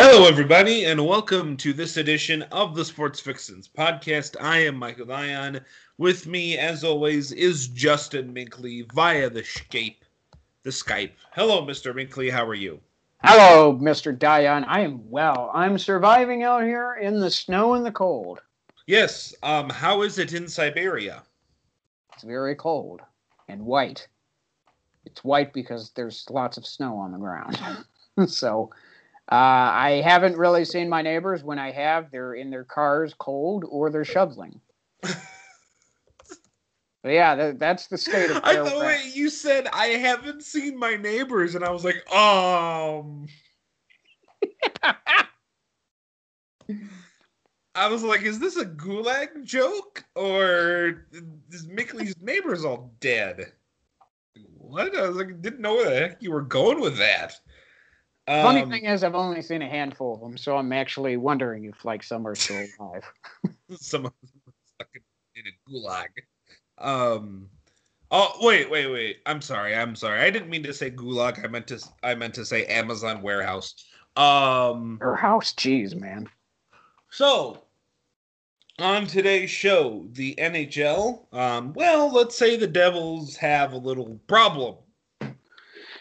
[0.00, 4.36] Hello, everybody, and welcome to this edition of the Sports Fixins podcast.
[4.40, 5.60] I am Michael Dion.
[5.98, 9.96] With me, as always, is Justin Minkley via the Skype.
[10.62, 11.10] The Skype.
[11.32, 11.92] Hello, Mr.
[11.92, 12.30] Minkley.
[12.30, 12.78] How are you?
[13.24, 14.16] Hello, Mr.
[14.16, 14.62] Dion.
[14.66, 15.50] I am well.
[15.52, 18.40] I'm surviving out here in the snow and the cold.
[18.86, 19.34] Yes.
[19.42, 19.68] Um.
[19.68, 21.24] How is it in Siberia?
[22.14, 23.00] It's very cold
[23.48, 24.06] and white.
[25.04, 27.58] It's white because there's lots of snow on the ground.
[28.28, 28.70] so
[29.30, 31.44] uh, I haven't really seen my neighbors.
[31.44, 34.60] When I have, they're in their cars cold or they're shoveling.
[37.04, 40.96] yeah, that, that's the state of I the way you said I haven't seen my
[40.96, 43.26] neighbors, and I was like, um.
[47.74, 51.06] I was like, is this a gulag joke or
[51.50, 53.52] is Minkley's neighbors all dead?
[54.68, 54.96] what?
[54.96, 57.34] I was like, didn't know where the heck you were going with that.
[58.28, 61.64] Um, Funny thing is, I've only seen a handful of them, so I'm actually wondering
[61.64, 63.10] if like some are still alive.
[63.72, 64.88] some of them are stuck
[65.34, 66.08] in a gulag.
[66.78, 67.48] Um.
[68.10, 69.16] Oh wait, wait, wait.
[69.24, 69.74] I'm sorry.
[69.74, 70.20] I'm sorry.
[70.20, 71.42] I didn't mean to say gulag.
[71.42, 71.82] I meant to.
[72.02, 73.74] I meant to say Amazon warehouse.
[74.14, 74.98] Um.
[75.00, 75.54] Warehouse.
[75.54, 76.28] Jeez, man.
[77.10, 77.62] So
[78.78, 84.76] on today's show, the NHL, um, well, let's say the Devils have a little problem.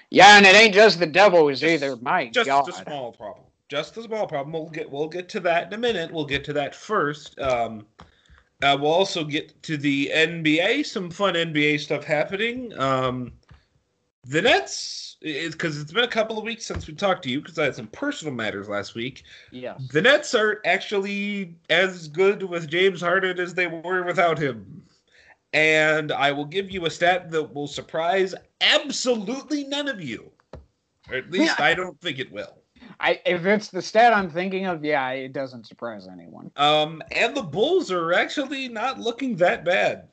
[0.09, 1.97] Yeah, and it ain't just the Devils either.
[1.97, 2.69] My just God.
[2.69, 3.45] a small problem.
[3.69, 4.53] Just a small problem.
[4.53, 6.11] We'll get we'll get to that in a minute.
[6.11, 7.37] We'll get to that first.
[7.39, 7.85] Um,
[8.61, 10.85] uh, we'll also get to the NBA.
[10.85, 12.77] Some fun NBA stuff happening.
[12.79, 13.33] Um,
[14.23, 17.57] the Nets because it's been a couple of weeks since we talked to you because
[17.57, 19.23] I had some personal matters last week.
[19.51, 19.75] Yeah.
[19.91, 24.83] The Nets are actually as good with James Harden as they were without him.
[25.53, 30.31] And I will give you a stat that will surprise absolutely none of you.
[31.09, 31.65] Or at least yeah.
[31.65, 32.57] I don't think it will.
[32.99, 36.51] I if it's the stat I'm thinking of, yeah, it doesn't surprise anyone.
[36.55, 40.07] Um, and the Bulls are actually not looking that bad.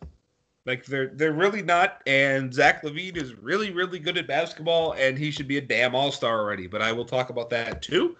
[0.66, 2.02] Like they're they're really not.
[2.06, 5.94] And Zach LaVine is really really good at basketball, and he should be a damn
[5.94, 6.66] all star already.
[6.66, 8.16] But I will talk about that too.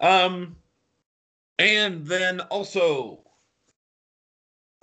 [0.00, 0.56] Um,
[1.58, 3.20] and then also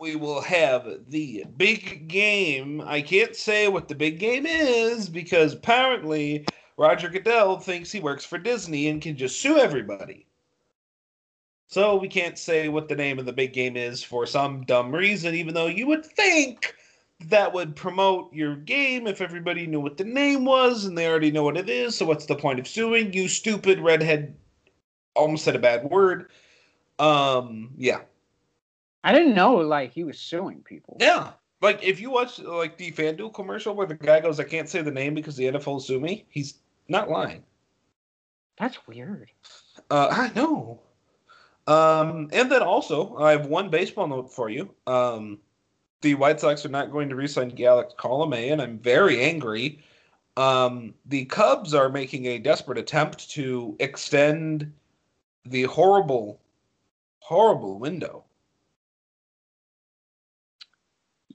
[0.03, 2.81] we will have the big game.
[2.85, 8.25] I can't say what the big game is because apparently Roger Goodell thinks he works
[8.25, 10.25] for Disney and can just sue everybody.
[11.67, 14.93] So we can't say what the name of the big game is for some dumb
[14.93, 16.75] reason, even though you would think
[17.29, 21.31] that would promote your game if everybody knew what the name was and they already
[21.31, 21.95] know what it is.
[21.95, 24.35] So what's the point of suing you stupid redhead?
[25.15, 26.29] Almost said a bad word.
[26.99, 28.01] Um, yeah.
[29.03, 30.97] I didn't know like he was suing people.
[30.99, 31.31] Yeah.
[31.61, 34.81] Like if you watch like the FanDuel commercial where the guy goes, I can't say
[34.81, 36.55] the name because the NFL sue me, he's
[36.87, 37.43] not lying.
[38.57, 39.29] That's weird.
[39.89, 40.81] Uh, I know.
[41.65, 44.73] Um, and then also, I have one baseball note for you.
[44.85, 45.39] Um,
[46.01, 49.79] the White Sox are not going to re-sign Alex Colomé, and I'm very angry.
[50.35, 54.73] Um, the Cubs are making a desperate attempt to extend
[55.45, 56.41] the horrible,
[57.19, 58.25] horrible window.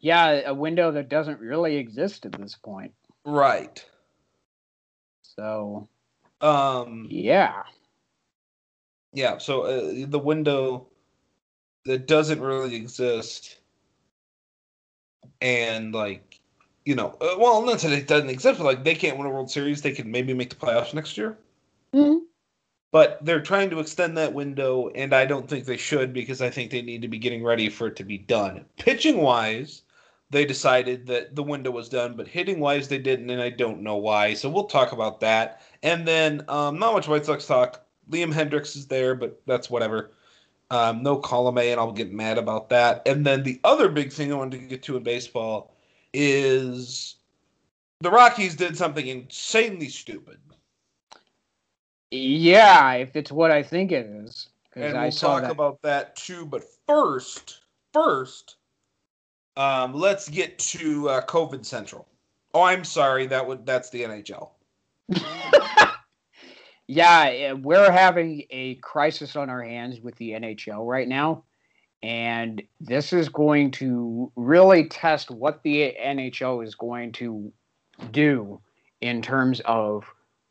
[0.01, 2.93] Yeah, a window that doesn't really exist at this point.
[3.25, 3.85] Right.
[5.23, 5.89] So.
[6.41, 7.07] Um.
[7.11, 7.63] Yeah.
[9.13, 9.39] Yeah.
[9.39, 10.87] So uh, the window
[11.85, 13.59] that doesn't really exist
[15.41, 16.41] and like
[16.85, 19.31] you know, uh, well, not that it doesn't exist, but like they can't win a
[19.31, 21.37] World Series, they can maybe make the playoffs next year.
[21.93, 22.25] Mm-hmm.
[22.91, 26.49] But they're trying to extend that window, and I don't think they should because I
[26.49, 28.65] think they need to be getting ready for it to be done.
[28.79, 29.83] Pitching wise,
[30.31, 33.83] they decided that the window was done, but hitting wise, they didn't, and I don't
[33.83, 34.34] know why.
[34.34, 35.62] So we'll talk about that.
[35.83, 37.84] And then, um, not much White Sox talk.
[38.11, 40.12] Liam Hendriks is there, but that's whatever.
[40.71, 43.03] Um, no Colomé, and I'll get mad about that.
[43.06, 45.75] And then the other big thing I wanted to get to in baseball
[46.12, 47.17] is
[48.00, 50.38] the Rockies did something insanely stupid.
[52.11, 54.49] Yeah, if it's what I think it is.
[54.76, 55.50] And I we'll talk that.
[55.50, 56.47] about that too.
[56.47, 57.61] But first,
[57.93, 58.56] first,
[59.58, 62.06] um, let's get to uh, COVID Central.
[62.55, 63.26] Oh, I'm sorry.
[63.26, 64.50] That would that's the NHL.
[66.87, 71.44] yeah, we're having a crisis on our hands with the NHL right now.
[72.02, 77.52] And this is going to really test what the NHL is going to
[78.12, 78.60] do
[79.00, 80.05] in terms of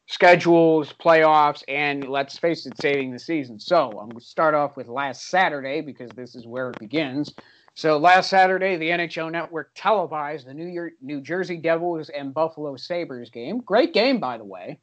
[0.07, 3.57] schedules, playoffs, and let's face it, saving the season.
[3.57, 7.33] So I'm going to start off with last Saturday because this is where it begins.
[7.77, 12.75] So last Saturday, the NHL Network televised the New York, New Jersey Devils and Buffalo
[12.75, 13.59] Sabres game.
[13.59, 14.79] Great game, by the way.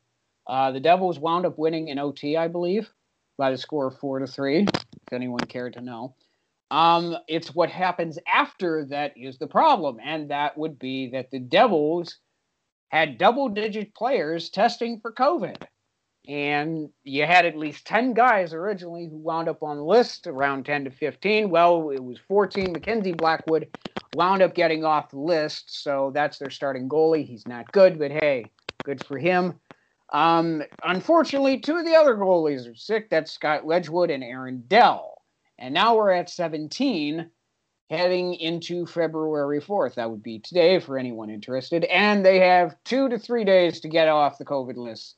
[0.46, 2.88] Uh, the Devils wound up winning in OT, I believe.
[3.37, 6.14] by the score of four to three, if anyone cared to know.
[6.70, 11.41] Um, it's what happens after that is the problem, and that would be that the
[11.41, 12.20] Devils
[12.91, 15.64] had double digit players testing for COVID.
[16.26, 20.64] And you had at least 10 guys originally who wound up on the list around
[20.64, 21.50] 10 to 15.
[21.50, 22.72] Well, it was 14.
[22.72, 23.68] Mackenzie Blackwood
[24.14, 25.82] wound up getting off the list.
[25.82, 27.26] So that's their starting goalie.
[27.26, 28.46] He's not good, but hey,
[28.84, 29.60] good for him.
[30.12, 33.10] Um, unfortunately, two of the other goalies are sick.
[33.10, 35.22] That's Scott Wedgewood and Aaron Dell.
[35.58, 37.28] And now we're at 17
[37.90, 39.94] heading into February 4th.
[39.94, 41.84] That would be today for anyone interested.
[41.84, 45.16] And they have two to three days to get off the COVID list.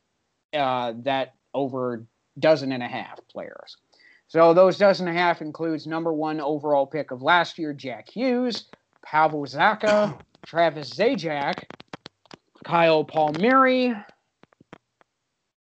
[0.56, 2.04] Uh, that over
[2.38, 3.76] dozen and a half players.
[4.28, 8.08] So those dozen and a half includes number one overall pick of last year, Jack
[8.10, 8.64] Hughes,
[9.04, 11.64] Pavel Zacha, Travis Zajac,
[12.64, 13.94] Kyle Palmieri,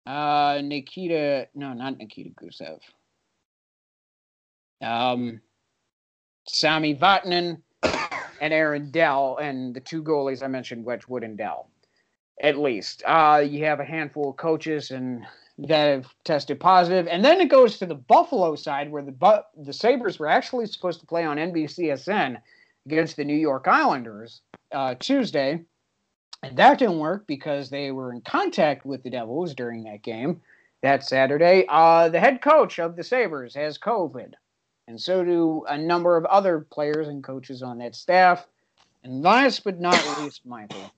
[0.07, 2.81] uh, Nikita, no, not Nikita Gusev.
[4.83, 5.41] Um,
[6.49, 7.63] Sami Vatanen
[8.41, 11.70] and Aaron Dell, and the two goalies I mentioned, Wedgewood and Dell.
[12.41, 15.27] At least uh, you have a handful of coaches and
[15.59, 19.63] that have tested positive, and then it goes to the Buffalo side where the Bu-
[19.63, 22.41] the Sabres were actually supposed to play on NBCSN
[22.87, 24.41] against the New York Islanders
[24.73, 25.63] uh, Tuesday,
[26.43, 30.41] and that didn't work because they were in contact with the Devils during that game
[30.83, 31.67] that Saturday.
[31.69, 34.33] Uh, the head coach of the Sabres has COVID
[34.91, 38.49] and so do a number of other players and coaches on that staff.
[39.05, 40.93] And last but not least, Michael,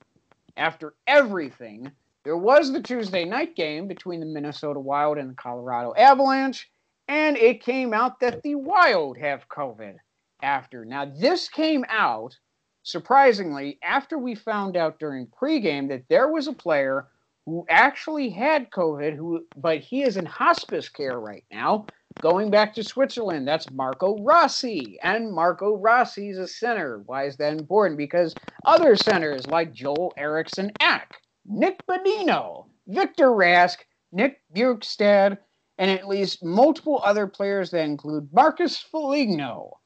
[0.57, 1.91] after everything,
[2.25, 6.71] there was the Tuesday night game between the Minnesota Wild and the Colorado Avalanche,
[7.09, 9.97] and it came out that the Wild have COVID
[10.43, 10.85] after.
[10.85, 12.39] Now, this came out
[12.85, 17.09] surprisingly after we found out during pregame that there was a player
[17.47, 21.87] who actually had COVID, who but he is in hospice care right now
[22.21, 24.99] Going back to Switzerland, that's Marco Rossi.
[25.03, 27.03] And Marco Rossi is a center.
[27.07, 27.99] Why is that important?
[27.99, 31.17] Because other centers like Joel Eriksson Ek,
[31.47, 33.79] Nick Bonino, Victor Rask,
[34.13, 35.39] Nick Bjugstad,
[35.79, 39.81] and at least multiple other players that include Marcus Foligno,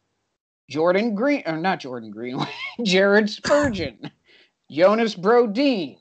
[0.68, 2.52] Jordan Green, or not Jordan Greenway,
[2.82, 4.10] Jared Spurgeon,
[4.70, 5.96] Jonas Brodin.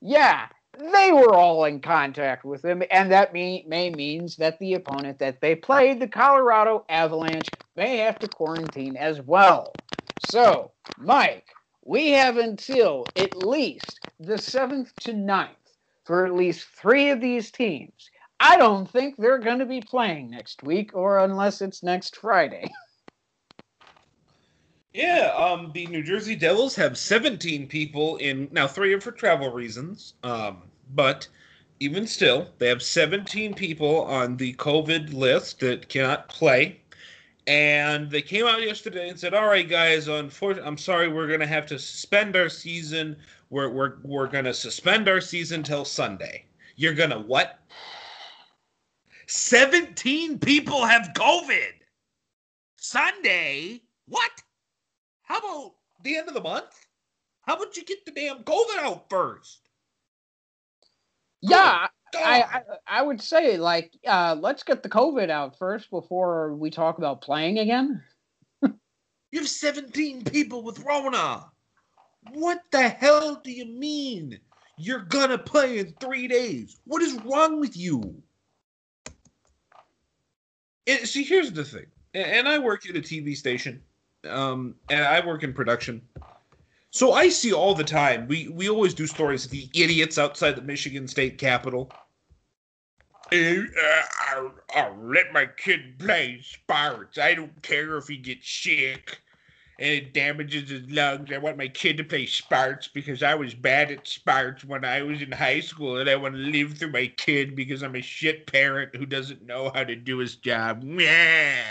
[0.00, 0.48] Yeah,
[0.82, 5.18] they were all in contact with him, and that may, may means that the opponent
[5.18, 9.78] that they played, the Colorado Avalanche, may have to quarantine as well.
[10.18, 11.48] So, Mike,
[11.84, 15.56] we have until at least the seventh to ninth
[16.04, 18.10] for at least three of these teams.
[18.40, 22.72] I don't think they're going to be playing next week, or unless it's next Friday.
[24.94, 29.50] Yeah, um, the New Jersey Devils have 17 people in now three are for travel
[29.50, 30.14] reasons.
[30.22, 30.64] Um,
[30.94, 31.28] but
[31.80, 36.80] even still, they have 17 people on the COVID list that cannot play.
[37.46, 41.40] And they came out yesterday and said, "All right, guys, unfortunately, I'm sorry, we're going
[41.40, 43.16] to have to suspend our season.
[43.50, 46.44] We're we're we're going to suspend our season till Sunday.
[46.76, 47.58] You're going to what?
[49.26, 51.72] 17 people have COVID.
[52.76, 53.80] Sunday?
[54.06, 54.30] What?
[55.22, 55.74] How about
[56.04, 56.86] the end of the month?
[57.42, 59.68] How about you get the damn COVID out first?
[61.42, 66.54] Yeah, I, I, I would say like uh, let's get the COVID out first before
[66.54, 68.02] we talk about playing again.
[68.62, 71.46] you have 17 people with Rona.
[72.32, 74.38] What the hell do you mean?
[74.78, 76.78] You're gonna play in three days.
[76.84, 78.22] What is wrong with you?
[80.86, 81.86] And, see, here's the thing.
[82.14, 83.82] And I work at a TV station,
[84.28, 86.02] um, and I work in production.
[86.92, 88.28] So I see all the time.
[88.28, 91.90] We we always do stories of the idiots outside the Michigan State Capitol.
[93.32, 97.16] Uh, I'll, I'll let my kid play sports.
[97.16, 99.22] I don't care if he gets sick
[99.78, 101.32] and it damages his lungs.
[101.32, 105.00] I want my kid to play sports because I was bad at sports when I
[105.00, 108.02] was in high school, and I want to live through my kid because I'm a
[108.02, 110.84] shit parent who doesn't know how to do his job.
[110.84, 111.64] Yeah,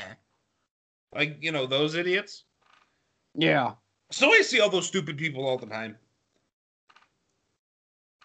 [1.13, 2.43] like you know those idiots.
[3.35, 3.73] Yeah.
[4.11, 5.97] So I see all those stupid people all the time.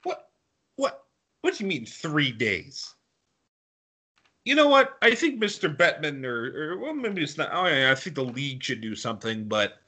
[0.02, 0.30] What?
[0.76, 1.04] What?
[1.40, 2.94] What do you mean three days?
[4.44, 4.96] You know what?
[5.02, 5.74] I think Mr.
[5.74, 7.50] Bettman or, or well, maybe it's not.
[7.52, 9.78] Oh, yeah, I think the league should do something, but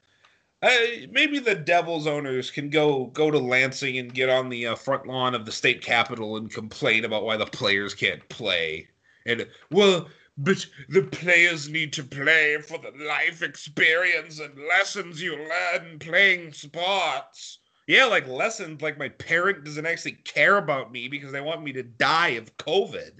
[0.61, 0.69] uh,
[1.11, 5.07] maybe the Devils owners can go go to Lansing and get on the uh, front
[5.07, 8.87] lawn of the state capitol and complain about why the players can't play.
[9.25, 15.35] And well, but the players need to play for the life experience and lessons you
[15.35, 17.59] learn playing sports.
[17.87, 21.73] Yeah, like lessons, like my parent doesn't actually care about me because they want me
[21.73, 23.19] to die of COVID.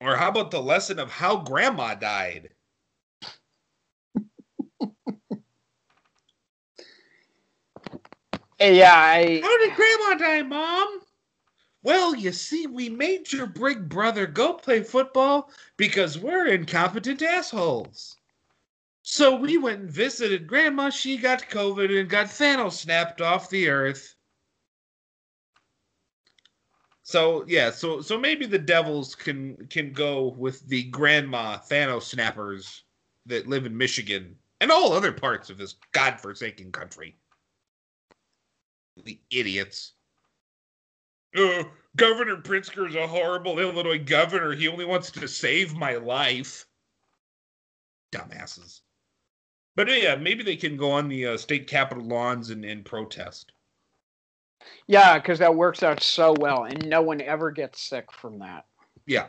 [0.00, 2.50] Or how about the lesson of how grandma died?
[8.58, 9.40] Hey, Yeah, I.
[9.42, 11.05] How did grandma die, mom?
[11.86, 18.16] Well, you see, we made your big brother go play football because we're incompetent assholes.
[19.02, 20.90] So we went and visited grandma.
[20.90, 24.16] She got COVID and got Thanos snapped off the earth.
[27.04, 32.82] So yeah, so so maybe the Devils can can go with the grandma Thanos snappers
[33.26, 37.14] that live in Michigan and all other parts of this godforsaken country.
[39.04, 39.92] The idiots.
[41.36, 41.64] Uh,
[41.96, 44.52] Governor Pritzker is a horrible Illinois governor.
[44.52, 46.66] He only wants to save my life.
[48.12, 48.80] Dumbasses.
[49.76, 53.52] But yeah, maybe they can go on the uh, state capitol lawns and, and protest.
[54.86, 58.64] Yeah, because that works out so well, and no one ever gets sick from that.
[59.06, 59.28] Yeah.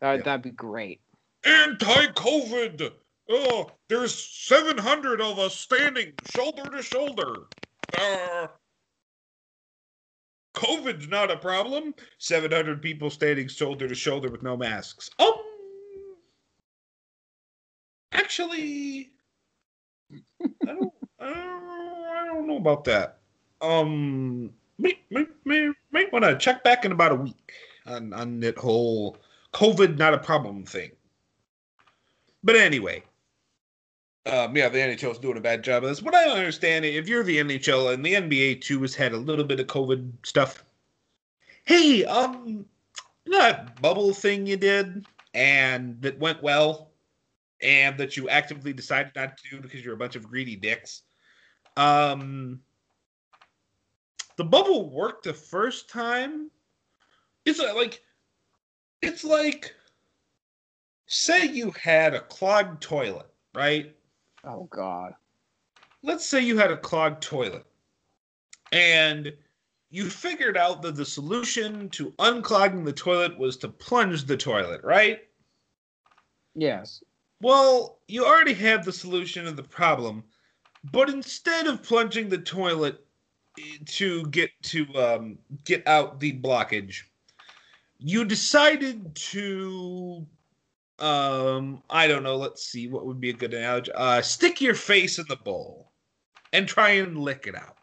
[0.00, 0.22] That, Yeah.
[0.22, 1.00] That'd be great.
[1.44, 2.92] Anti-COVID.
[3.28, 7.34] Oh, there's 700 of us standing shoulder to shoulder.
[7.98, 8.46] Uh,
[10.54, 11.94] COVID's not a problem.
[12.18, 15.10] 700 people standing shoulder to shoulder with no masks.
[15.18, 15.32] Um,
[18.12, 19.10] actually,
[20.12, 23.18] I don't, I don't, I don't know about that.
[23.60, 27.52] Um, may, may, may, may want to check back in about a week
[27.86, 29.16] on on that whole
[29.52, 30.90] COVID not a problem thing.
[32.42, 33.04] But anyway,
[34.26, 36.00] um, yeah, the NHL is doing a bad job of this.
[36.00, 36.84] But I don't understand.
[36.84, 40.12] If you're the NHL and the NBA too has had a little bit of COVID
[40.24, 40.64] stuff.
[41.64, 42.64] Hey, um,
[43.26, 46.90] that bubble thing you did and that went well,
[47.62, 51.02] and that you actively decided not to do because you're a bunch of greedy dicks.
[51.76, 52.60] Um,
[54.36, 56.50] the bubble worked the first time.
[57.44, 58.02] It's uh, like,
[59.00, 59.74] it's like,
[61.06, 63.94] say you had a clogged toilet, right?
[64.44, 65.14] Oh God.
[66.02, 67.64] let's say you had a clogged toilet
[68.72, 69.32] and
[69.90, 74.82] you figured out that the solution to unclogging the toilet was to plunge the toilet,
[74.82, 75.20] right?
[76.54, 77.04] Yes.
[77.42, 80.24] Well, you already have the solution to the problem,
[80.92, 83.04] but instead of plunging the toilet
[83.58, 87.02] eh, to get to um, get out the blockage,
[87.98, 90.26] you decided to
[91.02, 93.92] um I don't know, let's see what would be a good analogy.
[93.92, 95.90] Uh stick your face in the bowl
[96.52, 97.76] and try and lick it out.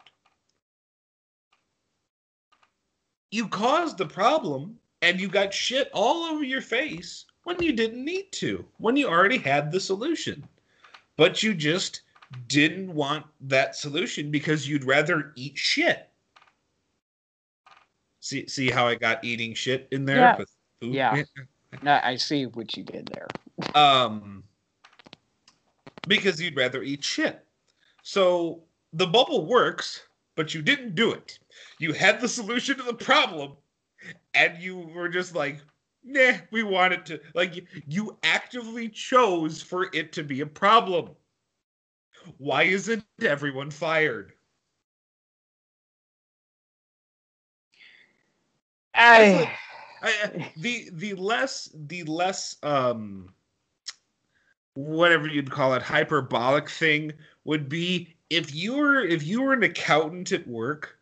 [3.30, 8.04] You caused the problem and you got shit all over your face when you didn't
[8.04, 10.46] need to, when you already had the solution.
[11.16, 12.02] But you just
[12.48, 16.08] didn't want that solution because you'd rather eat shit.
[18.20, 20.16] See see how I got eating shit in there?
[20.16, 20.36] Yeah.
[20.36, 20.50] with
[20.80, 20.94] food?
[20.94, 21.22] Yeah.
[21.82, 23.28] No, I see what you did there.
[23.74, 24.44] Um
[26.06, 27.44] because you'd rather eat shit.
[28.02, 28.62] So
[28.92, 30.02] the bubble works,
[30.36, 31.38] but you didn't do it.
[31.78, 33.56] You had the solution to the problem,
[34.34, 35.60] and you were just like,
[36.02, 40.46] nah, we want it to like you- you actively chose for it to be a
[40.46, 41.10] problem.
[42.38, 44.32] Why isn't everyone fired?
[48.94, 49.56] I,
[50.02, 53.34] I, the the less the less um
[54.74, 57.12] whatever you'd call it hyperbolic thing
[57.44, 60.98] would be if you were if you were an accountant at work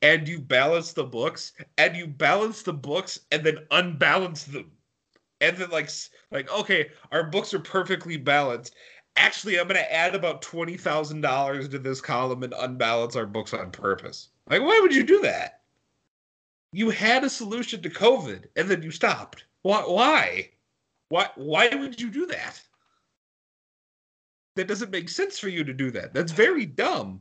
[0.00, 4.70] and you balance the books and you balance the books and then unbalance them.
[5.40, 8.74] And then like s- like okay our books are perfectly balanced.
[9.16, 13.70] Actually i'm going to add about $20000 to this column and unbalance our books on
[13.70, 14.28] purpose.
[14.48, 15.57] Like why would you do that
[16.72, 19.44] you had a solution to COVID and then you stopped.
[19.62, 19.80] Why?
[19.82, 20.50] Why?
[21.08, 21.28] Why?
[21.36, 22.60] Why would you do that?
[24.56, 26.12] That doesn't make sense for you to do that.
[26.12, 27.20] That's very dumb.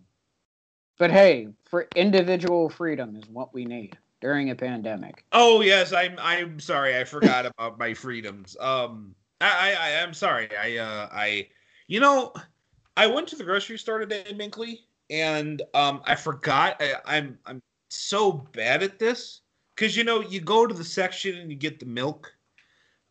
[0.97, 5.23] but hey, for individual freedom is what we need during a pandemic.
[5.31, 6.17] Oh yes, I'm.
[6.19, 6.97] I'm sorry.
[6.97, 8.57] I forgot about my freedoms.
[8.59, 9.75] Um, I.
[9.79, 10.03] I.
[10.03, 10.49] I'm sorry.
[10.59, 10.77] I.
[10.77, 11.09] Uh.
[11.11, 11.47] I.
[11.87, 12.33] You know,
[12.97, 16.81] I went to the grocery store today in Minkley, and um, I forgot.
[16.81, 17.37] I, I'm.
[17.45, 19.41] I'm so bad at this
[19.75, 22.33] because you know you go to the section and you get the milk,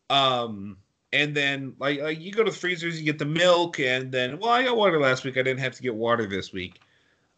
[0.09, 0.77] um,
[1.13, 4.39] and then like, like you go to the freezers, you get the milk, and then
[4.39, 5.37] well, I got water last week.
[5.37, 6.79] I didn't have to get water this week,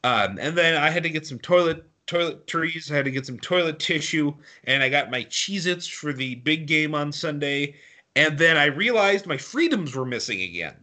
[0.03, 2.91] um, and then I had to get some toilet toilet trees.
[2.91, 6.65] I had to get some toilet tissue, and I got my Cheez-Its for the big
[6.65, 7.75] game on Sunday.
[8.15, 10.75] And then I realized my freedoms were missing again.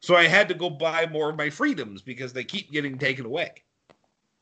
[0.00, 3.24] So I had to go buy more of my freedoms because they keep getting taken
[3.24, 3.52] away.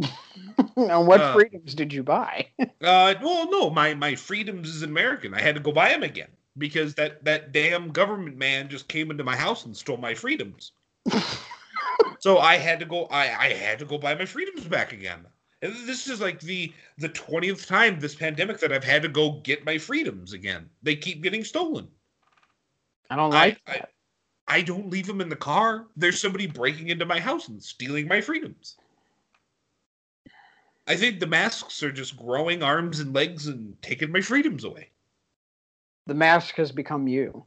[0.77, 2.47] and what Uh, freedoms did you buy?
[2.83, 5.35] Uh, well, no, my my freedoms is American.
[5.35, 9.11] I had to go buy them again because that that damn government man just came
[9.11, 10.73] into my house and stole my freedoms.
[12.21, 13.05] so I had to go.
[13.07, 15.27] I I had to go buy my freedoms back again.
[15.61, 19.41] And this is like the the twentieth time this pandemic that I've had to go
[19.45, 20.71] get my freedoms again.
[20.83, 21.87] They keep getting stolen.
[23.11, 23.91] I don't like I that.
[24.49, 25.87] I don't leave them in the car.
[25.97, 28.77] There's somebody breaking into my house and stealing my freedoms.
[30.91, 34.91] I think the masks are just growing arms and legs and taking my freedoms away.
[36.09, 37.45] the mask has become you.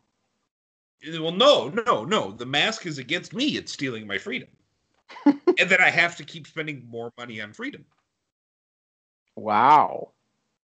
[1.05, 2.31] Well, no, no, no.
[2.31, 3.57] The mask is against me.
[3.57, 4.47] It's stealing my freedom.
[5.25, 7.83] and then I have to keep spending more money on freedom.
[9.35, 10.13] Wow.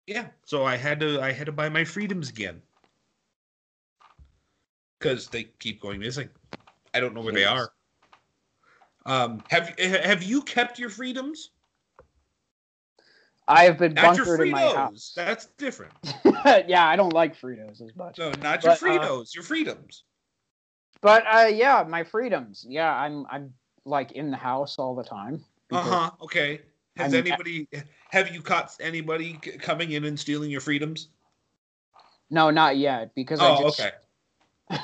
[0.05, 0.27] Yeah.
[0.45, 2.61] So I had to I had to buy my freedoms again.
[4.99, 6.29] Cuz they keep going missing.
[6.93, 7.73] I don't know where they are.
[9.07, 11.49] Um have have you kept your freedoms?
[13.47, 15.13] I have been Not bunkered in my house.
[15.15, 15.93] That's different.
[16.67, 18.17] yeah, I don't like Fritos as much.
[18.17, 20.03] No, not your But, uh, Fritos, your freedoms.
[21.01, 22.65] But uh, yeah, my freedoms.
[22.67, 23.53] Yeah, I'm I'm
[23.85, 25.43] like in the house all the time.
[25.71, 26.11] Uh huh.
[26.23, 26.61] Okay.
[26.97, 27.67] Has I'm- anybody
[28.09, 31.09] have you caught anybody c- coming in and stealing your freedoms?
[32.29, 33.91] No, not yet because I Oh, just okay.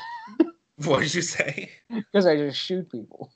[0.85, 1.71] what did you say?
[1.89, 3.31] because I just shoot people.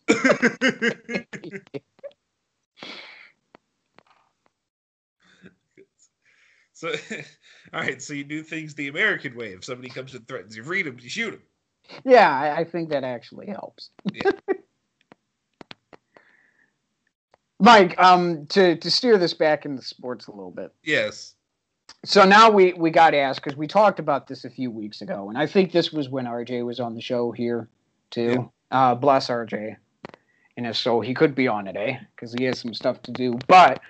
[6.77, 6.89] So,
[7.73, 7.99] all right.
[7.99, 9.47] So you do things the American way.
[9.47, 11.41] If somebody comes and threatens your freedoms, you shoot them.
[12.05, 13.89] Yeah, I, I think that actually helps.
[14.13, 14.29] Yeah.
[17.59, 20.71] Mike, um, to to steer this back into sports a little bit.
[20.83, 21.33] Yes.
[22.05, 25.29] So now we we got asked because we talked about this a few weeks ago,
[25.29, 27.69] and I think this was when RJ was on the show here
[28.11, 28.51] too.
[28.69, 29.77] Uh, bless RJ,
[30.57, 33.39] and if so, he could be on today because he has some stuff to do.
[33.47, 33.81] But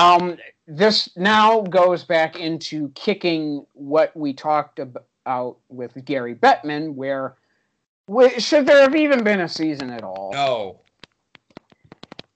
[0.00, 7.36] um, this now goes back into kicking what we talked about with Gary Bettman, where
[8.38, 10.30] should there have even been a season at all?
[10.32, 10.80] No.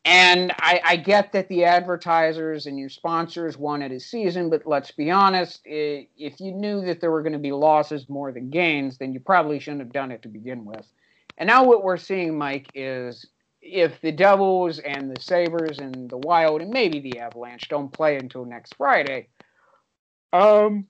[0.05, 4.91] And I, I get that the advertisers and your sponsors wanted a season, but let's
[4.91, 8.51] be honest, i- if you knew that there were going to be losses more than
[8.51, 10.87] gains, then you probably shouldn't have done it to begin with.
[11.39, 13.27] And now what we're seeing, Mike, is
[13.65, 18.17] if the Devils and the Sabres and the Wild and maybe the Avalanche don't play
[18.17, 19.29] until next Friday,
[20.33, 20.87] um,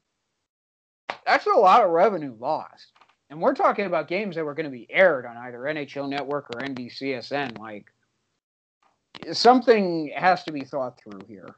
[1.25, 2.93] that's a lot of revenue lost.
[3.31, 6.51] And we're talking about games that were going to be aired on either NHL Network
[6.51, 7.59] or NBCSN.
[7.59, 7.87] Like,
[9.33, 11.55] something has to be thought through here.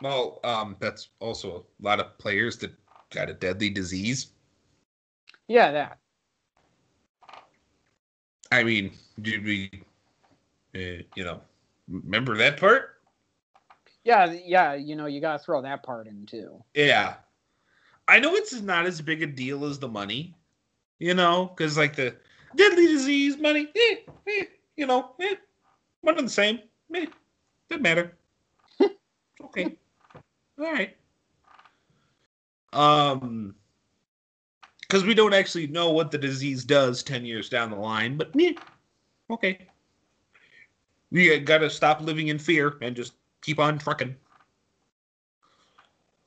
[0.00, 2.72] Well, um, that's also a lot of players that
[3.10, 4.28] got a deadly disease.
[5.48, 5.98] Yeah, that.
[8.52, 9.70] I mean, did we,
[10.74, 11.40] uh, you know,
[11.88, 13.00] remember that part?
[14.04, 16.62] Yeah, yeah, you know, you got to throw that part in too.
[16.74, 17.14] Yeah.
[18.08, 20.34] I know it's not as big a deal as the money,
[20.98, 22.14] you know, because like the
[22.54, 23.96] deadly disease money, eh,
[24.28, 24.44] eh,
[24.76, 25.36] you know, eh,
[26.02, 26.58] one and the same.
[26.94, 27.06] Eh,
[27.70, 28.18] doesn't matter.
[29.44, 29.78] okay.
[30.58, 30.94] All right.
[32.74, 33.54] Um,
[34.92, 38.30] because we don't actually know what the disease does 10 years down the line, but
[38.34, 38.52] yeah,
[39.30, 39.66] okay.
[41.10, 44.14] We got to stop living in fear and just keep on trucking.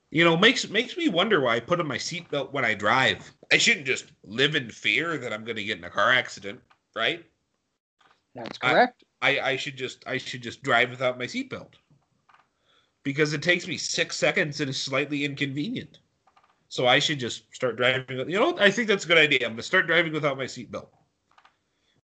[0.10, 3.32] You know, makes makes me wonder why I put on my seatbelt when I drive.
[3.54, 6.60] I shouldn't just live in fear that I'm going to get in a car accident,
[6.96, 7.24] right?
[8.34, 9.04] That's I- correct.
[9.22, 11.74] I, I should just I should just drive without my seatbelt
[13.04, 16.00] because it takes me six seconds and is slightly inconvenient.
[16.76, 18.30] So I should just start driving.
[18.30, 18.62] You know, what?
[18.62, 19.40] I think that's a good idea.
[19.46, 20.90] I'm gonna start driving without my seatbelt.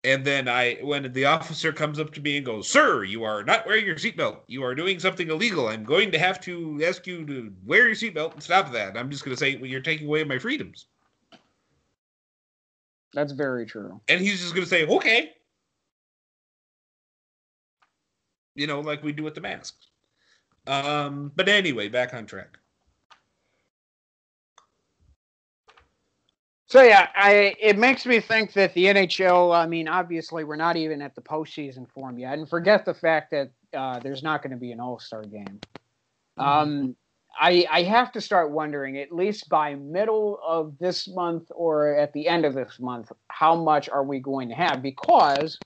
[0.05, 3.43] And then I, when the officer comes up to me and goes, "Sir, you are
[3.43, 4.43] not wearing your seatbelt.
[4.47, 5.67] You are doing something illegal.
[5.67, 9.11] I'm going to have to ask you to wear your seatbelt and stop that." I'm
[9.11, 10.87] just gonna say, "Well, you're taking away my freedoms."
[13.13, 14.01] That's very true.
[14.07, 15.33] And he's just gonna say, "Okay."
[18.55, 19.89] You know, like we do with the masks.
[20.69, 22.57] Um, but anyway, back on track.
[26.71, 29.53] So yeah, I it makes me think that the NHL.
[29.53, 33.33] I mean, obviously, we're not even at the postseason form yet, and forget the fact
[33.33, 35.61] that uh, there's not going to be an All Star game.
[36.39, 36.95] Um,
[37.37, 42.13] I I have to start wondering, at least by middle of this month or at
[42.13, 44.81] the end of this month, how much are we going to have?
[44.81, 45.59] Because,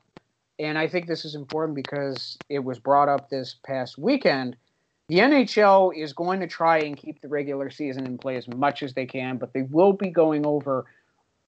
[0.59, 4.57] and I think this is important because it was brought up this past weekend.
[5.09, 8.83] The NHL is going to try and keep the regular season in play as much
[8.83, 10.87] as they can, but they will be going over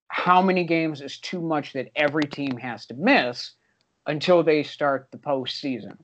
[0.08, 3.52] how many games is too much that every team has to miss
[4.06, 5.96] until they start the postseason.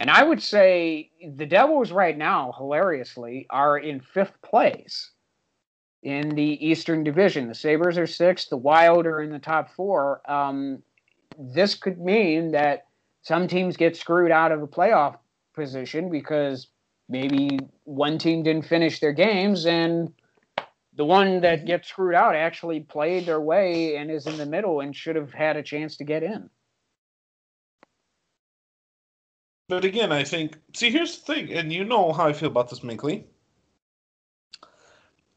[0.00, 5.12] And I would say the Devils right now, hilariously, are in fifth place
[6.02, 7.46] in the Eastern Division.
[7.46, 10.20] The Sabres are sixth, the Wild are in the top four.
[10.30, 10.82] Um,
[11.38, 12.86] this could mean that
[13.22, 15.16] some teams get screwed out of a playoff
[15.54, 16.68] position because
[17.08, 20.12] maybe one team didn't finish their games and
[20.94, 24.80] the one that gets screwed out actually played their way and is in the middle
[24.80, 26.50] and should have had a chance to get in.
[29.68, 32.70] But again, I think see here's the thing, and you know how I feel about
[32.70, 33.24] this, Minkley.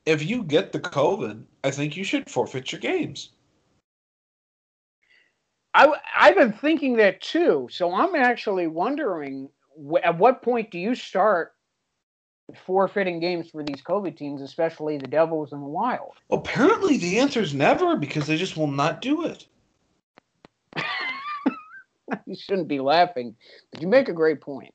[0.05, 3.31] If you get the COVID, I think you should forfeit your games.
[5.73, 7.67] I, I've been thinking that too.
[7.71, 9.49] So I'm actually wondering
[10.03, 11.53] at what point do you start
[12.65, 16.13] forfeiting games for these COVID teams, especially the Devils and the Wild?
[16.29, 19.45] Apparently, the answer is never because they just will not do it.
[22.25, 23.35] you shouldn't be laughing,
[23.71, 24.73] but you make a great point.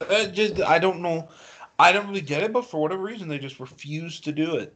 [0.00, 1.28] Uh, just I don't know.
[1.78, 4.74] I don't really get it, but for whatever reason, they just refuse to do it.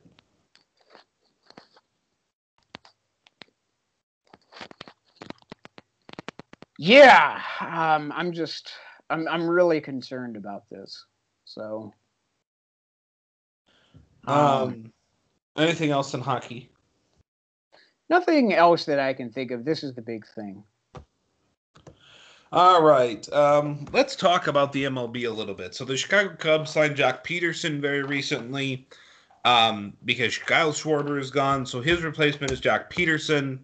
[6.79, 8.72] Yeah, um, I'm just,
[9.09, 11.05] I'm, I'm really concerned about this.
[11.44, 11.92] So,
[14.26, 14.92] um, um,
[15.56, 16.70] anything else in hockey?
[18.08, 19.64] Nothing else that I can think of.
[19.64, 20.62] This is the big thing.
[22.52, 23.30] All right.
[23.32, 25.74] Um, let's talk about the MLB a little bit.
[25.74, 28.87] So the Chicago Cubs signed Joc Pederson very recently
[29.44, 31.66] um, because Kyle Schwarber is gone.
[31.66, 33.58] So his replacement is Joc Pederson.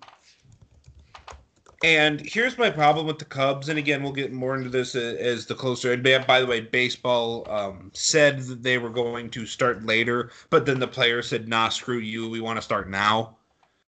[1.82, 3.70] And here's my problem with the Cubs.
[3.70, 5.92] And again, we'll get more into this as the closer.
[5.92, 10.66] And by the way, baseball um, said that they were going to start later, but
[10.66, 12.28] then the players said, "Nah, screw you.
[12.28, 13.38] We want to start now."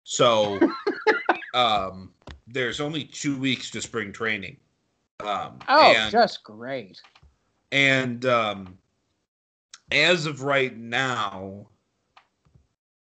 [0.04, 0.60] So
[1.56, 2.12] um,
[2.48, 4.58] there's only two weeks to spring training.
[5.22, 7.02] Um, oh, and, just great.
[7.72, 8.78] And um,
[9.92, 11.68] as of right now,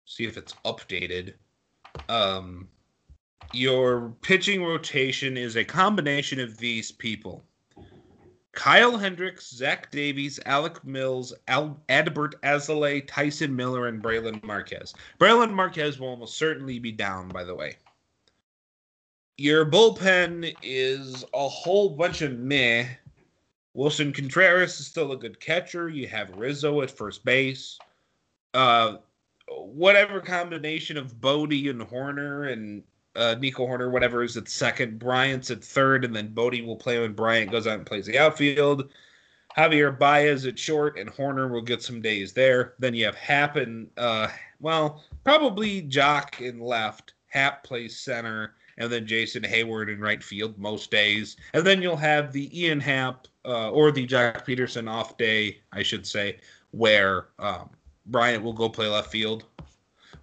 [0.06, 1.36] see if it's updated.
[2.10, 2.68] Um,
[3.54, 7.44] your pitching rotation is a combination of these people.
[8.52, 12.34] Kyle Hendricks, Zach Davies, Alec Mills, Al- Adbert
[13.08, 14.94] Tyson Miller, and Brailyn Marquez.
[15.20, 17.78] Brailyn Marquez will almost certainly be down, by the way.
[19.38, 22.86] Your bullpen is a whole bunch of meh.
[23.76, 25.90] Willson Contreras is still a good catcher.
[25.90, 27.80] You have Rizzo at first base.
[28.54, 28.98] Uh,
[29.50, 32.84] whatever combination of Bote and Hoerner and
[33.16, 35.00] uh, Nico Hoerner, whatever, is at second.
[35.00, 38.18] Bryant's at third, and then Bote will play when Bryant goes out and plays the
[38.18, 38.92] outfield.
[39.58, 42.74] Javier Baez at short, and Hoerner will get some days there.
[42.80, 44.28] Then you have Happ and, uh,
[44.60, 47.14] well, probably Joc in left.
[47.28, 51.38] Happ plays center and then Jason Heyward in right field most days.
[51.54, 55.84] And then you'll have the Ian Happ uh, or the Joc Pederson off day, I
[55.84, 56.38] should say,
[56.72, 57.70] where um,
[58.08, 59.46] Bryant will go play left field,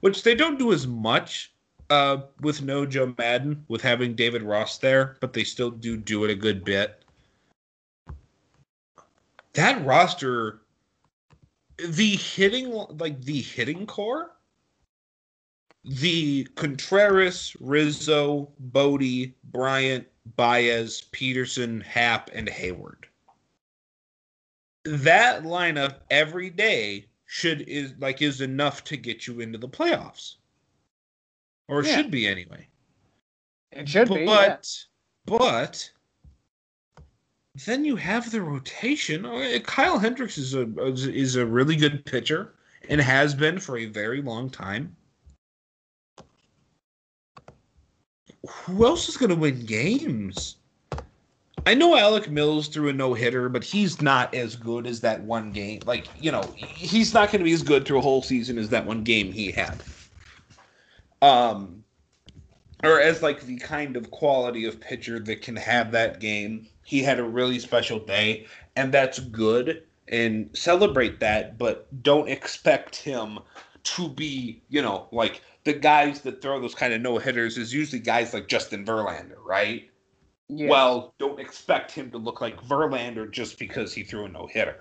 [0.00, 1.52] which they don't do as much
[1.90, 6.24] uh, with no Joe Maddon, with having David Ross there, but they still do do
[6.24, 7.04] it a good bit.
[9.54, 10.60] That roster,
[11.84, 14.30] the hitting, like the hitting core,
[15.84, 23.04] the Contreras, Rizzo, Bote, Bryant, Baez, Pederson, Happ, and Heyward.
[24.84, 30.36] That lineup every day should is like is enough to get you into the playoffs.
[31.70, 31.96] Or yeah.
[31.96, 32.66] should be anyway.
[33.72, 34.26] It should but, be.
[34.26, 34.80] But
[35.26, 35.36] yeah.
[35.36, 35.88] but
[37.64, 39.24] then you have the rotation.
[39.24, 42.54] Uh, Kyle Hendricks is a is a really good pitcher
[42.88, 44.96] and has been for a very long time.
[48.48, 50.56] who else is going to win games?
[51.66, 55.20] I know Alec Mills threw a no hitter, but he's not as good as that
[55.22, 55.80] one game.
[55.84, 58.70] Like, you know, he's not going to be as good through a whole season as
[58.70, 59.82] that one game he had.
[61.22, 61.84] Um,
[62.82, 66.66] or as like the kind of quality of pitcher that can have that game.
[66.82, 69.84] He had a really special day, and that's good.
[70.08, 73.38] And celebrate that, but don't expect him
[73.84, 77.72] to be, you know, like the guys that throw those kind of no hitters is
[77.72, 79.88] usually guys like Justin Verlander, right?
[80.48, 80.68] Yeah.
[80.68, 84.80] Well, don't expect him to look like Verlander just because he threw a no hitter.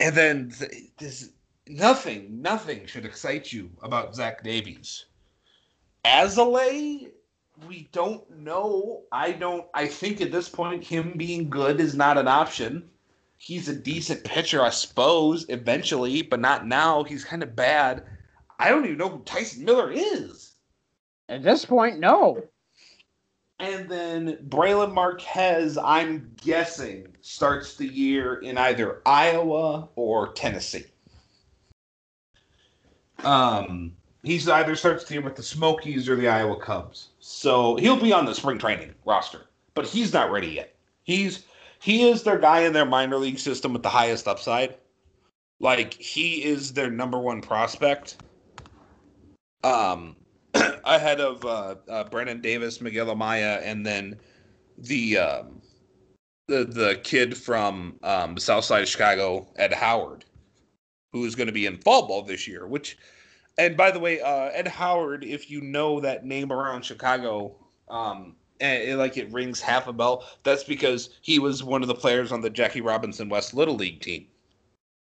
[0.00, 0.54] And then
[0.98, 1.30] this
[1.68, 5.06] nothing, nothing should excite you about Zach Davies.
[6.04, 7.08] Alzolay,
[7.66, 9.02] we don't know.
[9.12, 9.66] I don't.
[9.74, 12.88] I think at this point, him being good is not an option
[13.38, 17.04] he's a decent pitcher, I suppose, eventually, but not now.
[17.04, 18.04] He's kind of bad.
[18.58, 20.56] I don't even know who Tyson Miller is.
[21.28, 22.42] At this point, no.
[23.60, 30.84] And then Brailyn Marquez, I'm guessing, starts the year in either Iowa or Tennessee.
[33.24, 37.10] Um, he's either starts the year with the Smokies or the Iowa Cubs.
[37.20, 40.74] So he'll be on the spring training roster, but he's not ready yet.
[41.02, 41.44] He's
[41.80, 44.76] he is their guy in their minor league system with the highest upside.
[45.60, 48.16] Like he is their number one prospect.
[49.64, 50.16] Um,
[50.84, 54.18] ahead of uh, uh, Brennen Davis, Miguel Amaya, and then
[54.78, 55.60] the um,
[56.46, 60.24] the the kid from um, the South Side of Chicago, Ed Howard,
[61.12, 62.66] who is going to be in fall ball this year.
[62.66, 62.98] Which,
[63.56, 67.56] and by the way, uh, Ed Howard, if you know that name around Chicago,
[67.88, 70.24] um, and it, like it rings half a bell.
[70.42, 74.00] That's because he was one of the players on the Jackie Robinson West Little League
[74.00, 74.26] team.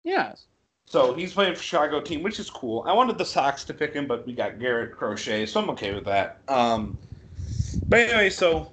[0.04, 0.46] Yes.
[0.86, 2.82] So he's playing for Chicago team, which is cool.
[2.86, 5.94] I wanted the Sox to pick him, but we got Garrett Crochet, so I'm okay
[5.94, 6.40] with that.
[6.48, 6.96] Um,
[7.90, 8.72] but anyway, so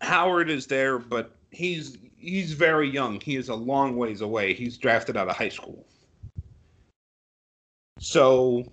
[0.00, 3.20] Howard is there, but he's he's very young.
[3.20, 4.54] He is a long ways away.
[4.54, 5.84] He's drafted out of high school.
[8.04, 8.70] So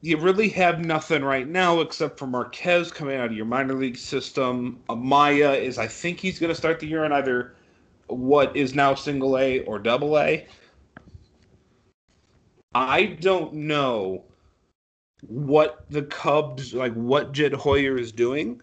[0.00, 3.98] you really have nothing right now except for Marquez coming out of your minor league
[3.98, 4.80] system.
[4.88, 7.52] Amaya is, I think he's going to start the year in either
[8.06, 10.46] what is now single A or double A.
[12.74, 14.24] I don't know
[15.26, 18.62] what the Cubs, like what Jed Hoyer is doing.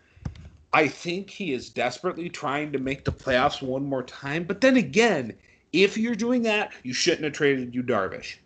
[0.74, 4.46] I think he is desperately trying to make the playoffs one more time.
[4.46, 5.34] But then again,
[5.74, 8.38] if you're doing that, you shouldn't have traded Yu Darvish.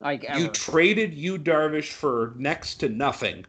[0.00, 0.40] Like ever.
[0.40, 3.44] You traded Yu Darvish for next to nothing.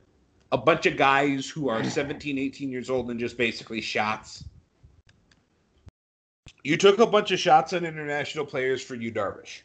[0.52, 4.44] A bunch of guys who are 17, 18 years old and just basically shots.
[6.64, 9.62] You took a bunch of shots on international players for Yu Darvish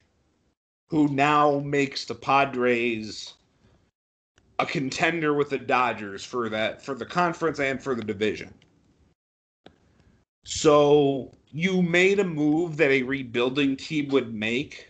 [0.89, 3.35] who now makes the Padres
[4.59, 8.55] a contender with the Dodgers for that for the conference and for the division.
[10.45, 14.89] So you made a move that a rebuilding team would make,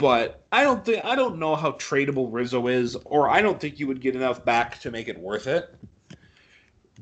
[0.00, 3.78] but I don't think I don't know how tradable Rizzo is, or I don't think
[3.78, 5.74] you would get enough back to make it worth it.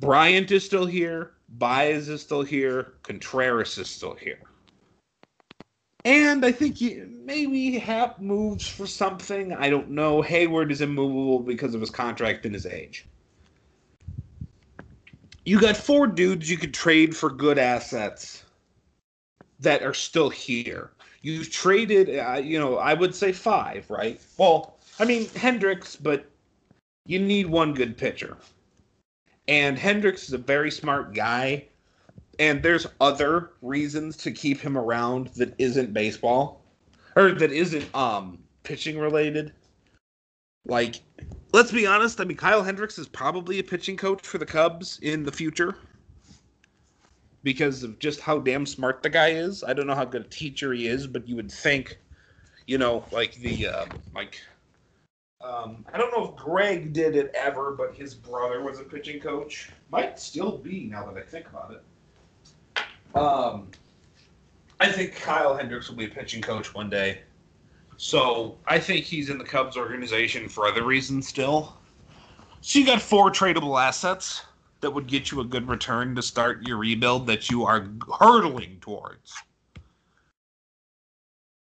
[0.01, 4.41] Bryant is still here, Baez is still here, Contreras is still here.
[6.05, 6.79] And I think
[7.25, 9.53] maybe Happ moves for something.
[9.53, 10.21] I don't know.
[10.21, 13.07] Heyward is immovable because of his contract and his age.
[15.45, 18.45] You got four dudes you could trade for good assets
[19.61, 20.91] that are still here.
[21.23, 24.21] You've traded, uh, you know, I would say five, right?
[24.37, 26.27] Well, I mean, Hendricks, but
[27.07, 28.37] you need one good pitcher.
[29.49, 31.65] And Hendricks is a very smart guy
[32.39, 36.63] and there's other reasons to keep him around that isn't baseball
[37.17, 39.53] or that isn't um pitching related.
[40.67, 40.97] Like,
[41.53, 42.21] let's be honest.
[42.21, 45.77] I mean, Kyle Hendricks is probably a pitching coach for the Cubs in the future
[47.43, 49.63] because of just how damn smart the guy is.
[49.65, 51.99] I don't know how good a teacher he is, but you would think,
[52.67, 54.41] you know, like the uh, like.
[55.41, 59.21] Um, I don't know if Greg did it ever, but his brother was a pitching
[59.21, 59.71] coach.
[59.91, 63.17] Might still be now that I think about it.
[63.17, 63.69] Um,
[64.81, 67.21] I think Kyle Hendricks will be a pitching coach one day.
[67.99, 71.77] So I think he's in the Cubs organization for other reasons still.
[72.61, 74.43] So you got four tradable assets
[74.81, 77.89] that would get you a good return to start your rebuild that you are
[78.19, 79.35] hurtling towards.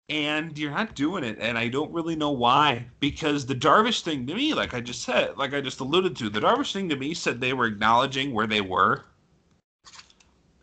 [0.10, 2.88] And you're not doing it, and I don't really know why.
[3.00, 6.30] Because the Darvish thing to me, like I just said, like I just alluded to,
[6.30, 9.06] the Darvish thing to me said they were acknowledging where they were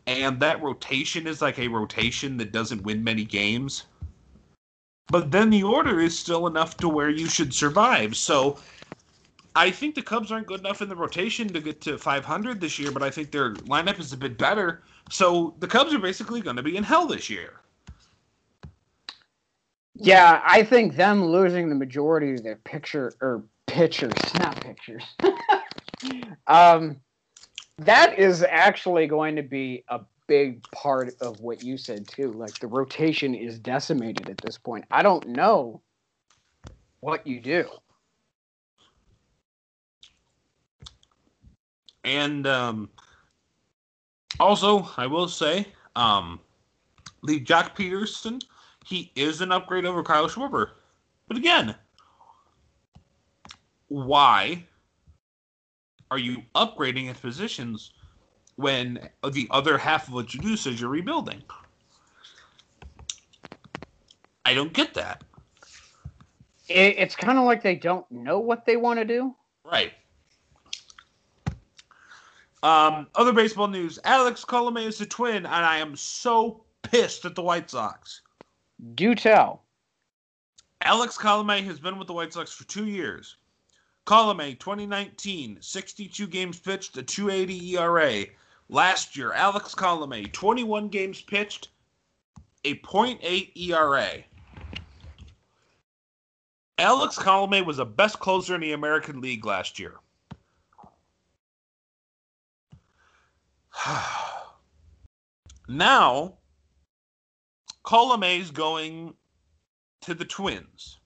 [0.06, 3.84] and that rotation is like a rotation that doesn't win many games.
[5.08, 8.16] But then the order is still enough to where you should survive.
[8.16, 8.58] So
[9.56, 12.78] I think the Cubs aren't good enough in the rotation to get to 500 this
[12.78, 14.82] year, but I think their lineup is a bit better.
[15.10, 17.60] So the Cubs are basically going to be in hell this year.
[19.94, 25.04] Yeah, I think them losing the majority of their picture or pitchers, not pictures.
[26.46, 27.00] um,
[27.78, 32.30] that is actually going to be a big part of what you said too.
[32.32, 34.84] Like the rotation is decimated at this point.
[34.90, 35.80] I don't know
[37.00, 37.64] what you do.
[42.06, 42.88] And um,
[44.38, 45.66] also, I will say,
[45.96, 46.40] um,
[47.24, 48.40] the Joc Pederson,
[48.86, 50.70] he is an upgrade over Kyle Schwarber.
[51.26, 51.74] But again,
[53.88, 54.64] why
[56.12, 57.90] are you upgrading at positions
[58.54, 61.42] when the other half of what you do says you're rebuilding?
[64.44, 65.24] I don't get that.
[66.68, 69.34] It, it's kind of like they don't know what they want to do.
[69.64, 69.92] Right.
[72.66, 77.36] Um, other baseball news: Alex Colome is a twin, and I am so pissed at
[77.36, 78.22] the White Sox.
[78.96, 79.62] Do tell.
[80.80, 83.36] Alex Colome has been with the White Sox for two years.
[84.04, 88.24] Colome, 2019, 62 games pitched, a 280 ERA.
[88.68, 91.68] Last year, Alex Colome, 21 games pitched,
[92.64, 94.24] a .8 ERA.
[96.78, 100.00] Alex Colome was the best closer in the American League last year.
[105.68, 106.38] now,
[107.84, 109.14] Colome is going
[110.02, 110.98] to the Twins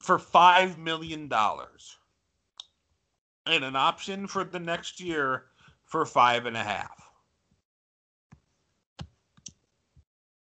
[0.00, 1.30] for $5 million
[3.46, 5.46] and an option for the next year
[5.84, 7.10] for five and a half.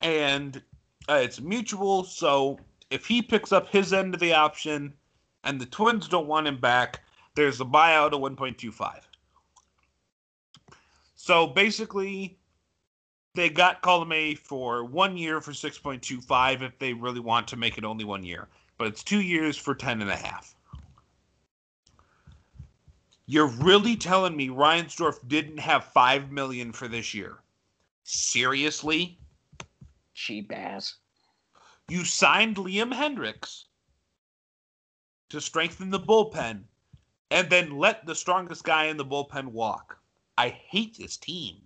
[0.01, 0.61] And
[1.09, 4.93] uh, it's mutual, so if he picks up his end of the option
[5.43, 7.01] and the Twins don't want him back,
[7.35, 9.01] there's a buyout of 1.25.
[11.15, 12.37] So basically,
[13.33, 17.83] they got Colome for one year for 6.25 if they really want to make it
[17.83, 18.47] only one year.
[18.77, 20.55] But it's two years for 10 and a half.
[23.27, 27.39] You're really telling me Reinsdorf didn't have five million for this year?
[28.03, 29.17] Seriously?
[30.13, 30.95] Cheap ass.
[31.89, 33.65] You signed Liam Hendriks
[35.29, 36.63] to strengthen the bullpen
[37.31, 39.97] and then let the strongest guy in the bullpen walk.
[40.37, 41.61] I hate this team.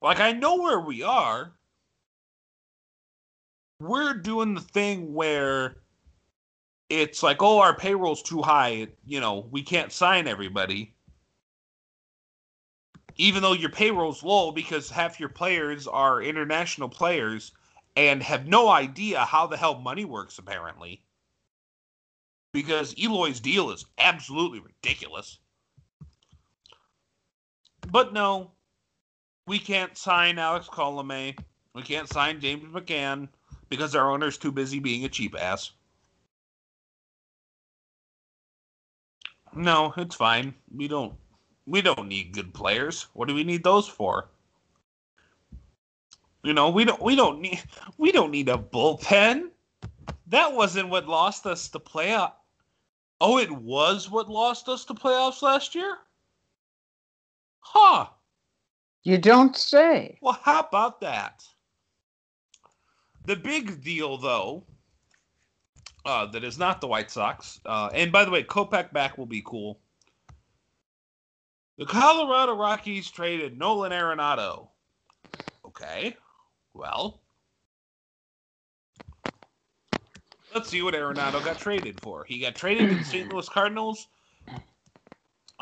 [0.00, 1.52] like I know where we are.
[3.80, 5.76] We're doing the thing where
[6.88, 8.88] it's like, oh, our payroll's too high.
[9.04, 10.94] You know, we can't sign everybody.
[13.16, 17.52] Even though your payroll's low because half your players are international players
[17.98, 21.02] and have no idea how the hell money works, apparently.
[22.52, 25.40] Because Eloy's deal is absolutely ridiculous.
[27.90, 28.52] But no,
[29.48, 31.36] we can't sign Alex Colome.
[31.74, 33.28] We can't sign James McCann
[33.68, 35.72] because our owner's too busy being a cheap ass.
[39.56, 40.54] No, it's fine.
[40.72, 41.14] We don't
[41.66, 43.08] we don't need good players.
[43.14, 44.28] What do we need those for?
[46.48, 47.62] You know, we don't we don't need
[47.98, 49.50] we don't need a bullpen.
[50.28, 52.32] That wasn't what lost us the playoff.
[53.20, 55.98] Oh, it was what lost us the playoffs last year?
[57.60, 58.06] Huh.
[59.02, 60.16] You don't say.
[60.22, 61.44] Well, how about that?
[63.26, 64.64] The big deal, though,
[66.06, 69.26] uh, that is not the White Sox, uh, and by the way, Kopech back will
[69.26, 69.80] be cool.
[71.76, 74.68] The Colorado Rockies traded Nolan Arenado.
[75.66, 76.16] Okay,
[76.78, 77.20] well,
[80.54, 82.24] let's see what Arenado got traded for.
[82.24, 83.32] He got traded to the St.
[83.32, 84.06] Louis Cardinals.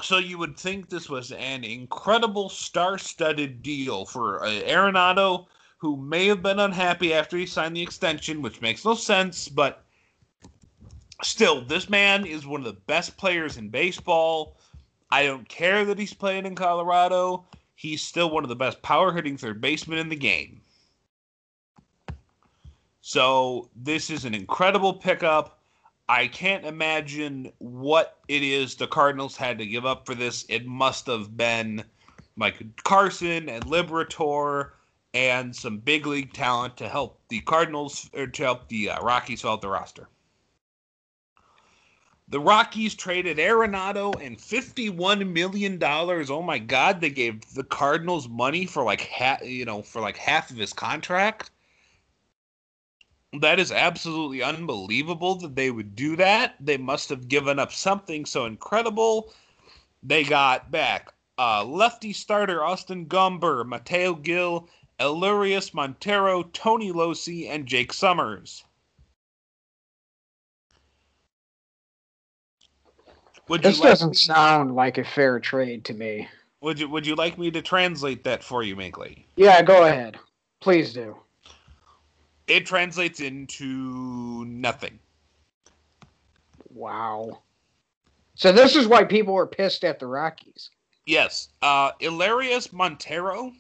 [0.03, 5.47] So you would think this was an incredible star-studded deal for uh, Arenado,
[5.79, 9.85] who may have been unhappy after he signed the extension, which makes no sense, but
[11.23, 14.59] still, this man is one of the best players in baseball.
[15.11, 17.47] I don't care that he's playing in Colorado.
[17.75, 20.61] He's still one of the best power hitting third basemen in the game.
[23.09, 25.61] So this is an incredible pickup.
[26.09, 30.45] I can't imagine what it is the Cardinals had to give up for this.
[30.49, 31.85] It must have been
[32.37, 34.71] like Carson and Liberatore
[35.15, 39.43] and some big league talent to help the Cardinals or to help the uh, Rockies
[39.43, 40.09] fill out the roster.
[42.27, 46.29] The Rockies traded Arenado and fifty-one million dollars.
[46.29, 47.01] Oh my God!
[47.01, 50.73] They gave the Cardinals money for like half, you know, for like half of his
[50.73, 51.53] contract.
[53.41, 56.55] That is absolutely unbelievable that they would do that.
[56.61, 59.33] They must have given up something so incredible.
[60.03, 64.69] They got back uh, lefty starter Austin Gomber, Mateo Gil,
[64.99, 68.65] Elehuris Montero, Tony Locey, and Jake Summers.
[73.49, 76.29] Would this like doesn't me, sound like a fair trade to me.
[76.63, 79.25] Would you Would you like me to translate that for you, Minkley?
[79.37, 80.19] Yeah, go ahead.
[80.61, 81.17] Please do.
[82.47, 84.99] It translates into nothing.
[86.73, 87.43] Wow.
[88.35, 90.71] So this is why people were pissed at the Rockies.
[91.07, 91.49] Yes.
[91.63, 93.53] Uh Elehuris Montero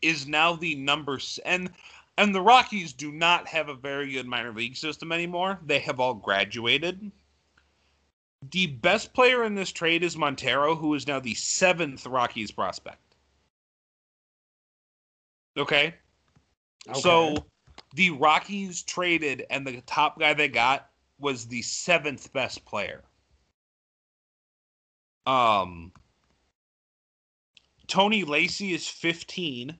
[0.00, 1.70] is now the number and
[2.16, 5.58] and the Rockies do not have a very good minor league system anymore.
[5.66, 7.10] They have all graduated.
[8.52, 13.16] The best player in this trade is Montero, who is now the seventh Rockies prospect.
[15.56, 15.94] Okay.
[16.88, 17.00] Okay.
[17.00, 17.34] So
[17.94, 23.02] The Rockies traded, and the top guy they got was the seventh best player.
[25.26, 25.92] Um,
[27.86, 29.78] Tony Locey is 15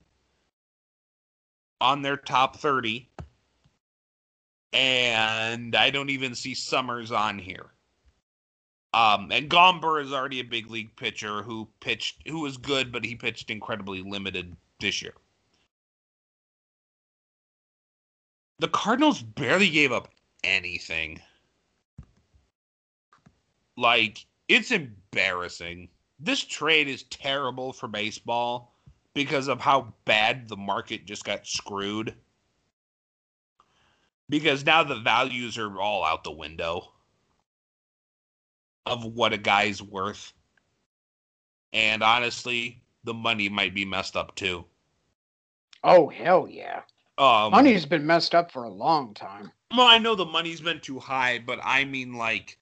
[1.81, 3.09] on their top 30.
[4.73, 7.67] And I don't even see Summers on here.
[8.93, 13.03] Um, and Gomber is already a big league pitcher who pitched, who was good, but
[13.03, 15.13] he pitched incredibly limited this year.
[18.59, 20.09] The Cardinals barely gave up
[20.43, 21.21] anything.
[23.77, 25.89] Like, it's embarrassing.
[26.19, 28.73] This trade is terrible for baseball
[29.13, 32.15] because of how bad the market just got screwed.
[34.29, 36.91] Because now the values are all out the window
[38.85, 40.33] of what a guy's worth.
[41.73, 44.65] And honestly, the money might be messed up too.
[45.83, 46.81] Oh hell yeah.
[47.17, 49.51] Um, Money's been messed up for a long time.
[49.71, 52.57] Well, I know the money's been too high, but I mean like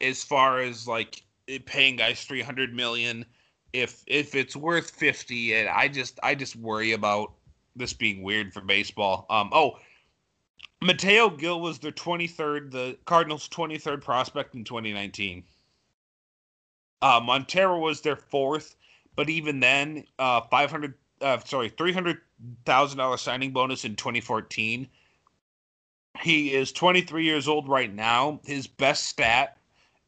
[0.00, 1.22] as far as like
[1.66, 3.24] paying guys 300 million
[3.72, 7.32] if if it's worth 50 and I just I just worry about
[7.76, 9.26] this being weird for baseball.
[9.30, 9.78] Um oh,
[10.82, 15.44] Mateo Gil was their 23rd, the Cardinals 23rd prospect in 2019.
[17.02, 18.76] Uh, Montero was their fourth,
[19.14, 24.88] but even then, uh, 500, uh, sorry, $300,000 signing bonus in 2014.
[26.22, 28.40] He is 23 years old right now.
[28.44, 29.56] His best stat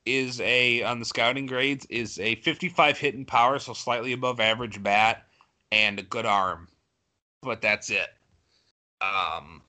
[0.05, 4.41] is a, on the scouting grades, is a 55 hit in power, so slightly above
[4.41, 5.27] average bat,
[5.71, 6.69] and a good arm.
[7.41, 8.09] But that's it.
[9.01, 9.63] Um,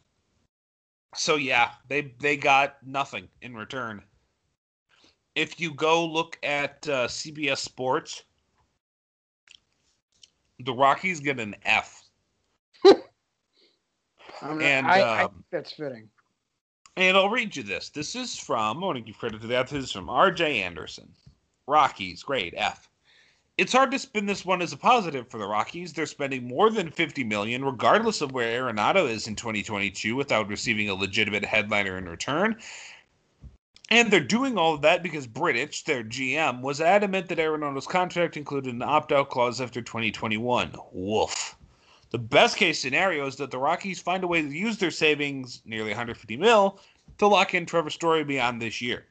[1.15, 4.01] so yeah, they they got nothing in return.
[5.35, 8.23] If you go look at uh, CBS Sports,
[10.59, 12.03] the Rockies get an F.
[12.85, 16.09] and I, um, I think that's fitting.
[16.95, 17.89] And I'll read you this.
[17.89, 19.67] This is from, I want to give credit to that.
[19.67, 20.61] This is from R.J.
[20.61, 21.09] Anderson.
[21.65, 22.89] Rockies, great F.
[23.57, 25.93] It's hard to spin this one as a positive for the Rockies.
[25.93, 30.89] They're spending more than 50 million, regardless of where Arenado is in 2022, without receiving
[30.89, 32.59] a legitimate headliner in return.
[33.89, 38.38] And they're doing all of that because Bridich, their GM, was adamant that Arenado's contract
[38.38, 40.75] included an opt-out clause after 2021.
[40.91, 41.55] Woof.
[42.09, 45.61] The best case scenario is that the Rockies find a way to use their savings,
[45.65, 46.79] nearly 150 mil,
[47.17, 49.05] to lock in Trevor Story beyond this year.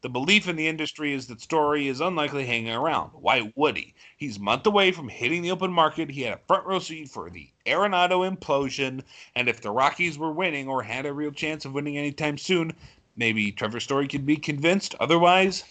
[0.00, 3.10] The belief in the industry is that Story is unlikely hanging around.
[3.14, 3.94] Why would he?
[4.16, 6.08] He's a month away from hitting the open market.
[6.08, 9.02] He had a front row seat for the Arenado implosion,
[9.34, 12.72] and if the Rockies were winning or had a real chance of winning anytime soon,
[13.18, 14.94] maybe Trevor Story could be convinced.
[15.00, 15.64] Otherwise,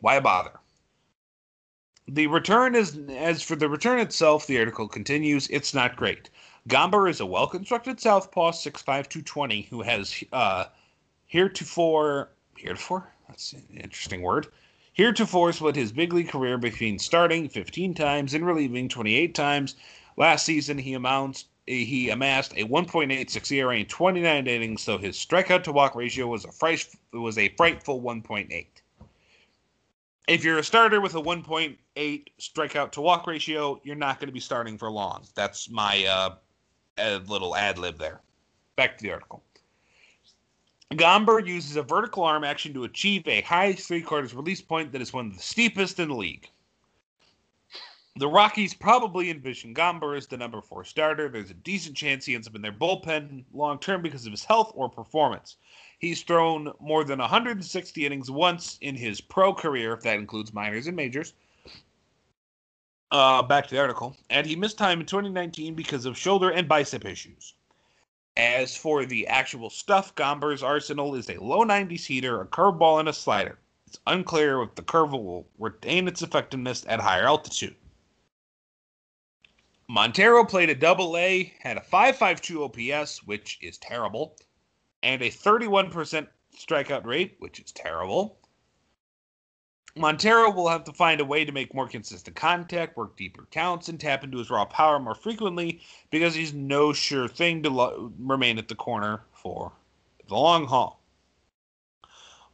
[0.00, 0.60] why bother?
[2.06, 6.28] The return is as for the return itself, the article continues, it's not great.
[6.68, 10.66] Gomber is a well constructed southpaw 6'5", 220 who has uh,
[11.26, 14.46] heretofore heretofore that's an interesting word.
[14.92, 19.74] Heretofore split his big league career between starting 15 times and relieving 28 times.
[20.16, 25.64] Last season, he amounts he amassed a 1.86 ERA in 29 innings, so his strikeout
[25.64, 28.66] to walk ratio was a was a frightful 1.8.
[30.28, 34.32] If you're a starter with a 1.8 strikeout to walk ratio, you're not going to
[34.32, 35.24] be starting for long.
[35.34, 38.20] That's my uh, little ad lib there.
[38.76, 39.42] Back to the article.
[40.92, 45.02] Gomber uses a vertical arm action to achieve a high three quarters release point that
[45.02, 46.48] is one of the steepest in the league.
[48.18, 51.28] The Rockies probably envision Gomber as the number four starter.
[51.28, 54.42] There's a decent chance he ends up in their bullpen long term because of his
[54.42, 55.58] health or performance.
[55.98, 60.86] He's thrown more than 160 innings once in his pro career, if that includes minors
[60.86, 61.34] and majors.
[63.10, 64.16] Uh, back to the article.
[64.30, 67.52] And he missed time in 2019 because of shoulder and bicep issues.
[68.38, 73.10] As for the actual stuff, Gomber's arsenal is a low 90s heater, a curveball, and
[73.10, 73.58] a slider.
[73.86, 77.76] It's unclear if the curve will retain its effectiveness at higher altitude.
[79.88, 84.36] Montero played a double A, had a 5.52 OPS, which is terrible,
[85.02, 86.26] and a 31%
[86.56, 88.38] strikeout rate, which is terrible.
[89.94, 93.88] Montero will have to find a way to make more consistent contact, work deeper counts,
[93.88, 95.80] and tap into his raw power more frequently
[96.10, 99.72] because he's no sure thing to lo- remain at the corner for
[100.28, 101.00] the long haul.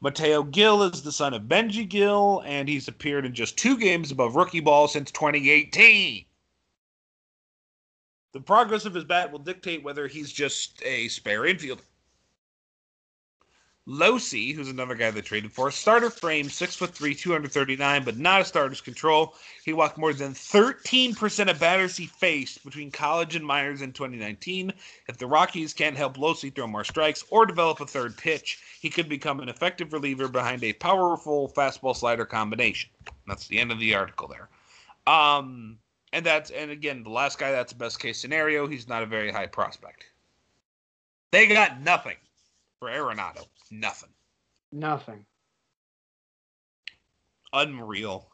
[0.01, 4.11] Mateo Gil is the son of Benji Gil, and he's appeared in just two games
[4.11, 6.27] above rookie ball since 2018.
[8.33, 11.83] The progress of his bat will dictate whether he's just a spare infielder.
[13.87, 18.41] Locey, who's another guy they traded for, starter frame, six foot three, 239, but not
[18.41, 19.35] a starter's control.
[19.65, 24.73] He walked more than 13% of batters he faced between college and minors in 2019.
[25.09, 28.89] If the Rockies can't help Locey throw more strikes or develop a third pitch, he
[28.89, 32.89] could become an effective reliever behind a powerful fastball slider combination.
[33.27, 34.49] That's the end of the article there.
[35.13, 35.79] Um,
[36.13, 38.67] and that's and again, the last guy that's the best case scenario.
[38.67, 40.05] He's not a very high prospect.
[41.31, 42.17] They got nothing
[42.79, 43.47] for Arenado.
[43.71, 44.11] Nothing.
[44.71, 45.25] Nothing.
[47.53, 48.29] Unreal.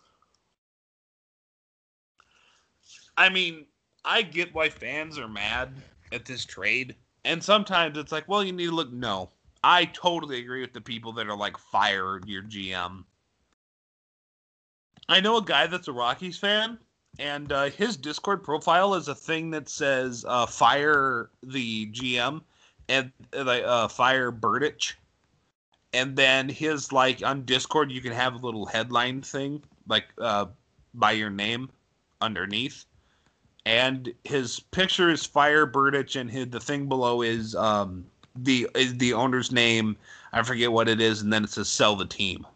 [3.17, 3.67] I mean,
[4.05, 5.75] I get why fans are mad
[6.13, 6.97] at this trade.
[7.25, 8.93] And sometimes it's like, well, you need to look.
[8.93, 9.31] No.
[9.65, 13.05] I totally agree with the people that are like, fire your GM.
[15.09, 16.79] I know a guy that's a Rockies fan,
[17.19, 22.43] and uh, his Discord profile is a thing that says uh, fire the GM
[22.89, 24.95] and like uh, fire Bridich
[25.93, 30.47] and then his like on Discord you can have a little headline thing like uh
[30.95, 31.71] by your name
[32.21, 32.85] underneath.
[33.67, 38.05] And his picture is Fire Bridich and his, the thing below is um
[38.37, 39.97] the is the owner's name.
[40.33, 42.47] I forget what it is, and then it says sell the team.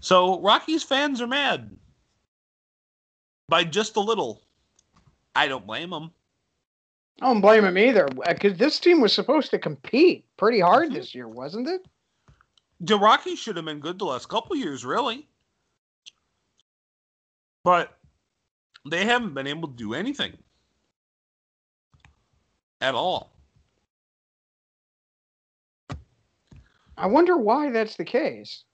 [0.00, 1.76] So Rockies fans are mad
[3.52, 4.40] by just a little.
[5.36, 6.10] I don't blame them.
[7.20, 10.94] I don't blame him either, because this team was supposed to compete pretty hard mm-hmm.
[10.94, 11.86] this year, wasn't it?
[12.80, 15.28] The Rockies should have been good the last couple years, really,
[17.62, 17.98] but
[18.88, 20.32] they haven't been able to do anything
[22.80, 23.34] at all.
[26.96, 28.64] I wonder why that's the case.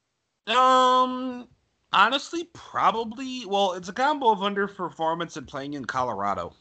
[0.46, 1.48] Um,
[1.92, 3.44] honestly, probably.
[3.46, 6.54] Well, it's a combo of underperformance and playing in Colorado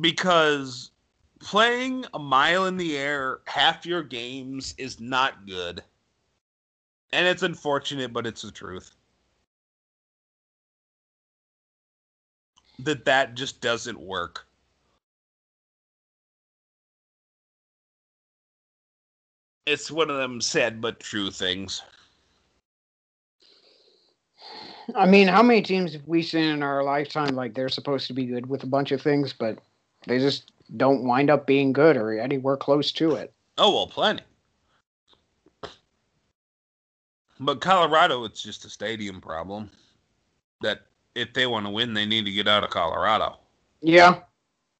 [0.00, 0.90] because
[1.40, 5.82] playing a mile in the air half your games is not good.
[7.12, 8.94] And it's unfortunate, but it's the truth.
[12.78, 14.46] That that just doesn't work.
[19.66, 21.82] It's one of them sad but true things.
[24.94, 28.12] I mean, how many teams have we seen in our lifetime like they're supposed to
[28.12, 29.58] be good with a bunch of things, but
[30.06, 33.32] they just don't wind up being good or anywhere close to it.
[33.58, 34.22] Oh well, plenty.
[37.40, 39.70] But Colorado, it's just a stadium problem.
[40.60, 40.82] That
[41.14, 43.38] if they want to win, they need to get out of Colorado.
[43.80, 44.20] Yeah.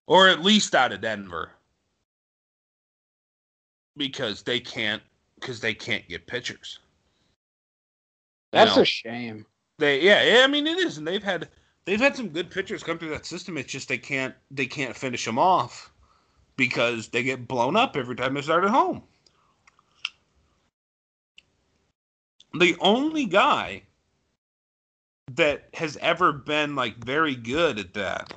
[0.06, 1.50] Or at least out of Denver.
[3.96, 5.02] Because they can't
[5.38, 6.78] because they can't get pitchers.
[8.52, 9.46] That's you know, a shame.
[9.78, 11.48] They yeah, I mean it is, and they've had
[11.84, 13.56] they've had some good pitchers come through that system.
[13.56, 15.92] It's just they can't they can't finish them off
[16.56, 19.02] because they get blown up every time they start at home.
[22.54, 23.82] The only guy
[25.32, 28.34] that has ever been like very good at that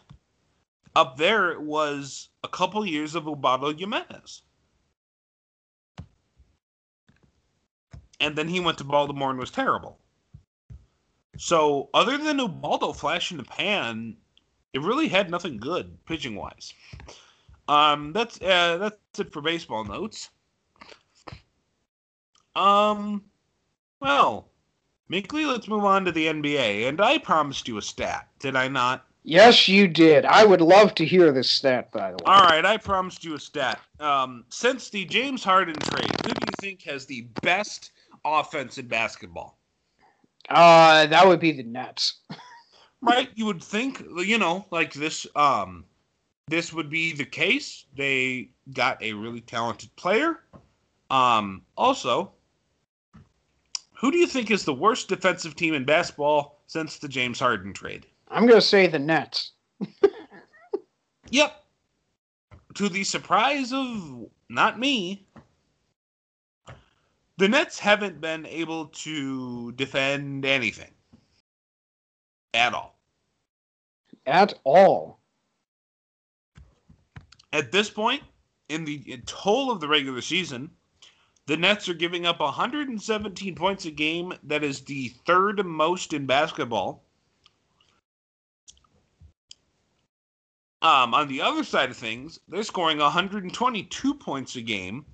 [0.95, 4.41] up there was a couple years of Ubaldo Jimenez.
[8.21, 9.99] And then he went to Baltimore and was terrible.
[11.38, 14.17] So, other than Ubaldo flash in the pan,
[14.73, 16.73] it really had nothing good pitching wise.
[17.67, 20.29] Um, that's uh, that's it for baseball notes.
[22.55, 23.23] Um,
[23.99, 24.49] well,
[25.09, 26.88] Minkley, let's move on to the NBA.
[26.88, 29.05] And I promised you a stat, did I not?
[29.23, 30.23] Yes, you did.
[30.25, 32.23] I would love to hear this stat, by the way.
[32.25, 33.79] All right, I promised you a stat.
[33.99, 37.91] Um, since the James Harden trade, who do you think has the best
[38.23, 39.55] offense in basketball?
[40.49, 42.21] Uh, that would be the Nets.
[43.01, 43.29] right?
[43.35, 45.25] You would think, you know, like this.
[45.35, 45.85] Um,
[46.47, 47.85] this would be the case.
[47.95, 50.41] They got a really talented player.
[51.09, 52.31] Um, also,
[53.93, 57.73] who do you think is the worst defensive team in basketball since the James Harden
[57.73, 58.05] trade?
[58.27, 59.51] I'm going to say the Nets.
[61.29, 61.63] yep.
[62.75, 65.24] To the surprise of not me,
[67.38, 70.91] the Nets haven't been able to defend anything
[72.53, 72.97] at all.
[74.25, 75.19] At all.
[77.53, 78.23] At this point,
[78.69, 80.71] in the in total of the regular season,
[81.45, 84.33] the Nets are giving up 117 points a game.
[84.43, 87.03] That is the third most in basketball.
[90.81, 95.05] Um, on the other side of things, they're scoring 122 points a game,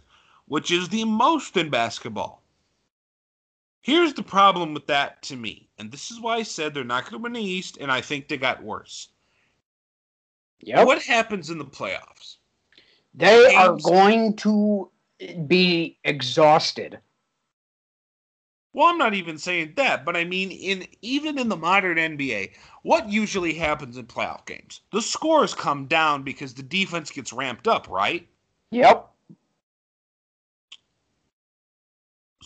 [0.52, 2.44] which is the most in basketball.
[3.80, 7.04] Here's the problem with that to me, and this is why I said they're not
[7.04, 9.08] going to win the East, and I think they got worse.
[10.60, 10.86] Yep.
[10.86, 12.36] What happens in the playoffs?
[13.14, 13.56] They Games.
[13.56, 14.92] are going to
[15.48, 17.00] be exhausted.
[18.74, 22.52] Well, I'm not even saying that, but I mean in even in the modern NBA,
[22.84, 24.82] what usually happens in playoff games?
[24.92, 28.28] The scores come down because the defense gets ramped up, right?
[28.72, 29.11] Yep.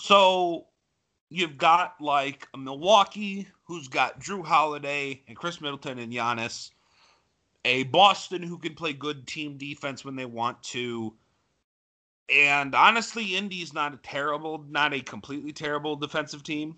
[0.06, 0.68] So
[1.32, 6.70] you've got like a Milwaukee who's got Jrue Holiday and Khris Middleton and Giannis,
[7.66, 11.16] a Boston who can play good team defense when they want to.
[12.32, 16.78] And honestly, Indy's not a terrible, not a completely terrible defensive team.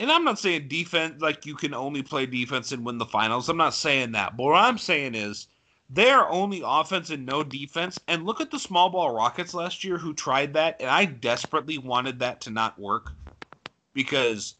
[0.00, 3.48] And I'm not saying defense like you can only play defense and win the finals.
[3.48, 4.36] I'm not saying that.
[4.36, 5.46] But what I'm saying is
[5.94, 8.00] they're only offense and no defense.
[8.08, 11.76] And look at the small ball Rockets last year who tried that, and I desperately
[11.76, 13.12] wanted that to not work
[13.92, 14.54] because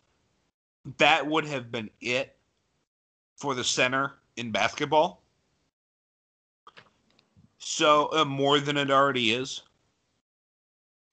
[0.99, 2.37] that would have been it
[3.37, 5.23] for the center in basketball.
[7.59, 9.63] So uh, more than it already is.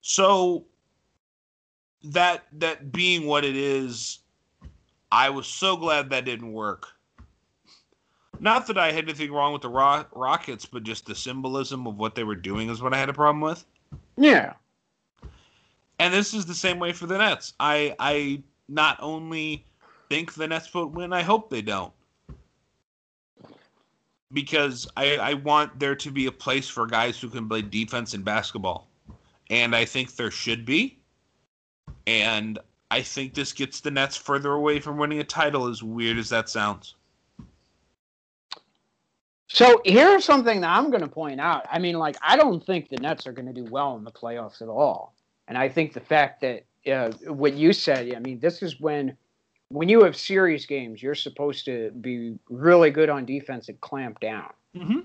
[0.02, 0.66] So
[2.04, 4.20] that that being what it is,
[5.12, 6.88] I was so glad that didn't work.
[8.40, 11.98] Not that I had anything wrong with the Ro- Rockets, but just the symbolism of
[11.98, 13.66] what they were doing is what I had a problem with.
[14.18, 14.54] Yeah.
[16.00, 17.54] And this is the same way for the Nets.
[17.60, 19.66] I I not only
[20.10, 21.92] think the Nets will win, I hope they don't.
[24.32, 28.14] Because I, I want there to be a place for guys who can play defense
[28.14, 28.88] in basketball.
[29.50, 31.00] And I think there should be.
[32.06, 32.60] And
[32.92, 36.30] I think this gets the Nets further away from winning a title, as weird as
[36.30, 36.96] that sounds.
[39.50, 41.66] So here's something that I'm going to point out.
[41.72, 44.12] I mean, like, I don't think the Nets are going to do well in the
[44.12, 45.16] playoffs at all.
[45.48, 49.18] And I think the fact that uh, what you said, I mean, this is when
[49.72, 54.20] when you have series games, you're supposed to be really good on defense and clamp
[54.20, 54.52] down.
[54.76, 55.00] Mm-hmm.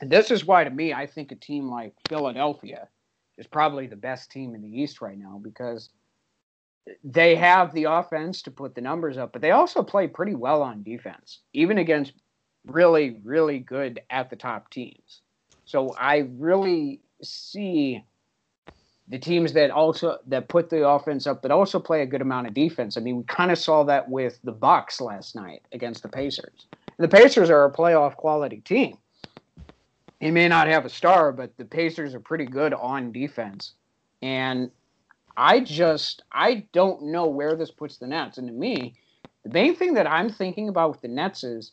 [0.00, 2.86] And this is why, to me, I think a team like Philadelphia
[3.36, 5.90] is probably the best team in the East right now because
[7.02, 10.62] they have the offense to put the numbers up, but they also play pretty well
[10.62, 12.12] on defense, even against
[12.66, 15.20] really, really good at the top teams.
[15.64, 18.04] So I really see
[19.08, 22.48] the teams that also that put the offense up that also play a good amount
[22.48, 22.96] of defense.
[22.96, 26.66] I mean, we kind of saw that with the Bucks last night against the Pacers.
[26.98, 28.98] The Pacers are a playoff quality team.
[30.20, 33.74] He may not have a star, but the Pacers are pretty good on defense.
[34.22, 34.70] And
[35.36, 38.38] I just I don't know where this puts the Nets.
[38.38, 38.94] And to me,
[39.44, 41.72] the main thing that I'm thinking about with the Nets is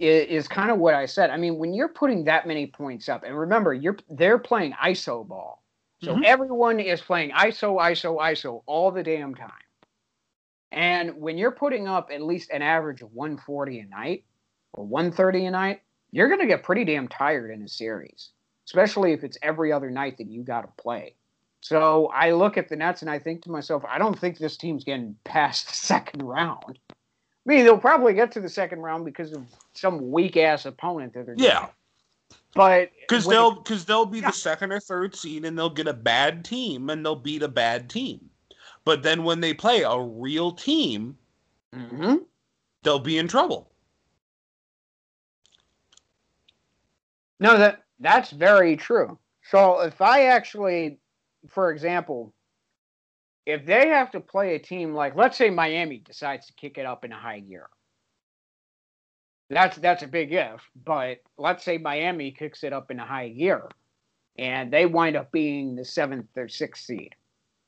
[0.00, 1.30] is, kind of what I said.
[1.30, 5.26] I mean, when you're putting that many points up, and remember, you're they're playing ISO
[5.26, 5.62] ball,
[6.02, 6.22] so mm-hmm.
[6.24, 9.50] everyone is playing ISO, ISO, ISO all the damn time.
[10.72, 14.24] And when you're putting up at least an average of 140 a night
[14.72, 15.82] or 130 a night,
[16.12, 18.30] you're going to get pretty damn tired in a series,
[18.66, 21.14] especially if it's every other night that you got to play.
[21.60, 24.56] So I look at the Nets and I think to myself, I don't think this
[24.56, 26.78] team's getting past the second round.
[27.50, 29.44] I mean, they'll probably get to the second round because of
[29.74, 31.52] some weak ass opponent that they're yeah.
[31.54, 31.74] Getting.
[32.54, 34.28] But because they'll because they'll be yeah.
[34.28, 37.48] the second or third seed and they'll get a bad team and they'll beat a
[37.48, 38.30] bad team.
[38.84, 41.18] But then when they play a real team,
[41.74, 42.18] mm-hmm.
[42.84, 43.72] they'll be in trouble.
[47.40, 49.18] No, that that's very true.
[49.42, 50.98] So if I actually,
[51.48, 52.32] for example,
[53.46, 56.86] if they have to play a team like, let's say Miami decides to kick it
[56.86, 57.68] up in a high gear,
[59.48, 60.62] that's that's a big if.
[60.84, 63.68] But let's say Miami kicks it up in a high gear,
[64.38, 67.14] and they wind up being the seventh or sixth seed,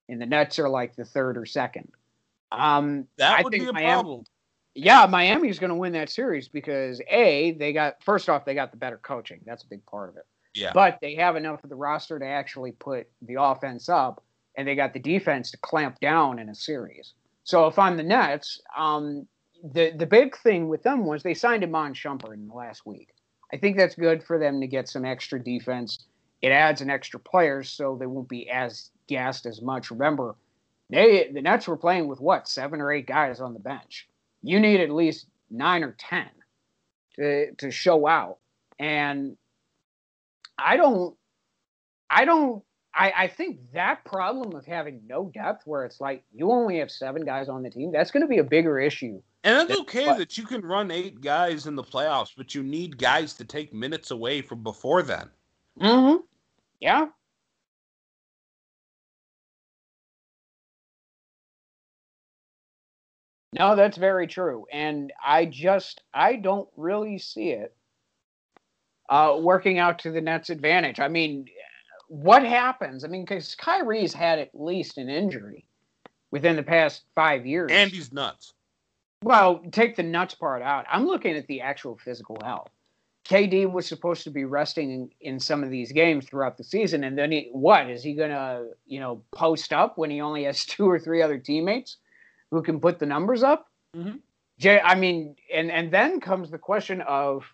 [0.08, 1.90] and the Nets are like the third or second.
[2.52, 4.24] Um, that I would be a Miami, problem.
[4.74, 8.70] Yeah, Miami's going to win that series because a they got first off they got
[8.70, 9.40] the better coaching.
[9.44, 10.26] That's a big part of it.
[10.54, 10.70] Yeah.
[10.74, 14.22] But they have enough of the roster to actually put the offense up
[14.56, 17.14] and they got the defense to clamp down in a series.
[17.44, 19.26] So if I'm the Nets, um,
[19.62, 23.08] the the big thing with them was they signed Iman Shumpert in the last week.
[23.52, 26.04] I think that's good for them to get some extra defense.
[26.40, 29.90] It adds an extra player, so they won't be as gassed as much.
[29.90, 30.34] Remember,
[30.90, 34.08] they the Nets were playing with what seven or eight guys on the bench.
[34.42, 36.28] You need at least nine or ten
[37.16, 38.38] to to show out,
[38.78, 39.36] and
[40.58, 41.16] I don't,
[42.10, 42.64] I don't
[42.94, 46.90] I, I think that problem of having no depth, where it's like you only have
[46.90, 49.20] seven guys on the team, that's going to be a bigger issue.
[49.44, 52.62] And it's okay but, that you can run eight guys in the playoffs, but you
[52.62, 55.30] need guys to take minutes away from before then.
[55.80, 56.18] Mm-hmm.
[56.80, 57.06] Yeah.
[63.58, 64.66] No, that's very true.
[64.72, 67.74] And I just I don't really see it
[69.08, 71.00] uh, working out to the Nets' advantage.
[71.00, 71.46] I mean,
[72.12, 73.04] what happens?
[73.04, 75.64] I mean, because Kyrie's had at least an injury
[76.30, 77.70] within the past five years.
[77.72, 78.52] And he's nuts.
[79.22, 80.84] Well, take the nuts part out.
[80.92, 82.68] I'm looking at the actual physical health.
[83.24, 87.04] KD was supposed to be resting in, in some of these games throughout the season,
[87.04, 90.64] and then he, what is he gonna, you know, post up when he only has
[90.66, 91.96] two or three other teammates
[92.50, 93.68] who can put the numbers up?
[93.96, 94.16] Mm-hmm.
[94.58, 97.46] Jay, I mean, and and then comes the question of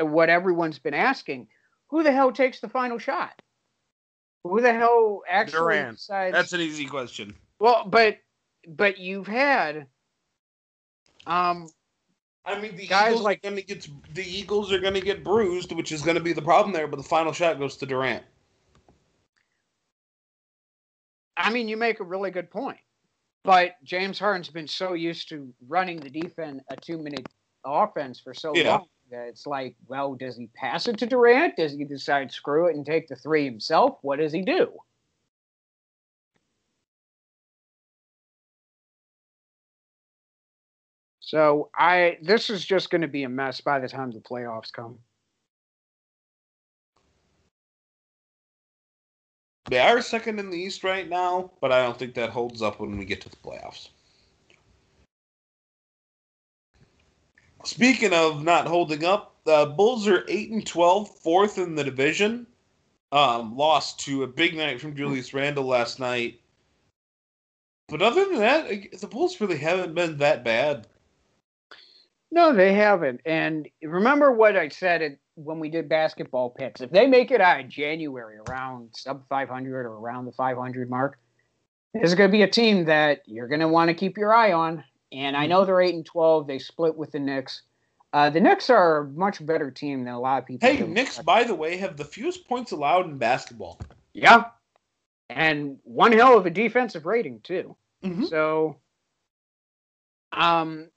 [0.00, 1.46] uh, what everyone's been asking:
[1.90, 3.40] Who the hell takes the final shot?
[4.44, 5.96] Who the hell actually Durant.
[5.98, 6.34] decides?
[6.34, 7.34] That's an easy question.
[7.58, 8.18] well, but
[8.68, 9.86] but you've had
[11.26, 11.68] um
[12.46, 15.00] I mean, the Guys Eagles like- are going to get the Eagles are going to
[15.00, 16.86] get bruised, which is going to be the problem there.
[16.86, 18.24] But the final shot goes to Durant.
[21.36, 22.78] I mean, you make a really good point.
[23.44, 27.26] But James Harden's been so used to running the defense a two minute
[27.64, 28.70] offense for so Yeah.
[28.70, 31.56] long that it's like, well, does he pass it to Durant?
[31.56, 33.98] Does he decide screw it and take the three himself?
[34.02, 34.72] What does he do?
[41.20, 44.72] So I this is just going to be a mess by the time the playoffs
[44.72, 44.98] come.
[49.70, 52.80] They are second in the East right now, but I don't think that holds up
[52.80, 53.90] when we get to the playoffs.
[57.64, 62.46] Speaking of not holding up, the Bulls are eight and 12, fourth in the division.
[63.12, 66.40] Um, lost to a big night from Julius Randle last night.
[67.88, 70.86] But other than that, the Bulls really haven't been that bad.
[72.30, 73.20] No, they haven't.
[73.26, 76.80] And remember what I said when we did basketball picks.
[76.80, 81.18] If they make it out in January around sub 500 or around the 500 mark,
[81.92, 84.32] this is going to be a team that you're going to want to keep your
[84.32, 84.84] eye on.
[85.12, 86.46] And I know they're 8 and 12.
[86.46, 87.62] They split with the Knicks.
[88.12, 90.68] Uh, the Knicks are a much better team than a lot of people.
[90.68, 93.78] Hey, Knicks, by the way, have the fewest points allowed in basketball.
[94.12, 94.44] Yeah.
[95.28, 97.76] And one hell of a defensive rating, too.
[98.02, 98.28] Mhm.
[98.28, 98.76] So,
[100.32, 100.90] um,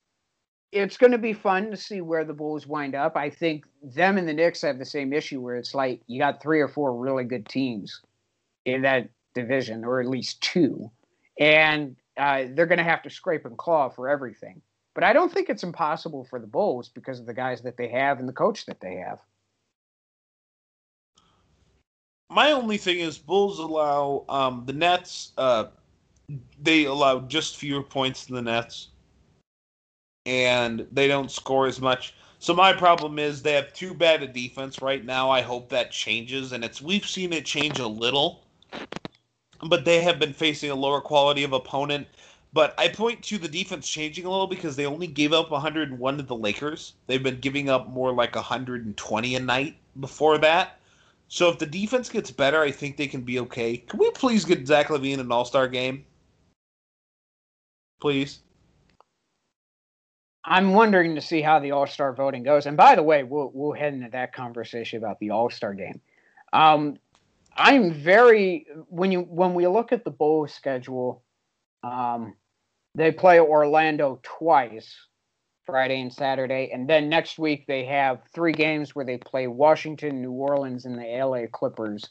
[0.71, 3.15] it's going to be fun to see where the Bulls wind up.
[3.15, 6.41] I think them and the Knicks have the same issue where it's like you got
[6.41, 8.01] three or four really good teams
[8.65, 10.89] in that division, or at least two,
[11.39, 14.61] and uh, they're going to have to scrape and claw for everything.
[14.95, 17.87] But I don't think it's impossible for the Bulls because of the guys that they
[17.89, 19.19] have and the coach that they have.
[22.29, 25.33] My only thing is Bulls allow um, the Nets.
[25.37, 25.65] Uh,
[26.61, 28.89] they allow just fewer points than the Nets,
[30.25, 32.15] and they don't score as much.
[32.39, 35.29] So my problem is they have too bad a defense right now.
[35.29, 38.43] I hope that changes, and it's we've seen it change a little,
[39.69, 42.07] but they have been facing a lower quality of opponent.
[42.53, 46.17] But I point to the defense changing a little because they only gave up 101
[46.17, 46.93] to the Lakers.
[47.07, 50.79] They've been giving up more like 120 a night before that.
[51.27, 53.77] So if the defense gets better, I think they can be okay.
[53.77, 56.05] Can we please get Zach LaVine an All Star game?
[57.99, 58.39] Please.
[60.45, 62.67] I'm wondering to see how the All Star voting goes.
[62.67, 66.01] And by the way, we'll we'll head into that conversation about the All Star game.
[66.51, 66.97] Um,
[67.55, 71.23] I'm very when you when we look at the Bulls schedule,
[71.83, 72.35] um,
[72.95, 74.95] they play Orlando twice,
[75.65, 80.21] Friday and Saturday, and then next week they have three games where they play Washington,
[80.21, 82.09] New Orleans, and the LA Clippers.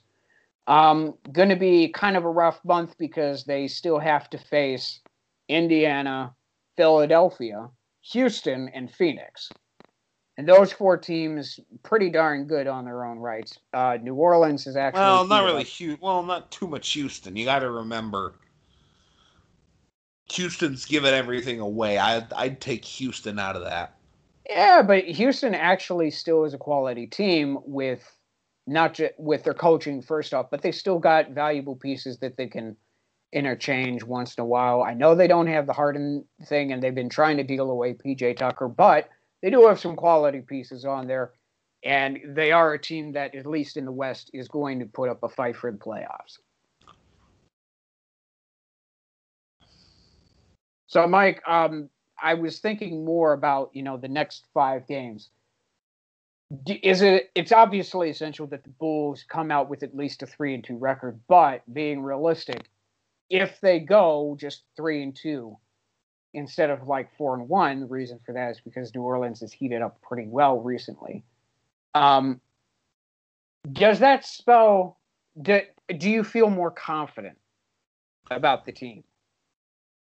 [0.68, 5.00] Um, going to be kind of a rough month because they still have to face
[5.48, 6.34] Indiana,
[6.76, 7.68] Philadelphia,
[8.12, 9.50] Houston, and Phoenix.
[10.38, 13.58] And those four teams pretty darn good on their own rights.
[13.74, 16.00] Uh, New Orleans is actually Well, not really huge.
[16.00, 17.36] Well, not too much Houston.
[17.36, 18.34] You got to remember,
[20.32, 21.98] Houston's giving everything away.
[21.98, 23.96] I I'd take Houston out of that.
[24.48, 28.02] Yeah, but Houston actually still is a quality team with
[28.66, 32.46] not just with their coaching first off, but they still got valuable pieces that they
[32.46, 32.76] can
[33.32, 34.82] interchange once in a while.
[34.82, 37.94] I know they don't have the Harden thing, and they've been trying to deal away
[37.94, 39.08] PJ Tucker, but
[39.42, 41.32] they do have some quality pieces on there,
[41.84, 45.08] and they are a team that, at least in the West, is going to put
[45.08, 46.38] up a fight for the playoffs.
[50.86, 51.88] So, Mike, um,
[52.22, 55.30] I was thinking more about you know the next five games.
[56.66, 57.30] Is it?
[57.34, 60.76] It's obviously essential that the Bulls come out with at least a three and two
[60.76, 62.68] record, but being realistic,
[63.30, 65.56] if they go just three and two
[66.34, 69.52] instead of like four and one, the reason for that is because New Orleans has
[69.52, 71.24] heated up pretty well recently.
[71.94, 72.40] Um,
[73.70, 74.98] does that spell?
[75.40, 75.60] Do,
[75.98, 77.36] do you feel more confident
[78.30, 79.04] about the team?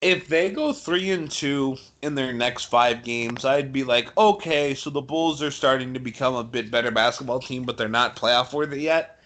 [0.00, 4.74] If they go three and two in their next five games, I'd be like, okay,
[4.74, 8.16] so the Bulls are starting to become a bit better basketball team, but they're not
[8.16, 9.19] playoff worthy yet.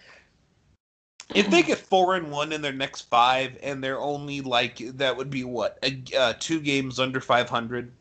[1.33, 5.15] If they get four and one in their next five, and they're only like that
[5.17, 5.83] would be what
[6.17, 7.91] uh, two games under five hundred,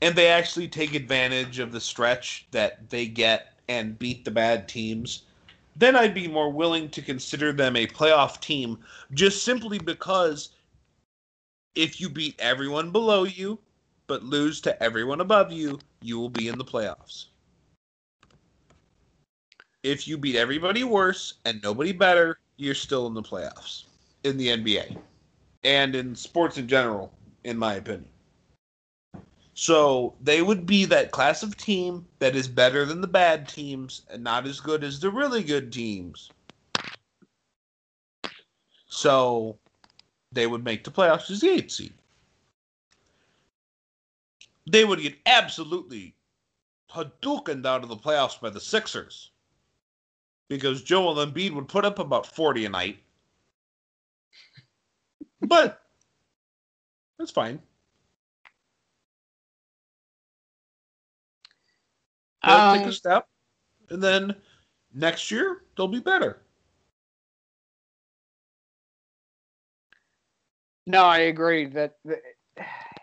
[0.00, 4.68] and they actually take advantage of the stretch that they get and beat the bad
[4.68, 5.22] teams,
[5.76, 8.78] then I'd be more willing to consider them a playoff team,
[9.14, 10.50] just simply because
[11.74, 13.58] if you beat everyone below you
[14.08, 17.26] but lose to everyone above you, you will be in the playoffs
[19.82, 23.84] if you beat everybody worse and nobody better, you're still in the playoffs
[24.24, 24.96] in the NBA
[25.64, 27.12] and in sports in general,
[27.44, 28.08] in my opinion.
[29.54, 34.02] So they would be that class of team that is better than the bad teams
[34.10, 36.30] and not as good as the really good teams.
[38.86, 39.58] So
[40.30, 41.92] they would make the playoffs as the eighth seed.
[44.70, 46.14] They would get absolutely
[46.90, 49.31] Hadoukened out of the playoffs by the Sixers
[50.52, 52.98] because Joel Embiid would put up about 40 a night.
[55.40, 55.80] But
[57.18, 57.58] that's fine.
[62.42, 63.26] Um, take a step,
[63.88, 64.34] and then
[64.92, 66.42] next year they'll be better.
[70.86, 71.96] No, I agree that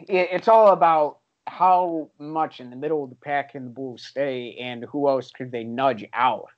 [0.02, 4.56] it's all about how much in the middle of the pack can the Bulls stay,
[4.60, 6.50] and who else could they nudge out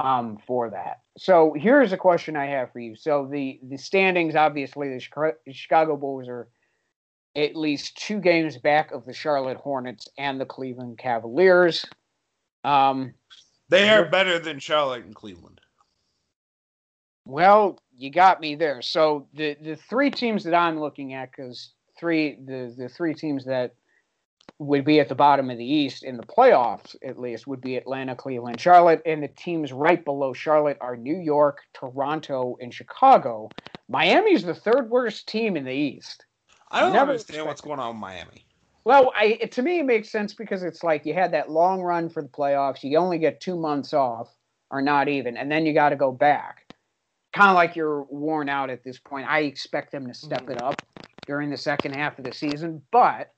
[0.00, 1.00] um, for that.
[1.18, 2.96] So here's a question I have for you.
[2.96, 6.48] So the the standings, obviously, the Chicago Bulls are
[7.36, 11.84] at least two games back of the Charlotte Hornets and the Cleveland Cavaliers.
[12.64, 13.14] Um,
[13.68, 15.60] they are better than Charlotte and Cleveland.
[17.26, 18.80] Well, you got me there.
[18.82, 23.44] So the the three teams that I'm looking at, because three the the three teams
[23.44, 23.74] that
[24.58, 27.76] would be at the bottom of the East in the playoffs, at least, would be
[27.76, 29.02] Atlanta, Cleveland, Charlotte.
[29.06, 33.48] And the teams right below Charlotte are New York, Toronto, and Chicago.
[33.88, 36.24] Miami's the third worst team in the East.
[36.70, 38.46] I don't Never understand what's going on with Miami.
[38.84, 41.82] Well, I, it, to me, it makes sense because it's like you had that long
[41.82, 42.82] run for the playoffs.
[42.82, 44.34] You only get two months off,
[44.70, 46.72] or not even, and then you got to go back.
[47.32, 49.28] Kind of like you're worn out at this point.
[49.28, 50.52] I expect them to step mm-hmm.
[50.52, 50.82] it up
[51.26, 53.32] during the second half of the season, but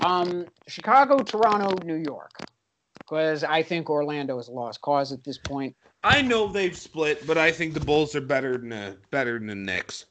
[0.00, 2.42] um, Chicago, Toronto, New York,
[3.04, 5.74] because I think Orlando is a lost cause at this point.
[6.02, 9.46] I know they've split, but I think the Bulls are better than the better than
[9.48, 10.06] the Knicks.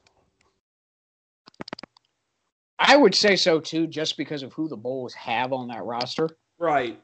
[2.80, 6.30] I would say so too, just because of who the Bulls have on that roster.
[6.60, 7.00] Right.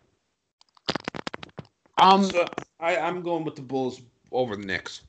[1.97, 2.49] Um, so
[2.79, 4.01] I, I'm going with the Bulls
[4.31, 5.01] over the Knicks.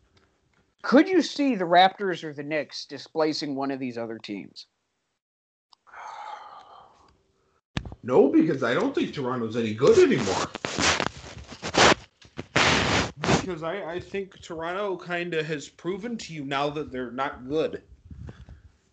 [0.82, 4.66] Could you see the Raptors or the Knicks displacing one of these other teams?
[8.02, 10.50] No, because I don't think Toronto's any good anymore.
[13.40, 17.48] Because I, I think Toronto kind of has proven to you now that they're not
[17.48, 17.82] good.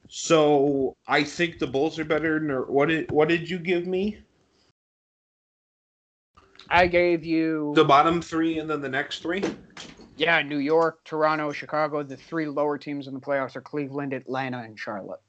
[0.10, 2.40] So I think the Bulls are better.
[2.40, 4.20] Than, what did what did you give me?
[6.70, 9.44] I gave you the bottom three and then the next three.
[10.18, 12.04] Yeah, New York, Toronto, Chicago.
[12.04, 15.22] The three lower teams in the playoffs are Cleveland, Atlanta, and Charlotte.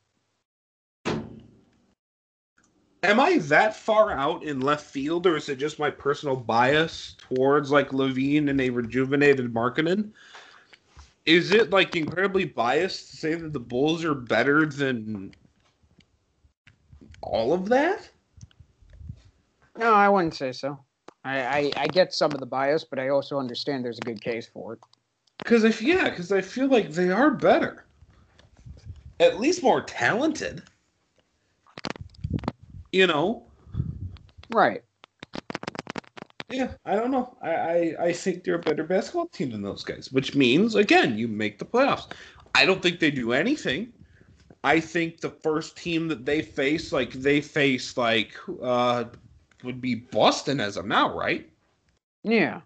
[3.03, 7.15] Am I that far out in left field, or is it just my personal bias
[7.19, 10.11] towards like LaVine and a rejuvenated Markkanen?
[11.25, 15.33] Is it like incredibly biased to say that the Bulls are better than
[17.23, 18.09] all of that?
[19.77, 20.81] No, I wouldn't say so.
[21.25, 24.21] I, I, I get some of the bias, but I also understand there's a good
[24.21, 24.81] case for it.
[25.39, 27.85] Because if yeah, because I feel like they are better,
[29.21, 30.63] at least more talented
[32.93, 33.45] you know.
[34.49, 34.83] Right.
[36.49, 37.37] Yeah, I don't know.
[37.43, 41.19] I, I, I think they're a better basketball team than those guys, which means again
[41.19, 42.07] you make the playoffs.
[42.55, 43.93] I don't think they do anything.
[44.65, 49.05] I think the first team that they face, like they face, like uh,
[49.63, 51.49] would be Boston as of now, right?
[52.25, 52.63] Yeah.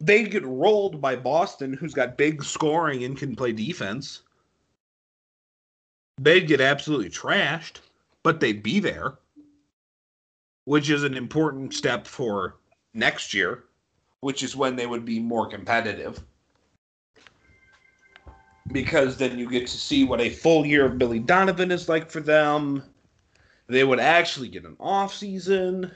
[0.00, 4.22] They get rolled by Boston, who's got big scoring and can play defense.
[6.20, 7.78] They'd get absolutely trashed
[8.26, 9.18] but they'd be there,
[10.64, 12.56] which is an important step for
[12.92, 13.62] next year,
[14.18, 16.24] which is when they would be more competitive.
[18.72, 22.10] Because then you get to see what a full year of Billy Donovan is like
[22.10, 22.82] for them.
[23.68, 25.92] They would actually get an off season.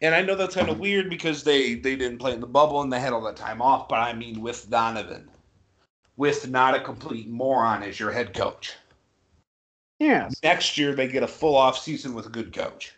[0.00, 2.80] And I know that's kind of weird because they, they didn't play in the bubble
[2.80, 5.28] and they had all that time off, but I mean with Donovan.
[6.16, 8.72] With not a complete moron as your head coach.
[10.00, 10.28] Yeah.
[10.42, 12.94] Next year they get a full off season with a good coach,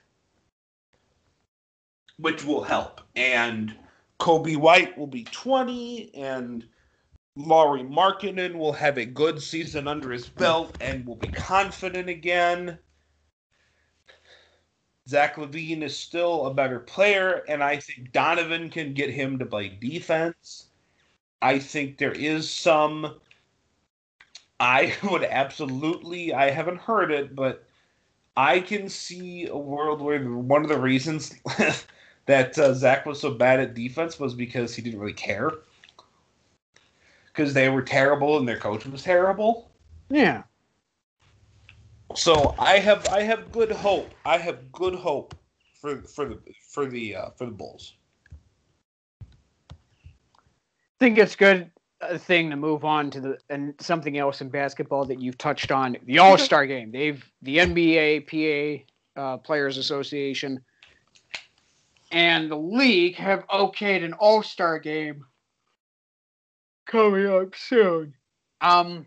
[2.17, 3.03] which will help.
[3.17, 3.75] And
[4.19, 6.65] Coby White will be 20, and
[7.37, 12.79] Lauri Markkanen will have a good season under his belt and will be confident again.
[15.09, 19.47] Zach LaVine is still a better player, and I think Donovan can get him to
[19.47, 20.69] play defense.
[21.41, 23.21] I think there is some.
[24.63, 27.65] I would absolutely, I haven't heard it, but
[28.37, 31.35] I can see a world where one of the reasons
[32.27, 35.51] that uh, Zach was so bad at defense was because he didn't really care.
[37.27, 39.69] Because they were terrible and their coach was terrible.
[40.09, 40.45] Yeah.
[42.15, 44.11] So I have I have good hope.
[44.25, 45.35] I have good hope
[45.81, 46.39] for for the
[46.71, 47.95] for the uh, for the Bulls.
[49.23, 49.25] I
[51.01, 51.72] think it's good
[52.03, 55.71] a thing to move on to the and something else in basketball that you've touched
[55.71, 56.91] on the All Star game.
[56.91, 58.85] They've the NBA
[59.17, 60.61] PA uh, Players Association
[62.13, 65.25] and the league have okayed an All Star game
[66.87, 68.15] coming up soon.
[68.61, 69.07] Um,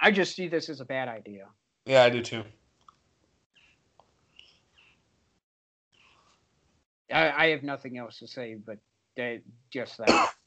[0.00, 1.46] I just see this as a bad idea.
[1.84, 2.44] Yeah, I do too.
[7.12, 8.78] I, I have nothing else to say, but
[9.20, 9.38] uh,
[9.70, 10.30] just that.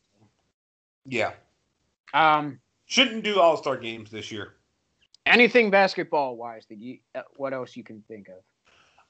[1.09, 1.31] Yeah.
[2.13, 4.55] Um, Shouldn't do All Star games this year.
[5.25, 8.43] anything basketball wise that you, uh, what else you can think of?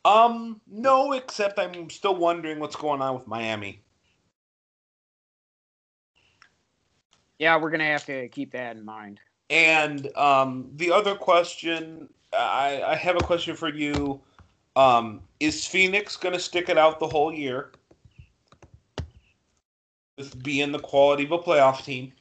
[0.04, 3.82] Um, no, except I'm still wondering what's going on with Miami.
[7.40, 9.20] Yeah, we're gonna have to keep that in mind.
[9.50, 14.20] And um, the other question, I, I have a question for you.
[14.76, 17.72] Um, is Phoenix going to stick it out the whole year
[20.18, 22.12] with being the quality of a playoff team?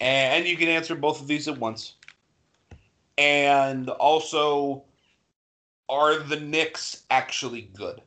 [0.00, 1.94] And you can answer both of these at once.
[3.16, 4.84] And also,
[5.88, 8.00] are the Knicks actually good?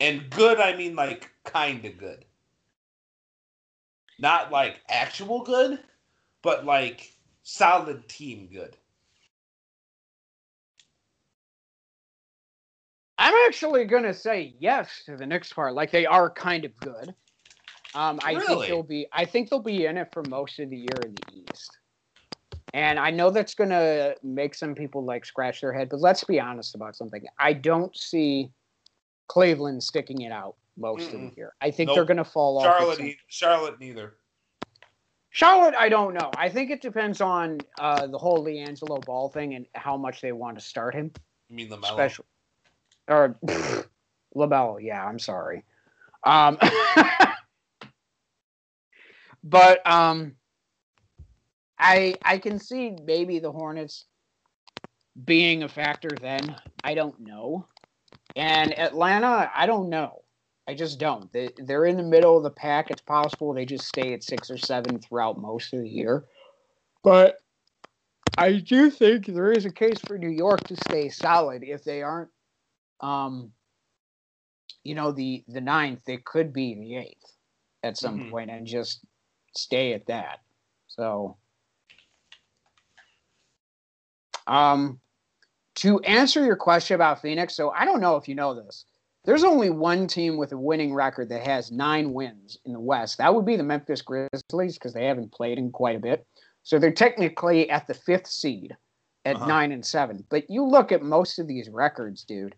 [0.00, 2.24] And good, I mean like kind of good.
[4.18, 5.78] Not like actual good,
[6.42, 8.76] but like solid team good.
[13.18, 15.74] I'm actually gonna say yes to the next part.
[15.74, 17.14] Like they are kind of good.
[17.94, 19.06] Um, I think they'll be.
[19.12, 21.78] I think they'll be in it for most of the year in the East.
[22.74, 26.38] And I know that's gonna make some people like scratch their head, but let's be
[26.38, 27.24] honest about something.
[27.38, 28.50] I don't see
[29.26, 31.54] Cleveland sticking it out most of the year.
[31.60, 31.96] I think Nope.
[31.96, 32.64] they're gonna fall off.
[32.64, 34.16] Charlotte, Charlotte, neither.
[35.30, 36.30] Charlotte, I don't know.
[36.36, 40.32] I think it depends on uh, the whole LiAngelo Ball thing and how much they
[40.32, 41.10] want to start him.
[41.50, 42.24] I mean, the Special
[43.08, 43.36] or
[44.34, 45.64] Labelle, yeah, I'm sorry.
[46.24, 46.58] Um,
[49.48, 50.36] but um,
[51.78, 54.06] I I can see maybe the Hornets
[55.24, 56.56] being a factor then.
[56.84, 57.68] I don't know.
[58.36, 60.24] And Atlanta, I don't know.
[60.68, 61.32] I just don't.
[61.32, 62.90] They, they're in the middle of the pack.
[62.90, 66.26] It's possible they just stay at six or seven throughout most of the year.
[67.04, 67.38] But
[68.36, 72.02] I do think there is a case for New York to stay solid if they
[72.02, 72.30] aren't
[73.00, 73.52] um
[74.84, 77.36] you know the the ninth they could be the eighth
[77.82, 78.30] at some Mhm.
[78.30, 79.04] point and just
[79.58, 80.40] stay at that.
[80.86, 81.36] So
[84.46, 84.98] um
[85.74, 88.86] to answer your question about phoenix so i don't know if you know this
[89.24, 93.18] there's only one team with a winning record that has nine wins in the west.
[93.18, 96.26] That would be the memphis grizzlies because they haven't played in quite a bit.
[96.62, 98.74] So they're technically at the fifth seed
[99.26, 99.46] at Uh-huh.
[99.46, 100.24] nine and seven.
[100.30, 102.54] But you look at most of these records dude.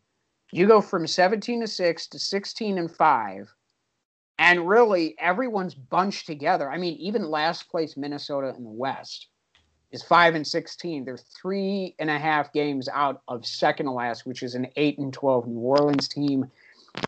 [0.53, 3.53] You go from 17 to 6 to 16 and 5
[4.41, 6.69] and really everyone's bunched together.
[6.69, 9.29] I mean even last place minnesota in the west
[9.93, 14.27] is 5 and 16 they're three and a half games out of second to last
[14.27, 16.51] which is an 8 and 12 new orleans team.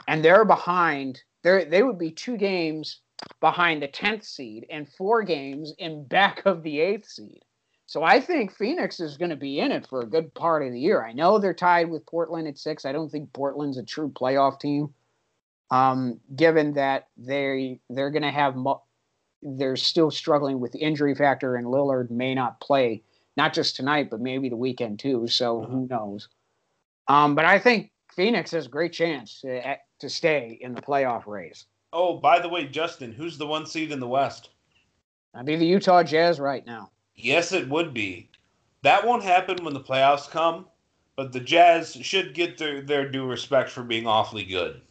[0.06, 3.00] And they're behind they they would be two games
[3.40, 7.42] behind the 10th seed and four games in back of the 8th seed.
[7.86, 10.72] So I think Phoenix is going to be in it for a good part of
[10.72, 11.04] the year.
[11.04, 12.84] I know they're tied with Portland at six.
[12.84, 14.94] I don't think Portland's a true playoff team,
[15.72, 18.82] um, given that they they're going to have mo-
[19.42, 23.02] they're still struggling with the injury factor, and Lillard may not play
[23.38, 25.26] not just tonight, but maybe the weekend too.
[25.26, 26.28] So who knows?
[27.08, 31.26] Um, but I think Phoenix has a great chance to, to stay in the playoff
[31.26, 31.64] race.
[31.94, 34.50] Oh, by the way, Justin, who's the one seed in the West?
[35.34, 36.90] I'd be the Utah Jazz right now.
[37.16, 38.28] Yes, it would be.
[38.82, 40.66] That won't happen when the playoffs come,
[41.16, 44.82] but the Jazz should get their, their due respect for being awfully good.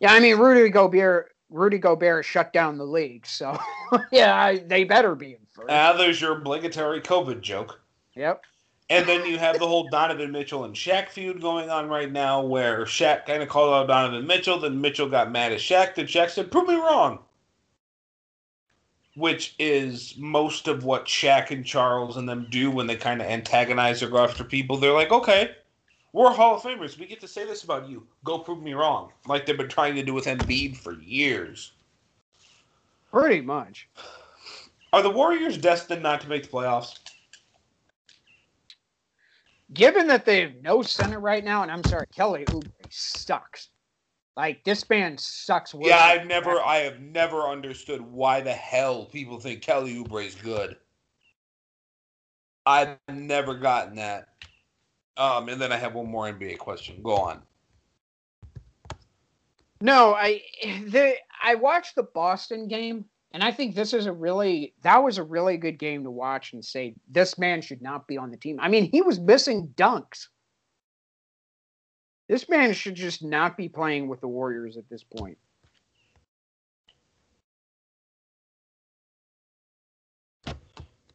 [0.00, 1.30] Yeah, I mean Rudy Gobert.
[1.50, 3.56] Rudy Gobert shut down the league, so
[4.12, 5.68] yeah, I, they better be in first.
[5.68, 7.80] Now there's your obligatory COVID joke.
[8.14, 8.42] yep.
[8.90, 12.42] And then you have the whole Donovan Mitchell and Shaq feud going on right now,
[12.42, 16.06] where Shaq kind of called out Donovan Mitchell, then Mitchell got mad at Shaq, then
[16.06, 17.20] Shaq said, "Prove me wrong."
[19.16, 23.28] which is most of what Shaq and Charles and them do when they kind of
[23.28, 24.76] antagonize or go after people.
[24.76, 25.52] They're like, okay,
[26.14, 26.96] we're Hall of Famers.
[26.96, 28.06] We get to say this about you.
[28.22, 29.10] Go prove me wrong.
[29.26, 31.72] Like they've been trying to do with Embiid for years.
[33.12, 33.88] Pretty much.
[34.92, 37.00] Are the Warriors destined not to make the playoffs?
[39.72, 43.70] Given that they have no center right now, and I'm sorry, Kelly Oubre sucks.
[44.36, 45.74] Like this man sucks.
[45.80, 50.36] Yeah, I've never, I have never understood why the hell people think Kelly Oubre is
[50.36, 50.76] good.
[52.66, 54.28] I've never gotten that.
[55.16, 57.00] Um, and then I have one more NBA question.
[57.02, 57.42] Go on.
[59.80, 60.40] No, I
[60.88, 65.18] the I watched the Boston game, and I think this is a really that was
[65.18, 68.36] a really good game to watch and say this man should not be on the
[68.36, 68.58] team.
[68.60, 70.28] I mean, he was missing dunks.
[72.28, 75.36] This man should just not be playing with the Warriors at this point.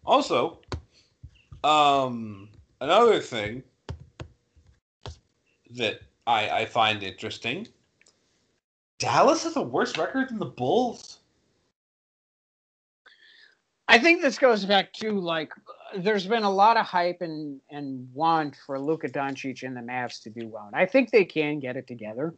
[0.06, 0.60] Also,
[1.64, 2.50] um,
[2.82, 3.64] another thing
[5.72, 7.68] that I, I find interesting
[9.00, 11.20] Dallas has a worse record than the Bulls.
[13.88, 15.52] I think this goes back to like
[15.98, 20.22] there's been a lot of hype and and want for Luka Doncic and the Mavs
[20.24, 20.68] to do well.
[20.68, 22.36] And I think they can get it together.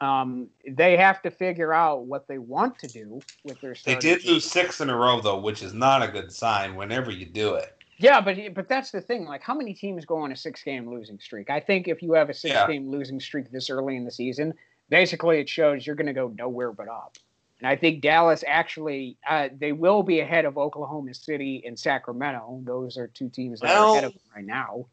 [0.00, 3.76] Um, they have to figure out what they want to do with their.
[3.84, 4.32] They did team.
[4.32, 6.74] lose six in a row though, which is not a good sign.
[6.74, 7.76] Whenever you do it.
[7.98, 9.24] Yeah, but but that's the thing.
[9.24, 11.50] Like, how many teams go on a six-game losing streak?
[11.50, 12.90] I think if you have a six-game yeah.
[12.90, 14.52] losing streak this early in the season,
[14.88, 17.16] basically it shows you're going to go nowhere but up.
[17.60, 22.60] And I think Dallas actually uh, they will be ahead of Oklahoma City and Sacramento.
[22.64, 24.86] Those are two teams that well, are ahead of them right now.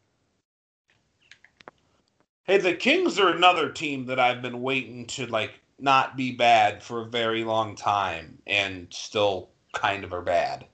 [2.44, 6.82] Hey, the Kings are another team that I've been waiting to like not be bad
[6.82, 10.66] for a very long time and still kind of are bad.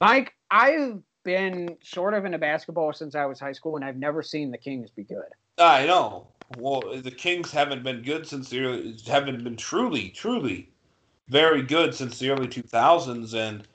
[0.00, 4.22] Mike, I've been sort of into basketball since I was high school and I've never
[4.22, 5.24] seen the Kings be good.
[5.58, 6.28] I know.
[6.58, 10.70] Well, the Kings haven't been good since the haven't been truly, truly
[11.28, 13.66] very good since the early 2000s, and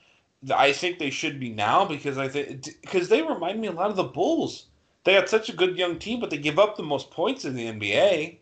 [0.56, 3.90] I think they should be now because I think because they remind me a lot
[3.90, 4.68] of the Bulls.
[5.04, 7.56] They had such a good young team, but they give up the most points in
[7.56, 8.38] the NBA.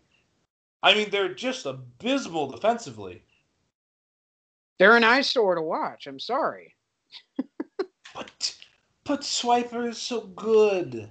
[0.83, 3.23] I mean, they're just abysmal defensively.
[4.79, 6.07] They're an eyesore to watch.
[6.07, 6.75] I'm sorry.
[8.15, 8.55] but
[9.07, 11.09] but Swiper is so good.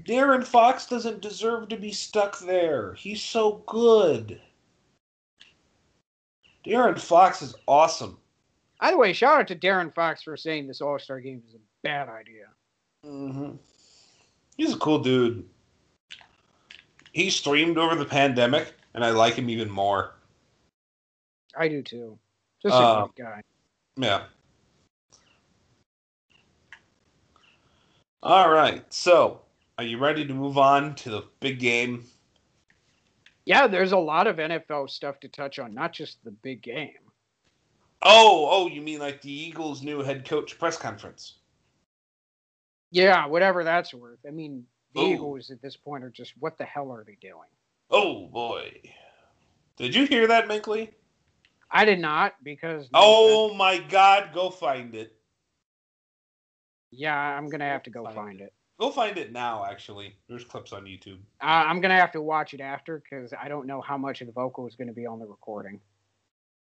[0.00, 2.94] De'Aaron Fox doesn't deserve to be stuck there.
[2.94, 4.40] He's so good.
[6.66, 8.18] De'Aaron Fox is awesome.
[8.80, 11.54] By the way, shout out to De'Aaron Fox for saying this All Star game is
[11.54, 12.46] a bad idea.
[13.06, 13.52] Mm-hmm.
[14.56, 15.48] He's a cool dude.
[17.12, 20.14] He streamed over the pandemic, and I like him even more.
[21.56, 22.18] I do too.
[22.62, 23.42] Just a good guy.
[23.96, 24.24] Yeah.
[28.24, 28.92] All right.
[28.92, 29.42] So,
[29.78, 32.04] are you ready to move on to the big game
[33.44, 36.92] yeah, there's a lot of NFL stuff to touch on, not just the big game.
[38.02, 41.34] Oh, oh, you mean like the Eagles' new head coach press conference?
[42.90, 44.18] Yeah, whatever that's worth.
[44.26, 44.64] I mean,
[44.94, 45.14] the Ooh.
[45.14, 47.48] Eagles at this point are just what the hell are they doing?
[47.90, 48.72] Oh boy,
[49.76, 50.90] did you hear that, Minkley?
[51.70, 52.88] I did not because.
[52.94, 54.30] Oh my God!
[54.32, 55.16] Go find it.
[56.96, 58.44] Yeah, I'm gonna have to go find, find it.
[58.44, 58.52] it.
[58.78, 59.64] Go find it now.
[59.64, 61.18] Actually, there's clips on YouTube.
[61.40, 64.26] Uh, I'm gonna have to watch it after because I don't know how much of
[64.26, 65.80] the vocal is gonna be on the recording.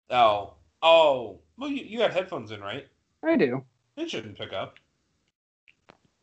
[0.10, 1.39] Oh, oh.
[1.57, 2.88] Well, you, you have headphones in, right?
[3.23, 3.64] I do.
[3.98, 4.76] It shouldn't pick up.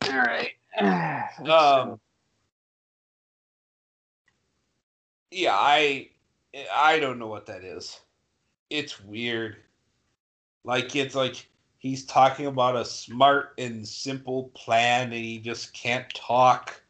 [0.02, 0.52] All right.
[0.78, 2.00] um.
[5.30, 6.10] Yeah, I
[6.72, 8.00] I don't know what that is.
[8.70, 9.56] It's weird.
[10.62, 11.48] Like it's like
[11.84, 16.80] he's talking about a smart and simple plan and he just can't talk.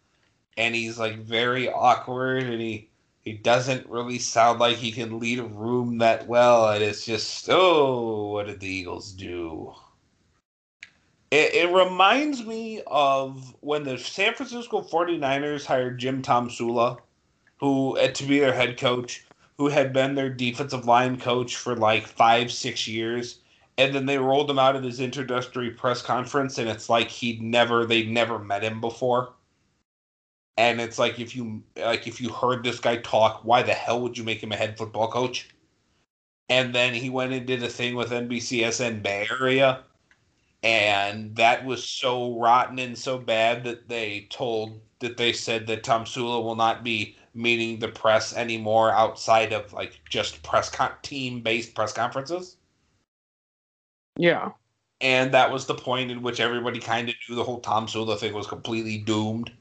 [0.57, 2.89] And he's like very awkward and he
[3.23, 7.49] he doesn't really sound like he can lead a room that well and it's just
[7.51, 9.75] oh what did the eagles do?
[11.33, 16.99] It, it reminds me of when the san francisco 49ers hired jim tomsula
[17.59, 19.25] who uh, to be their head coach
[19.59, 23.41] who had been their defensive line coach for like five six years
[23.77, 27.43] and then they rolled him out at his introductory press conference and it's like he'd
[27.43, 29.33] never they'd never met him before.
[30.57, 34.01] And it's like if you like if you heard this guy talk why the hell
[34.03, 35.49] would you make him a head football coach?
[36.49, 39.85] And then he went and did a thing with nbcsn bay area
[40.63, 45.83] and that was so rotten and so bad that they told that they said that
[45.83, 51.43] Tomsula will not be meeting the press anymore outside of like just press con- team
[51.43, 52.57] based press conferences
[54.17, 54.51] yeah.
[55.01, 58.35] and that was the point in which everybody kind of knew the whole Tomsula thing
[58.35, 59.53] was completely doomed.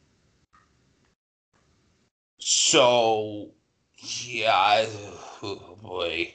[2.40, 3.52] So,
[3.98, 4.86] yeah,
[5.44, 6.34] oh boy,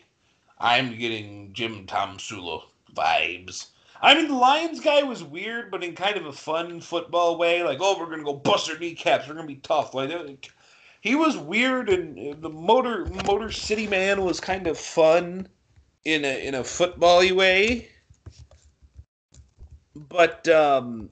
[0.59, 2.63] I'm getting Jim Tomsula
[2.95, 3.67] vibes.
[4.01, 7.63] I mean, the Lions guy was weird, but in kind of a fun football way.
[7.63, 9.29] Like, oh, we're gonna go bust our kneecaps.
[9.29, 9.95] We're gonna be tough.
[9.95, 10.25] Like, uh,
[11.01, 15.49] he was weird, and uh, the Motor Motor City Man was kind of fun
[16.05, 17.89] in a in a footbally way.
[20.09, 21.11] But um,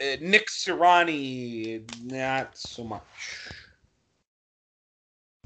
[0.00, 3.02] uh, Nick Sirianni, not so much.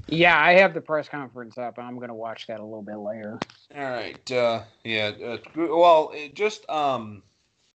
[0.09, 2.83] Yeah, I have the press conference up, and I'm going to watch that a little
[2.83, 3.41] bit later.
[3.75, 4.31] All right.
[4.31, 5.13] Uh, yeah.
[5.25, 7.23] Uh, well, it just um,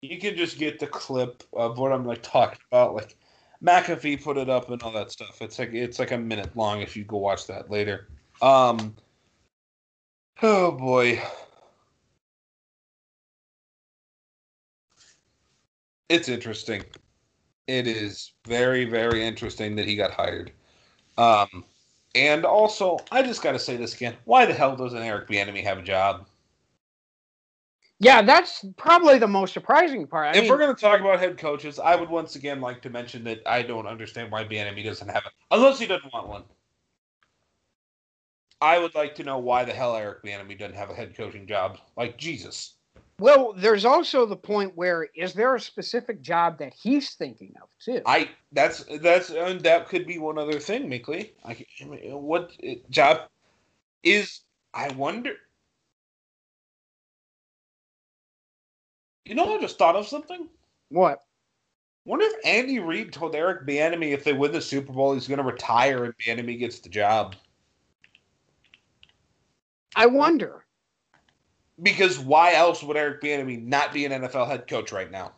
[0.01, 2.95] you can just get the clip of what I'm like talking about.
[2.95, 3.17] Like
[3.63, 5.43] McAfee put it up and all that stuff.
[5.43, 8.09] It's like it's like a minute long if you go watch that later.
[8.41, 8.95] Um.
[10.43, 11.23] Oh boy.
[16.09, 16.85] It's interesting.
[17.67, 20.53] It is very, very interesting that he got hired.
[21.17, 21.65] Um,
[22.15, 25.63] and also, I just got to say this again: Why the hell doesn't Eric Bieniemy
[25.65, 26.27] have a job?
[27.99, 30.27] Yeah, that's probably the most surprising part.
[30.27, 32.83] I if mean, we're going to talk about head coaches, I would once again like
[32.83, 36.27] to mention that I don't understand why Bieniemy doesn't have it, unless he doesn't want
[36.27, 36.43] one.
[38.61, 41.47] I would like to know why the hell Eric Bieniemy doesn't have a head coaching
[41.47, 41.79] job.
[41.97, 42.75] Like Jesus.
[43.19, 47.69] Well, there's also the point where is there a specific job that he's thinking of
[47.79, 48.03] too?
[48.07, 51.31] I that's that's and that could be one other thing, Minkley.
[51.45, 51.65] I,
[52.15, 53.29] what uh, job
[54.03, 54.41] is?
[54.75, 55.35] I wonder.
[59.25, 60.49] You know, I just thought of something.
[60.89, 61.21] What?
[62.05, 65.39] Wonder if Andy Reid told Eric Bieniemy if they win the Super Bowl, he's going
[65.39, 67.37] to retire and Bieniemy gets the job.
[69.95, 70.65] I wonder
[71.83, 75.33] because why else would Eric Bieniemy not be an NFL head coach right now?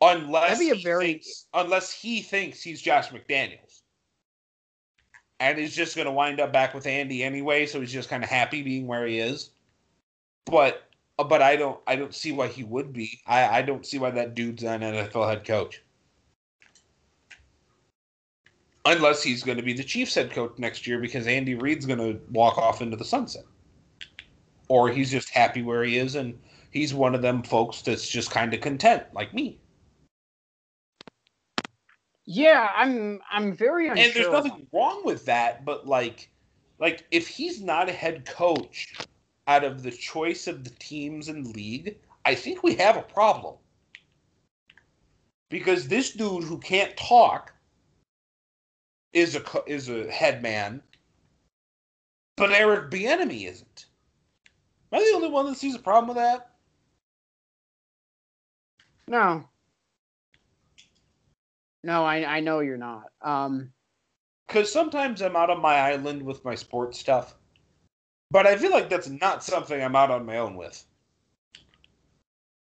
[0.00, 3.82] Unless That'd be a very thinks, unless he thinks he's Josh McDaniels,
[5.40, 8.24] and he's just going to wind up back with Andy anyway, so he's just kind
[8.24, 9.50] of happy being where he is.
[10.46, 10.84] But
[11.18, 13.20] uh, but I don't I don't see why he would be.
[13.26, 15.82] I I don't see why that dude's an NFL head coach.
[18.86, 21.98] Unless he's going to be the Chiefs head coach next year because Andy Reid's going
[21.98, 23.44] to walk off into the sunset
[24.70, 26.38] or he's just happy where he is and
[26.70, 29.58] he's one of them folks that's just kind of content like me.
[32.24, 36.30] Yeah i'm i'm very unsure and there's nothing wrong with that but like
[36.78, 39.04] like if he's not a head coach
[39.48, 43.02] out of the choice of the teams in the league i think we have a
[43.02, 43.56] problem.
[45.48, 47.52] Because this dude who can't talk
[49.12, 50.80] is a is a head man
[52.36, 53.86] but Eric Bieniemy isn't
[54.92, 56.50] Am I the only one that sees a problem with that?
[59.06, 59.48] No.
[61.82, 63.04] No, I I know you're not.
[63.22, 63.72] Um
[64.46, 67.36] because sometimes I'm out on my island with my sports stuff.
[68.32, 70.84] But I feel like that's not something I'm out on my own with.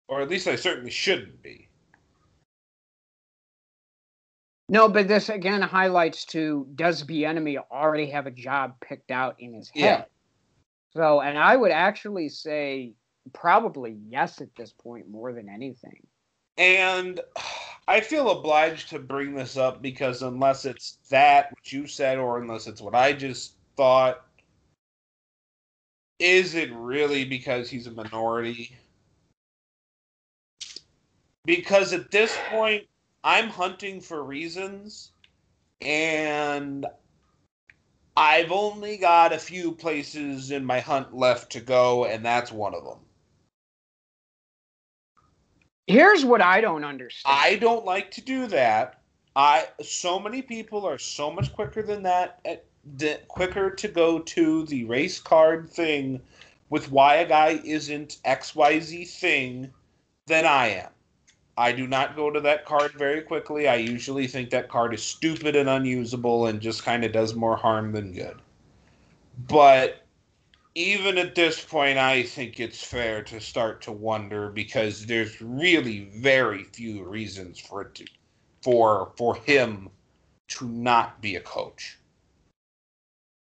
[0.07, 1.69] Or at least I certainly shouldn't be.
[4.67, 9.53] No, but this again highlights to does Bieniemy already have a job picked out in
[9.53, 10.07] his head?
[10.95, 12.93] So, and I would actually say
[13.33, 16.07] probably yes at this point more than anything.
[16.57, 17.19] And
[17.87, 22.39] I feel obliged to bring this up because unless it's that what you said or
[22.39, 24.25] unless it's what I just thought,
[26.19, 28.77] is it really because he's a minority?
[31.43, 32.85] Because at this point,
[33.23, 35.11] I'm hunting for reasons
[35.81, 36.85] and
[38.17, 42.73] I've only got a few places in my hunt left to go, and that's one
[42.73, 42.99] of them.
[45.87, 47.37] Here's what I don't understand.
[47.37, 49.01] I don't like to do that.
[49.35, 52.65] I so many people are so much quicker than that, at,
[53.01, 56.21] eh, quicker to go to the race card thing
[56.69, 59.71] with why a guy isn't XYZ thing
[60.25, 60.94] than I am.
[61.57, 63.67] I do not go to that card very quickly.
[63.67, 67.55] I usually think that card is stupid and unusable and just kind of does more
[67.55, 68.41] harm than good.
[69.37, 70.05] But
[70.75, 76.09] even at this point, I think it's fair to start to wonder because there's really
[76.15, 78.05] very few reasons for it to,
[78.61, 79.89] for for him
[80.49, 81.97] to not be a coach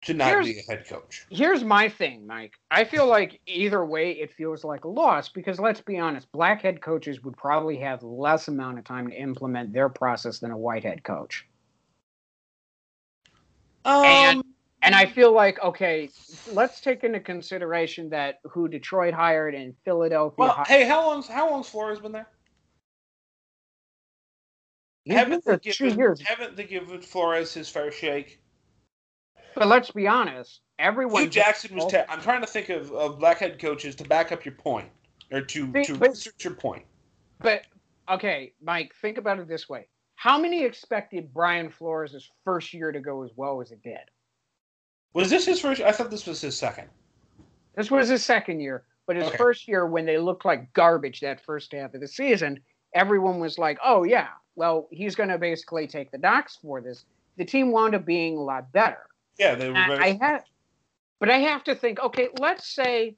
[0.06, 1.26] to not here's, be a head coach.
[1.30, 2.54] Here's my thing, Mike.
[2.72, 6.62] I feel like either way, it feels like a loss because let's be honest, black
[6.62, 10.58] head coaches would probably have less amount of time to implement their process than a
[10.58, 11.48] white head coach.
[13.84, 14.44] Um, and
[14.84, 16.10] And I feel like okay,
[16.54, 20.36] let's take into consideration that who Detroit hired and Philadelphia.
[20.38, 20.68] Well, hired.
[20.68, 22.28] hey, how long's how long's Flores been there?
[25.06, 28.40] He's haven't been they there two given haven't they given Flores his fair shake?
[29.56, 31.24] But let's be honest, everyone.
[31.24, 31.92] Hue Jackson was.
[31.92, 34.90] Te- I'm trying to think of, of black head coaches to back up your point
[35.32, 36.84] or to See, to but- research your point.
[37.40, 37.64] But
[38.10, 43.00] okay, Mike, think about it this way: How many expected Brian Flores' first year to
[43.00, 44.00] go as well as it did?
[45.14, 45.82] Was this his first?
[45.82, 46.90] I thought this was his second.
[47.76, 49.38] This was his second year, but his Okay.
[49.38, 52.60] first year, when they looked like garbage that first half of the season,
[52.94, 57.06] everyone was like, "Oh yeah, well he's going to basically take the knocks for this."
[57.38, 59.08] The team wound up being a lot better.
[59.38, 59.74] Yeah, they were.
[59.74, 60.42] Very, I
[61.20, 62.00] but I have to think.
[62.00, 63.16] Okay, let's say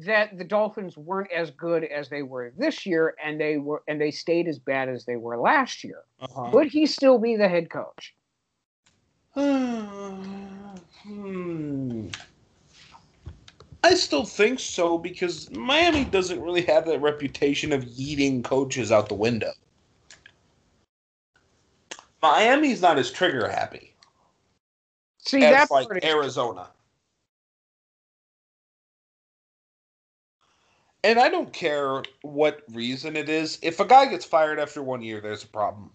[0.00, 4.00] that the Dolphins weren't as good as they were this year, and they were and
[4.00, 6.02] they stayed as bad as they were last year.
[6.20, 6.50] uh-huh.
[6.52, 8.14] Would he still be the head coach?
[9.34, 12.08] hmm.
[13.82, 19.10] I still think so because Miami doesn't really have that reputation of yeeting coaches out
[19.10, 19.52] the window.
[22.22, 23.93] Miami's not as trigger happy
[25.26, 26.68] See as that like Arizona.
[31.02, 33.58] And I don't care what reason it is.
[33.62, 35.90] If a guy gets fired after one year, there's a problem.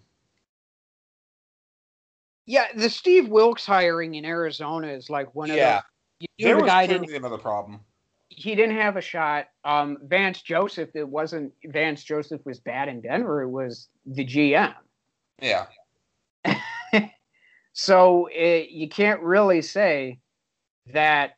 [2.50, 5.82] yeah, the Steve Wilks hiring in Arizona is like one of yeah,
[6.18, 6.26] the.
[6.38, 7.24] You there the was guy clearly didn't.
[7.24, 7.80] another problem.
[8.28, 9.46] He didn't have a shot.
[9.64, 10.90] Um, Vance Joseph.
[10.94, 13.42] It wasn't Vance Joseph was bad in Denver.
[13.42, 14.74] It was the GM.
[15.40, 15.66] Yeah.
[17.82, 20.18] So it, you can't really say
[20.92, 21.30] that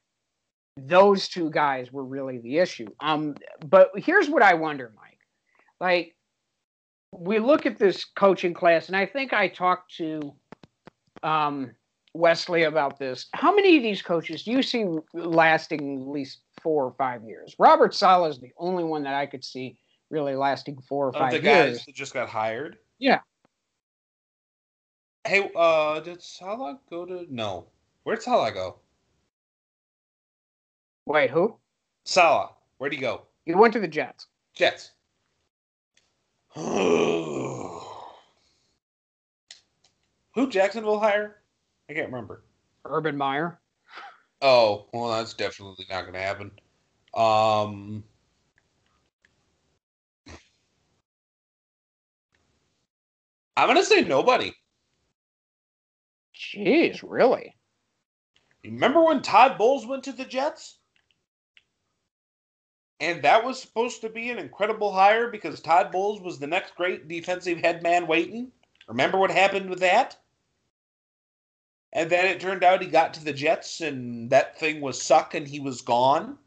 [0.76, 2.88] those two guys were really the issue.
[2.98, 5.20] Um, but here's what I wonder, Mike.
[5.80, 6.16] Like,
[7.12, 10.34] we look at this coaching class, and I think I talked to
[11.22, 11.70] um,
[12.12, 13.26] Wesley about this.
[13.34, 17.54] How many of these coaches do you see lasting at least four or five years?
[17.60, 19.76] Robert Saleh is the only one that I could see
[20.10, 21.84] really lasting four or Of five the guys years.
[21.84, 22.78] that just got hired.
[22.98, 23.20] Yeah.
[25.24, 27.26] Hey, uh, did Saleh go to?
[27.30, 27.66] No.
[28.02, 28.80] Where'd Saleh go?
[31.06, 31.56] Wait, who?
[32.04, 32.50] Saleh.
[32.78, 33.22] Where'd he go?
[33.46, 34.26] He went to the Jets.
[34.54, 34.90] Jets.
[36.56, 37.80] Who
[40.48, 41.36] Jacksonville hire?
[41.88, 42.42] I can't remember.
[42.84, 43.60] Urban Meyer.
[44.40, 46.50] Oh, well, that's definitely not going to happen.
[47.14, 48.02] Um,
[53.56, 54.52] I'm going to say nobody.
[56.52, 57.56] Jeez, really?
[58.64, 60.78] Remember when Todd Bowles went to the Jets?
[63.00, 66.76] And that was supposed to be an incredible hire because Todd Bowles was the next
[66.76, 68.52] great defensive head man waiting.
[68.86, 70.16] Remember what happened with that?
[71.92, 75.34] And then it turned out he got to the Jets and that thing was suck
[75.34, 76.38] and he was gone.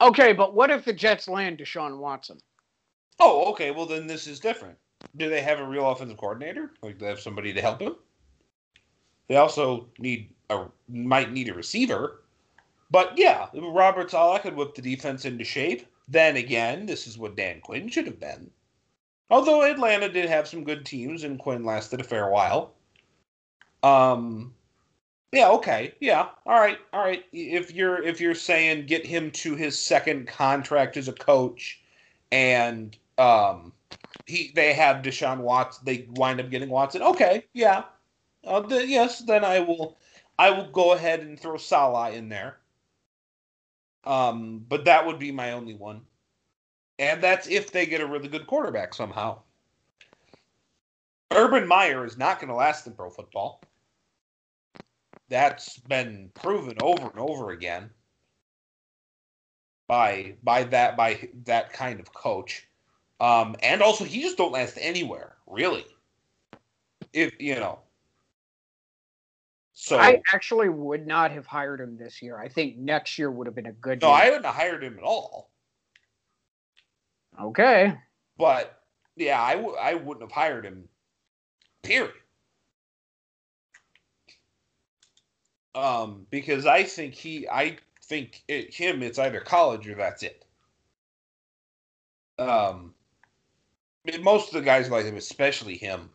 [0.00, 2.38] Okay, but what if the Jets land Deshaun Watson?
[3.18, 3.70] Oh, okay.
[3.70, 4.76] Well, then this is different.
[5.16, 6.72] Do they have a real offensive coordinator?
[6.82, 7.96] Like they have somebody to help him?
[9.28, 12.22] They also need a might need a receiver.
[12.90, 15.86] But yeah, Robert Saleh could whip the defense into shape.
[16.08, 18.50] Then again, this is what Dan Quinn should have been.
[19.28, 22.74] Although Atlanta did have some good teams and Quinn lasted a fair while.
[23.82, 24.54] Um
[25.32, 25.92] yeah, okay.
[26.00, 26.28] Yeah.
[26.46, 26.78] All right.
[26.92, 27.24] All right.
[27.32, 31.80] If you're if you're saying get him to his second contract as a coach
[32.30, 33.72] and um
[34.26, 37.02] he they have Deshaun Watson they wind up getting Watson.
[37.02, 37.44] Okay.
[37.52, 37.82] Yeah.
[38.46, 39.96] Uh, the, yes, then I will
[40.38, 42.58] I will go ahead and throw Saleh in there.
[44.04, 46.02] Um but that would be my only one.
[46.98, 49.40] And that's if they get a really good quarterback somehow.
[51.32, 53.60] Urban Meyer is not going to last in pro football.
[55.28, 57.90] That's been proven over and over again
[59.88, 62.66] by by that by that kind of coach.
[63.20, 65.86] Um, and also, he just don't last anywhere, really.
[67.12, 67.80] If you know,
[69.78, 72.38] so I actually would not have hired him this year.
[72.38, 74.16] I think next year would have been a good no, year.
[74.16, 75.50] I wouldn't have hired him at all.
[77.38, 77.94] okay.
[78.38, 78.82] But
[79.16, 80.88] yeah, I w- I wouldn't have hired him.
[81.82, 82.14] Period.
[85.74, 90.46] Um, because I think he, I think it, him, it's either college or that's it.
[92.38, 92.94] Um,
[94.22, 96.08] most of the guys like him, especially him.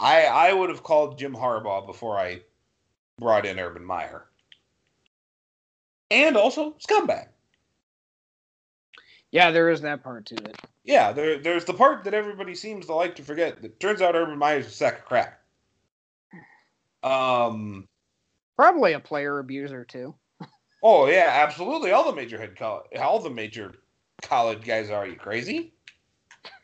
[0.00, 2.40] I I would have called Jim Harbaugh before I
[3.18, 4.24] brought in Urban Meyer.
[6.10, 7.28] And also scumbag.
[9.30, 10.56] Yeah, there is that part to it.
[10.82, 13.58] Yeah, there, there's the part that everybody seems to like to forget.
[13.62, 15.40] It turns out Urban Meyer's a sack of crap.
[17.02, 17.86] Um,
[18.56, 20.14] Probably a player abuser too.
[20.82, 21.92] Oh yeah, absolutely.
[21.92, 23.74] All the major head college, all the major
[24.22, 25.06] college guys are.
[25.06, 25.74] you crazy?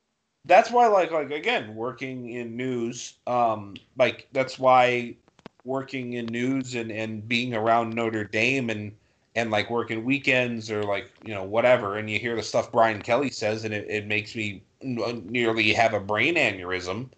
[0.47, 5.17] that's why, like, like again, working in news, um, like that's why
[5.65, 8.93] working in news and and being around Notre Dame and
[9.37, 13.03] and like working weekends or like you know whatever, and you hear the stuff Brian
[13.03, 17.09] Kelly says, and it, it makes me nearly have a brain aneurysm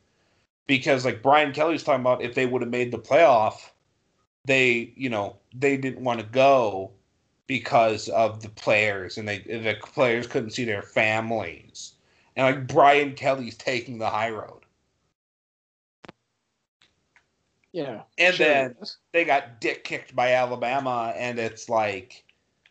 [0.66, 3.70] because like Brian Kelly's talking about if they would have made the playoff,
[4.44, 6.92] they you know they didn't want to go
[7.48, 11.95] because of the players and they the players couldn't see their families
[12.36, 14.62] and like Brian Kelly's taking the high road.
[17.72, 18.02] Yeah.
[18.18, 18.76] And sure then
[19.12, 22.24] they got dick kicked by Alabama and it's like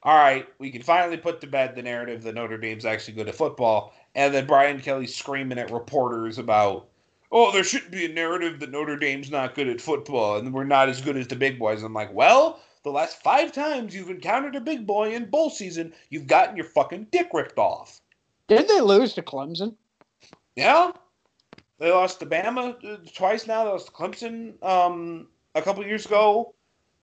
[0.03, 3.27] all right, we can finally put to bed the narrative that Notre Dame's actually good
[3.27, 3.91] at football.
[4.13, 6.87] And then Brian Kelly's screaming at reporters about
[7.31, 10.63] oh, there shouldn't be a narrative that Notre Dame's not good at football and we're
[10.63, 11.83] not as good as the big boys.
[11.83, 15.91] I'm like, well, the last five times you've encountered a big boy in bowl season,
[16.09, 17.99] you've gotten your fucking dick ripped off.
[18.47, 19.76] Did they lose to Clemson?
[20.55, 20.91] Yeah.
[21.80, 23.65] They lost to Bama twice now.
[23.65, 26.53] They lost to Clemson um, a couple years ago.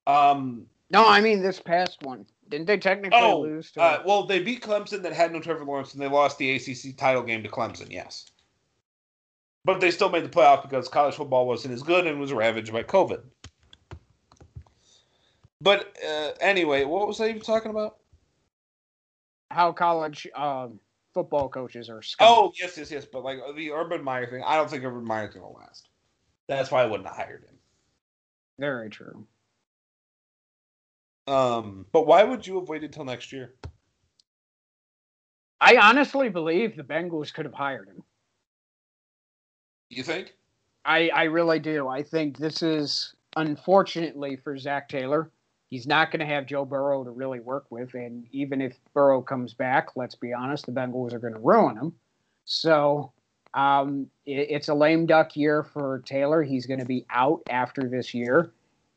[0.06, 2.27] Um, no, I mean this past one.
[2.48, 3.70] Didn't they technically oh, lose?
[3.73, 6.55] To uh, well, they beat Clemson that had no Trevor Lawrence, and they lost the
[6.55, 7.90] ACC title game to Clemson.
[7.90, 8.31] Yes.
[9.64, 12.73] But they still made the playoff because college football wasn't as good and was ravaged
[12.73, 13.23] by COVID.
[15.60, 17.98] But uh, anyway, what was I even talking about?
[19.51, 20.81] How college um,
[21.14, 22.02] football coaches are.
[22.02, 22.26] Scum.
[22.28, 23.05] Oh yes, yes, yes.
[23.05, 25.89] But like the Urban Meyer thing, I don't think Urban Meyer's gonna last.
[26.48, 27.56] That's why I wouldn't have hired him.
[28.59, 29.26] Very true.
[31.26, 33.55] Um, but why would you have waited till next year?
[35.60, 38.02] I honestly believe the Bengals could have hired him.
[39.89, 40.34] You think?
[40.84, 41.86] I, I really do.
[41.86, 45.30] I think this is unfortunately for Zac Taylor.
[45.73, 49.23] He's not going to have Joe Burrow to really work with, and even if Burrow
[49.23, 51.94] comes back, let's be honest, the Bengals are going to ruin him.
[52.44, 53.11] So
[53.55, 56.43] um, it, it's a lame duck year for Taylor.
[56.43, 58.53] He's going to be out after this year,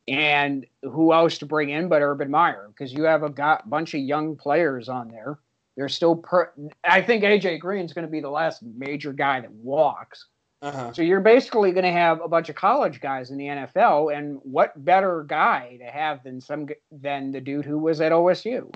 [0.09, 2.67] and who else to bring in but Urban Meyer?
[2.67, 5.39] Because you have a got, bunch of young players on there.
[5.77, 6.17] They're still.
[6.17, 6.51] Per-
[6.83, 10.25] I think AJ Green's going to be the last major guy that walks.
[10.65, 10.91] Uh-huh.
[10.93, 14.39] So you're basically going to have a bunch of college guys in the NFL, and
[14.41, 18.73] what better guy to have than some than the dude who was at OSU?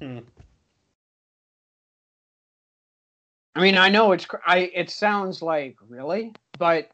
[0.00, 0.18] Hmm.
[3.54, 4.72] I mean, I know it's I.
[4.74, 6.90] It sounds like really, but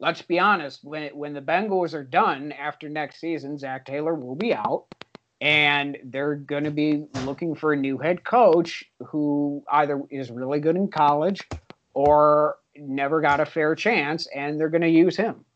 [0.00, 0.80] let's be honest.
[0.84, 4.86] When it, when the Bengals are done after next season, Zac Taylor will be out,
[5.42, 10.60] and they're going to be looking for a new head coach who either is really
[10.60, 11.46] good in college
[11.96, 15.46] or never got a fair chance, and they're going to use him.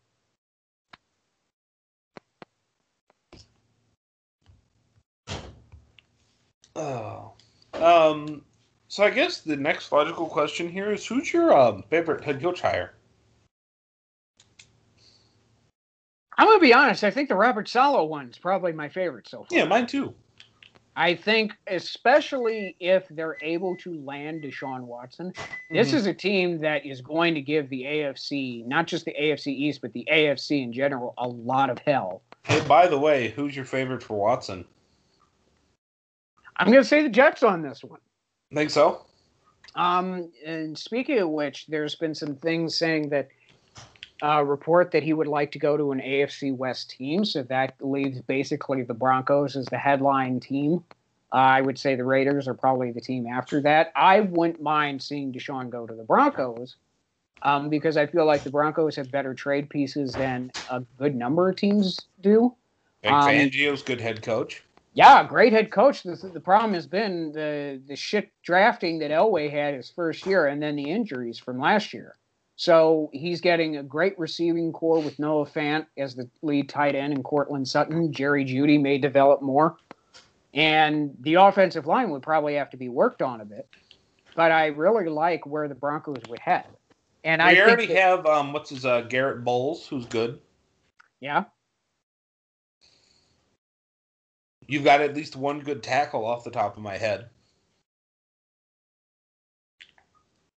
[6.75, 7.33] Oh.
[7.79, 8.41] Um,
[8.87, 12.61] so I guess the next logical question here is who's your um, favorite head coach
[12.61, 12.95] hire?
[16.39, 17.03] I'm gonna be honest.
[17.03, 19.59] I think the Robert Saleh one's probably my favorite so far.
[19.59, 20.15] Yeah, mine too.
[20.95, 25.75] I think, especially if they're able to land Deshaun Watson, mm-hmm.
[25.75, 29.47] this is a team that is going to give the AFC, not just the AFC
[29.47, 32.23] East, but the AFC in general, a lot of hell.
[32.43, 34.65] Hey, by the way, who's your favorite for Watson?
[36.57, 37.99] I'm going to say the Jets on this one.
[38.53, 39.05] Think so?
[39.75, 43.29] Um, and speaking of which, there's been some things saying that
[44.23, 47.25] uh, report that he would like to go to an AFC West team.
[47.25, 50.83] So that leaves basically the Broncos as the headline team.
[51.33, 53.91] Uh, I would say the Raiders are probably the team after that.
[53.95, 56.75] I wouldn't mind seeing Deshaun go to the Broncos
[57.41, 61.49] um, because I feel like the Broncos have better trade pieces than a good number
[61.49, 62.53] of teams do.
[63.01, 64.63] Vic um, Fangio's good head coach.
[64.93, 66.03] Yeah, great head coach.
[66.03, 70.47] The, the problem has been the the shit drafting that Elway had his first year,
[70.47, 72.15] and then the injuries from last year.
[72.61, 77.11] So he's getting a great receiving corps with Noah Fant as the lead tight end
[77.11, 78.13] and Courtland Sutton.
[78.13, 79.77] Jerry Jeudy may develop more.
[80.53, 83.67] And the offensive line would probably have to be worked on a bit.
[84.35, 86.65] But I really like where the Broncos would head.
[87.23, 90.39] And we I already that, have um, what's his uh, Garett Bolles, who's good.
[91.19, 91.45] Yeah.
[94.67, 97.27] You've got at least one good tackle off the top of my head.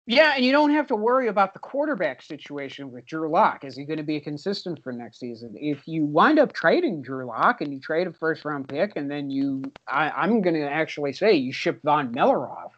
[0.06, 3.64] Yeah, and you don't have to worry about the quarterback situation with Drew Lock.
[3.64, 5.56] Is he going to be consistent for next season?
[5.56, 9.10] If you wind up trading Drew Lock and you trade a first round pick, and
[9.10, 12.74] then you, I, am going to actually say you ship Von Miller off.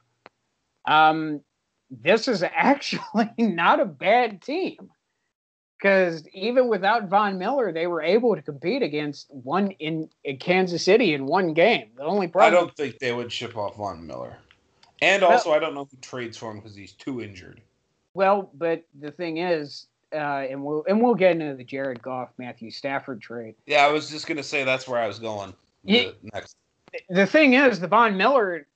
[0.88, 1.42] Um,
[1.90, 4.92] this is actually not a bad team.
[5.80, 10.84] because even without Von Miller, they were able to compete against one in, in Kansas
[10.84, 11.92] City in one game.
[11.98, 14.38] The only problem I don't think they would ship off Von Miller,
[15.06, 17.62] and also I don't know who trades for him because he's too injured.
[18.14, 22.30] Well, but the thing is, uh, and we'll and we'll get into the Jared Goff
[22.38, 23.56] Matthew Stafford trade.
[23.66, 25.54] Yeah, I was just gonna say that's where I was going.
[25.84, 26.12] Yeah.
[26.34, 26.56] next.
[27.10, 28.68] The thing is, the Von Miller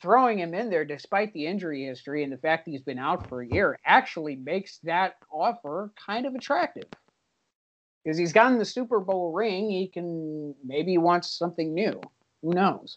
[0.00, 3.28] throwing him in there despite the injury history and the fact that he's been out
[3.28, 6.86] for a year actually makes that offer kind of attractive.
[8.04, 12.00] Because he's gotten the Super Bowl ring, he can maybe wants something new.
[12.42, 12.96] Who knows?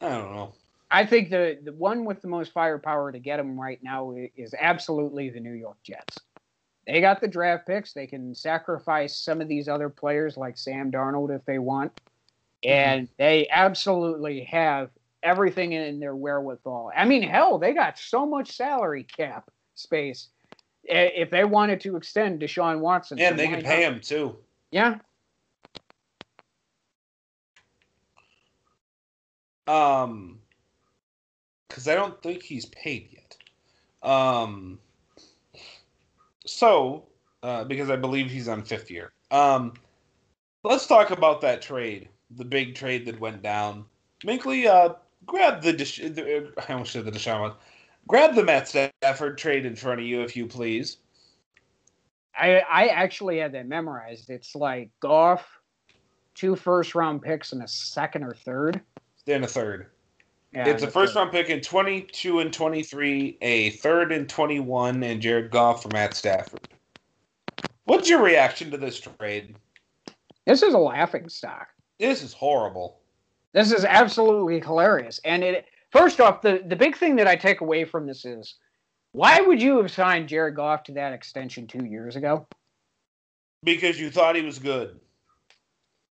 [0.00, 0.54] I don't know.
[0.92, 4.54] I think the the one with the most firepower to get him right now is
[4.58, 6.18] absolutely the New York Jets.
[6.86, 7.94] They got the draft picks.
[7.94, 11.92] They can sacrifice some of these other players like Sam Darnold if they want.
[12.62, 14.90] And they absolutely have
[15.22, 16.92] everything in their wherewithal.
[16.94, 20.28] I mean, hell, they got so much salary cap space
[20.84, 23.16] if they wanted to extend Deshaun Watson.
[23.16, 24.36] Yeah, they could pay him too.
[24.70, 24.98] Yeah.
[29.66, 30.41] Um,
[31.72, 33.36] because I don't think he's paid yet.
[34.08, 34.78] Um,
[36.44, 37.04] so
[37.42, 39.12] uh, because I believe he's on fifth year.
[39.30, 39.72] Um,
[40.64, 43.86] let's talk about that trade, the big trade that went down.
[44.22, 44.94] Minkley, uh,
[45.24, 47.52] grab the, the I almost said the Deshaun one.
[48.06, 50.98] Grab the Matt Stafford trade in front of you, if you please.
[52.36, 54.28] I I actually had that memorized.
[54.28, 55.46] It's like Goff,
[56.34, 58.80] two first round picks and a second or third.
[59.24, 59.86] Then a third.
[60.52, 61.20] Yeah, it's a first third.
[61.20, 66.14] round pick in 22 and 23, a third and 21, and Jared Goff for Matt
[66.14, 66.68] Stafford.
[67.84, 69.56] What's your reaction to this trade?
[70.46, 71.68] This is a laughing stock.
[71.98, 73.00] This is horrible.
[73.54, 75.20] This is absolutely hilarious.
[75.24, 78.56] And it first off, the, the big thing that I take away from this is
[79.12, 82.46] why would you have signed Jared Goff to that extension two years ago?
[83.62, 84.98] Because you thought he was good.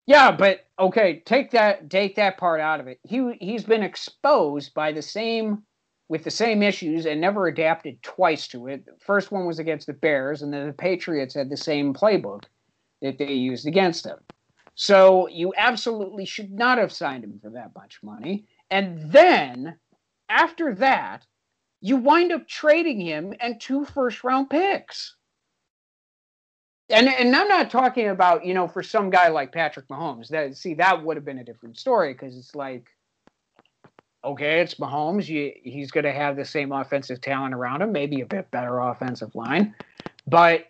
[0.07, 2.99] Yeah, but okay, take that take that part out of it.
[3.03, 5.63] He he's been exposed by the same
[6.07, 8.83] with the same issues and never adapted twice to it.
[8.99, 12.43] first one was against the Bears, and then the Patriots had the same playbook
[13.01, 14.17] that they used against him.
[14.75, 18.45] So you absolutely should not have signed him for that much money.
[18.69, 19.77] And then
[20.29, 21.25] after that,
[21.81, 25.14] you wind up trading him and two first round picks.
[26.89, 30.27] And and I'm not talking about, you know, for some guy like Patrick Mahomes.
[30.29, 32.87] That see, that would have been a different story because it's like,
[34.23, 35.27] okay, it's Mahomes.
[35.27, 38.79] You, he's going to have the same offensive talent around him, maybe a bit better
[38.79, 39.73] offensive line.
[40.27, 40.65] But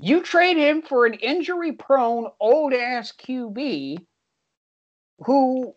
[0.00, 4.04] you trade him for an injury prone old ass QB
[5.20, 5.74] who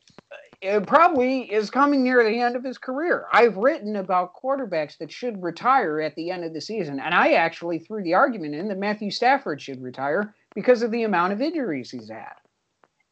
[0.61, 3.25] probably is coming near the end of his career.
[3.31, 7.33] I've written about quarterbacks that should retire at the end of the season, and I
[7.33, 11.41] actually threw the argument in that Matthew Stafford should retire because of the amount of
[11.41, 12.33] injuries he's had.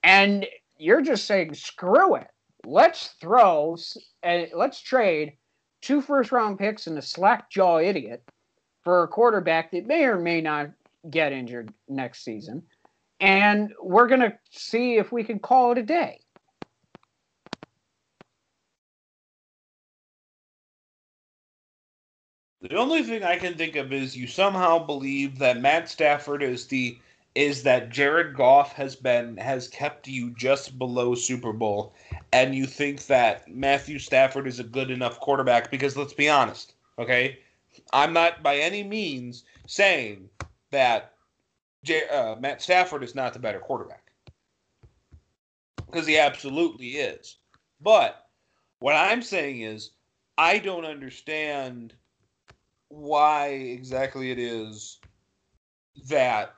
[0.03, 0.45] And
[0.77, 2.27] you're just saying, screw it.
[2.65, 3.77] Let's throw
[4.23, 5.33] and uh, let's trade
[5.81, 8.23] two first round picks and a slack jaw idiot
[8.83, 10.71] for a quarterback that may or may not
[11.09, 12.63] get injured next season.
[13.19, 16.19] And we're going to see if we can call it a day.
[22.69, 26.67] The only thing I can think of is you somehow believe that Matt Stafford is
[26.67, 26.99] the
[27.33, 31.93] is that Jared Goff has been has kept you just below Super Bowl
[32.33, 36.73] and you think that Matthew Stafford is a good enough quarterback because let's be honest,
[36.99, 37.39] okay?
[37.93, 40.29] I'm not by any means saying
[40.71, 41.13] that
[41.85, 44.11] J- uh, Matt Stafford is not the better quarterback
[45.85, 47.37] because he absolutely is.
[47.79, 48.27] But
[48.79, 49.91] what I'm saying is,
[50.37, 51.93] I don't understand
[52.89, 54.99] why exactly it is
[56.07, 56.53] that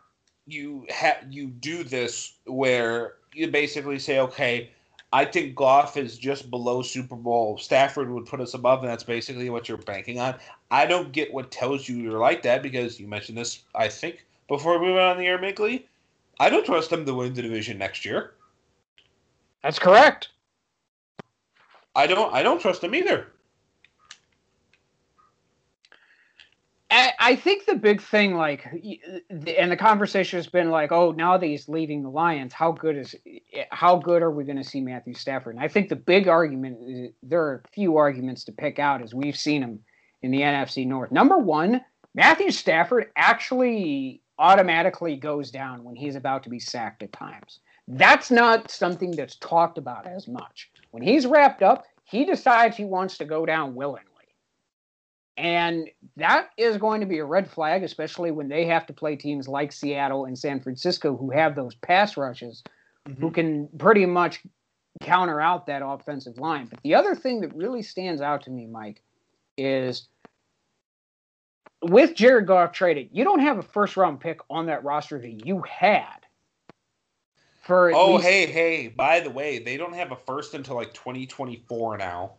[0.46, 4.72] you ha- you do this where you basically say, okay,
[5.12, 7.58] I think Goff is just below Super Bowl.
[7.58, 10.36] Stafford would put us above, and that's basically what you're banking on.
[10.70, 14.26] I don't get what tells you you're like that because you mentioned this, I think,
[14.48, 15.86] before we went on the air, Minkley.
[16.40, 18.34] I don't trust them to win the division next year.
[19.64, 20.30] That's correct.
[21.96, 22.34] I don't.
[22.34, 23.28] I don't trust them either.
[26.92, 31.46] I think the big thing, like, and the conversation has been like, oh, now that
[31.46, 34.82] he's leaving the Lions, how good is, eh, how good are we going to see
[34.82, 35.56] Matthew Stafford?
[35.56, 39.04] And I think the big argument, is, there are a few arguments to pick out
[39.04, 39.80] as we've seen him
[40.24, 41.12] in the NFC North.
[41.12, 41.82] Number one,
[42.16, 47.60] Matthew Stafford actually automatically goes down when he's about to be sacked at times.
[47.88, 50.72] That's not something that's talked about as much.
[50.92, 54.09] When he's wrapped up, he decides he wants to go down willingly.
[55.40, 59.16] And that is going to be a red flag, especially when they have to play
[59.16, 62.62] teams like Seattle and San Francisco who have those pass rushes
[63.08, 63.22] mm-hmm.
[63.22, 64.42] who can pretty much
[65.02, 66.66] counter out that offensive line.
[66.66, 69.02] But the other thing that really stands out to me, Mike,
[69.58, 70.10] is
[71.82, 75.46] with Jared Goff traded, you don't have a first round pick on that roster that
[75.46, 76.26] you had.
[77.62, 80.94] For oh, least, hey, hey, by the way, they don't have a first until like
[80.94, 82.34] 2024 now.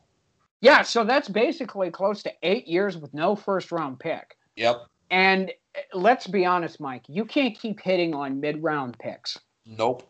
[0.60, 4.36] Yeah, so that's basically close to eight years with no first round pick.
[4.56, 4.82] Yep.
[5.10, 9.38] And eh, let's be honest, Mike, you can't keep hitting on mid round picks.
[9.66, 10.02] Nope.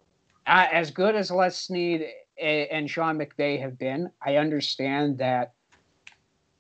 [0.47, 2.07] Uh, as good as Les Snead
[2.39, 5.55] eh, and Sean McVay have been, I understand that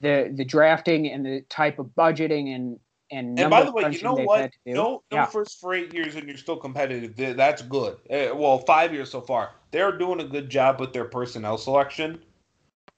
[0.00, 2.78] the the drafting and the type of budgeting and
[3.12, 4.52] and, and by the way, you know what?
[4.64, 5.26] No, no yeah.
[5.26, 7.36] first for eight years and you're still competitive.
[7.36, 7.94] That's good.
[8.08, 9.50] Uh, well, five years so far.
[9.72, 12.22] They're doing a good job with their personnel selection,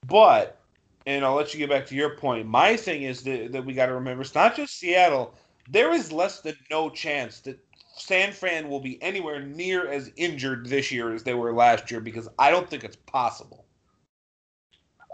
[0.05, 0.62] but
[1.05, 2.47] and I'll let you get back to your point.
[2.47, 5.33] My thing is that, that we got to remember it's not just Seattle.
[5.69, 7.59] There is less than no chance that
[7.95, 11.99] San Fran will be anywhere near as injured this year as they were last year
[11.99, 13.65] because I don't think it's possible.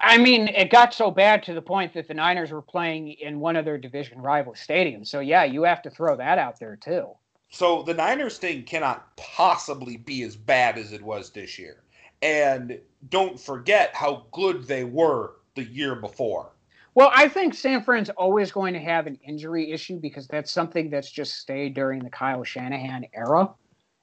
[0.02, 3.40] I mean, it got so bad to the point that the Niners were playing in
[3.40, 5.07] one of their division rival stadiums.
[5.07, 7.10] So, yeah, you have to throw that out there, too.
[7.49, 11.84] So, the Niners thing cannot possibly be as bad as it was this year.
[12.22, 12.80] And
[13.10, 16.52] don't forget how good they were the year before.
[16.95, 20.90] Well, I think San Fran's always going to have an injury issue because that's something
[20.90, 23.49] that's just stayed during the Kyle Shanahan era.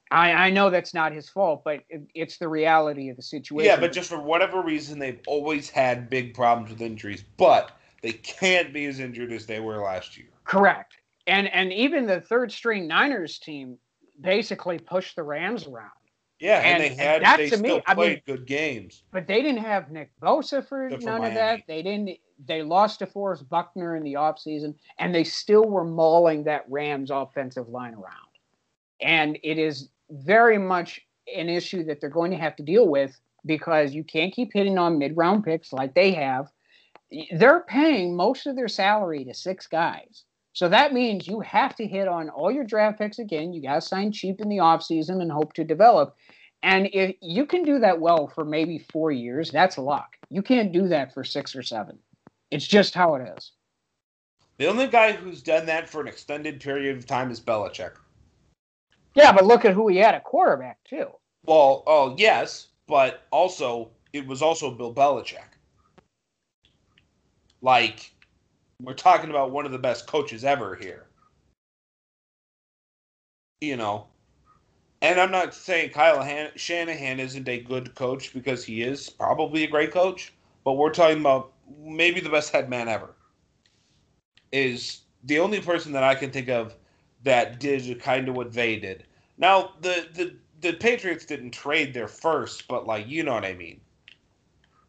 [0.09, 3.69] I, I know that's not his fault, but it, it's the reality of the situation.
[3.69, 8.13] Yeah, but just for whatever reason, they've always had big problems with injuries, but they
[8.13, 10.29] can't be as injured as they were last year.
[10.45, 10.93] Correct.
[11.27, 13.77] And and even the third string Niners team
[14.21, 15.91] basically pushed the Rams around.
[16.39, 19.03] Yeah, and, and they had and they still me, played I mean, good games.
[19.11, 21.61] But they didn't have Nick Bosa for none of that.
[21.67, 26.43] They didn't they lost to Forrest Buckner in the offseason, and they still were mauling
[26.43, 28.13] that Rams offensive line around.
[29.01, 31.01] And it is very much
[31.35, 34.77] an issue that they're going to have to deal with because you can't keep hitting
[34.77, 36.47] on mid round picks like they have.
[37.31, 40.23] They're paying most of their salary to six guys.
[40.57, 43.53] So that means you have to hit on all your draft picks again.
[43.53, 46.15] You got to sign cheap in the offseason and hope to develop.
[46.63, 50.17] And if you can do that well for maybe four years, that's luck.
[50.31, 51.99] You can't do that for six or seven.
[52.49, 53.51] It's just how it is.
[54.57, 57.91] The only guy who's done that for an extended period of time is Belichick.
[59.13, 61.05] Yeah, but look at who he had at quarterback too.
[61.45, 65.53] Well, oh yes, but also it was also Bill Belichick.
[67.61, 68.11] Like
[68.81, 71.07] we're talking about one of the best coaches ever here.
[73.61, 74.07] You know,
[75.01, 79.63] and I'm not saying Kyle Han- Shanahan isn't a good coach because he is probably
[79.63, 80.33] a great coach,
[80.63, 83.15] but we're talking about maybe the best head man ever.
[84.51, 86.75] Is the only person that I can think of
[87.23, 89.05] that did kind of what they did.
[89.37, 93.55] Now the the the Patriots didn't trade their first, but like you know what I
[93.55, 93.81] mean.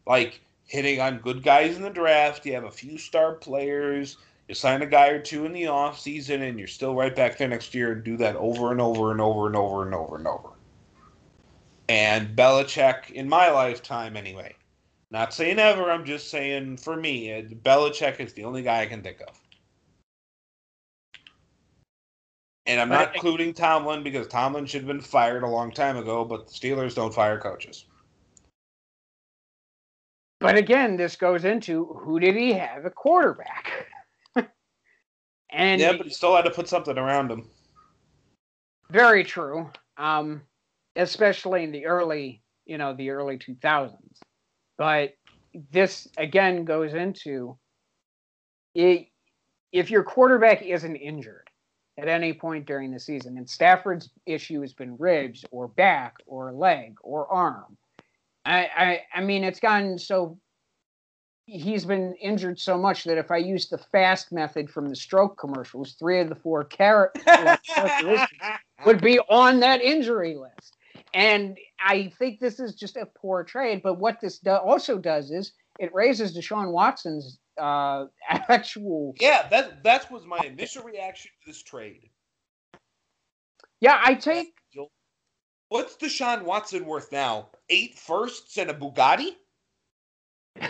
[0.05, 2.45] Like hitting on good guys in the draft.
[2.45, 4.17] You have a few star players.
[4.47, 7.37] You sign a guy or two in the off season, and you're still right back
[7.37, 10.15] there next year and do that over and over and over and over and over
[10.15, 10.49] and over.
[11.87, 14.55] And Belichick, in my lifetime anyway,
[15.11, 17.29] not saying ever, I'm just saying for me,
[17.63, 19.39] Belichick is the only guy I can think of.
[22.67, 26.23] And I'm not including Tomlin because Tomlin should have been fired a long time ago,
[26.23, 27.85] but the Steelers don't fire coaches.
[30.39, 33.87] But again, this goes into who did he have a quarterback?
[35.51, 37.49] and yeah, but he still had to put something around him.
[38.89, 39.69] Very true.
[39.97, 40.41] Um,
[40.95, 43.95] especially in the early, you know, the early 2000s.
[44.77, 45.13] But
[45.71, 47.57] this again goes into
[48.75, 49.07] it,
[49.71, 51.49] if your quarterback isn't injured
[51.97, 56.53] at any point during the season, and Stafford's issue has been ribs or back or
[56.53, 57.77] leg or arm,
[58.45, 60.39] I, I, I mean, it's gotten so.
[61.45, 65.35] He's been injured so much that if I use the fast method from the stroke
[65.39, 67.11] commercials, three of the four carrot
[68.85, 70.77] would be on that injury list.
[71.15, 73.81] And I think this is just a poor trade.
[73.81, 79.15] But what this do- also does is it raises Deshaun Watson's uh, actual.
[79.19, 82.11] Yeah, that that was my initial reaction to this trade.
[83.81, 84.53] Yeah, I take
[85.69, 87.49] What's Deshaun Watson worth now?
[87.69, 89.31] Eight firsts and a Bugatti?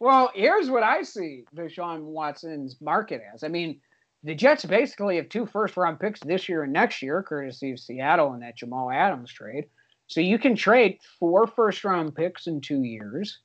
[0.00, 3.42] well, here's what I see Deshaun Watson's market as.
[3.42, 3.80] I mean,
[4.22, 7.80] the Jets basically have two first round picks this year and next year, courtesy of
[7.80, 9.64] Seattle and that Jamal Adams trade.
[10.08, 13.38] So you can trade four first round picks in two years.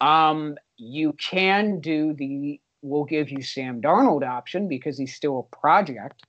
[0.00, 5.56] Um, you can do the we'll give you Sam Darnold option because he's still a
[5.56, 6.24] project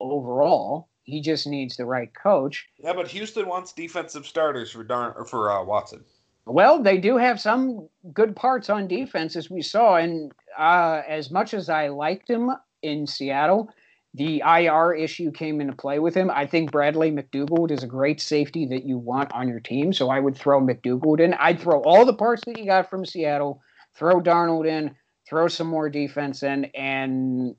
[0.00, 0.88] overall.
[1.12, 2.66] He just needs the right coach.
[2.78, 6.02] Yeah, but Houston wants defensive starters for Darn or for uh, Watson.
[6.46, 9.96] Well, they do have some good parts on defense, as we saw.
[9.96, 12.50] And uh, as much as I liked him
[12.82, 13.68] in Seattle,
[14.14, 16.30] the IR issue came into play with him.
[16.30, 19.92] I think Bradley McDougald is a great safety that you want on your team.
[19.92, 21.34] So I would throw McDougald in.
[21.34, 23.60] I'd throw all the parts that you got from Seattle,
[23.94, 24.96] throw Darnold in,
[25.28, 27.54] throw some more defense in, and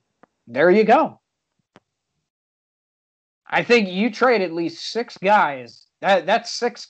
[0.48, 1.20] there you go.
[3.54, 5.86] I think you trade at least six guys.
[6.02, 6.88] That that's six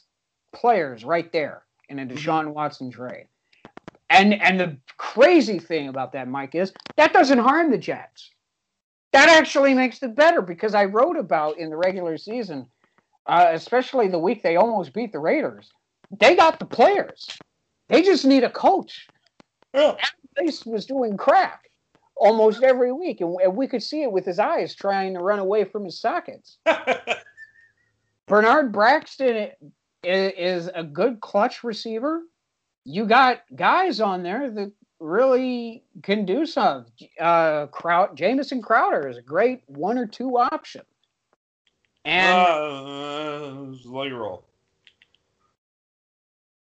[0.53, 3.27] players right there in a Deshaun Watson trade.
[4.09, 8.31] And and the crazy thing about that, Mike, is that doesn't harm the Jets.
[9.11, 12.65] That actually makes it better because I wrote about in the regular season,
[13.27, 15.69] uh, especially the week they almost beat the Raiders.
[16.17, 17.27] They got the players.
[17.89, 19.07] They just need a coach.
[19.73, 19.97] Yeah.
[20.37, 21.69] Pace was doing crack
[22.15, 25.39] almost every week, and, and we could see it with his eyes trying to run
[25.39, 26.57] away from his sockets.
[28.27, 29.49] Bernard Braxton
[30.03, 32.21] is, a good clutch receiver.
[32.85, 36.85] You got guys on there that really can do some.
[37.19, 40.81] Uh, Kraut, Jamison Crowder is a great one or two option.
[42.05, 44.43] And uh, your roll.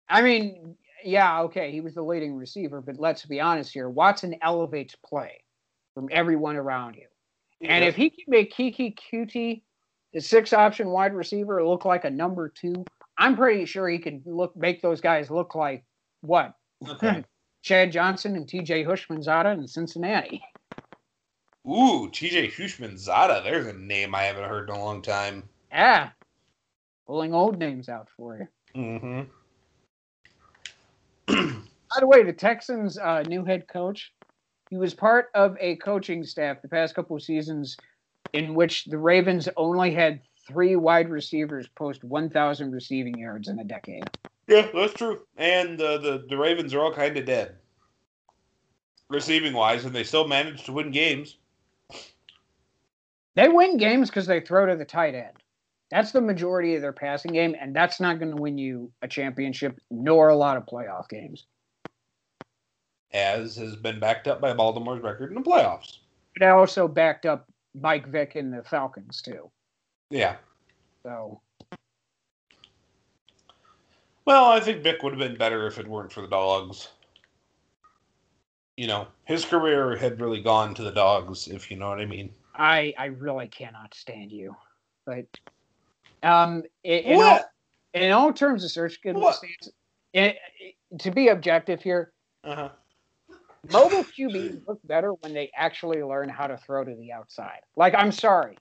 [0.08, 3.88] I mean, yeah, okay, he was the leading receiver, but let's be honest here.
[3.88, 5.42] Watson elevates play
[5.94, 7.06] from everyone around you.
[7.62, 9.62] And if he can make Keke Coutee,
[10.12, 12.84] the six option wide receiver, look like a number two,
[13.18, 15.84] I'm pretty sure he can look make those guys look like
[16.22, 16.54] what?
[16.88, 17.24] Okay.
[17.62, 20.42] Chad Johnson and TJ Houshmandzadeh in Cincinnati.
[21.66, 23.44] Ooh, TJ Houshmandzadeh.
[23.44, 25.42] There's a name I haven't heard in a long time.
[25.70, 26.10] Yeah.
[27.06, 28.48] Pulling old names out for you.
[28.80, 29.30] Mm-hmm.
[31.30, 34.12] By the way, the Texans' uh, new head coach,
[34.68, 37.76] he was part of a coaching staff the past couple of seasons
[38.32, 43.64] in which the Ravens only had three wide receivers post 1,000 receiving yards in a
[43.64, 44.04] decade.
[44.46, 45.20] Yeah, that's true.
[45.36, 47.56] And uh, the the Ravens are all kind of dead,
[49.08, 51.36] receiving wise, and they still manage to win games.
[53.36, 55.39] They win games because they throw to the tight end.
[55.90, 59.08] That's the majority of their passing game, and that's not going to win you a
[59.08, 61.46] championship nor a lot of playoff games.
[63.12, 65.98] as has been backed up by Baltimore's record in the playoffs.
[66.38, 69.50] But I also backed up Mike Vick and the Falcons too.
[70.10, 70.36] Yeah.
[71.02, 71.40] So
[74.24, 76.88] Well, I think Vick would have been better if it weren't for the dogs.
[78.76, 82.06] You know, his career had really gone to the dogs, if you know what I
[82.06, 82.32] mean.
[82.54, 84.54] I I really cannot stand you.
[85.04, 85.26] But
[86.22, 87.40] um in, in all,
[87.94, 89.40] in all terms of search What?
[90.12, 90.36] it,
[90.98, 92.12] to be objective here,
[92.44, 92.70] Uh-huh.
[93.72, 97.60] mobile QBs look better when they actually learn how to throw to the outside.
[97.76, 98.56] Like, I'm sorry,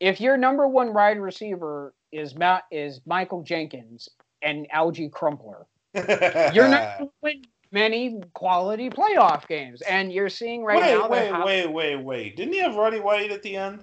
[0.00, 4.08] if your number one wide receiver is Matt is Michael Jenkins
[4.42, 9.80] and Alge Crumpler, you're not going to win many quality playoff games.
[9.82, 12.36] And you're seeing right wait, now wait, how- wait, wait, wait.
[12.36, 13.82] Didn't he have Roddy White at the end?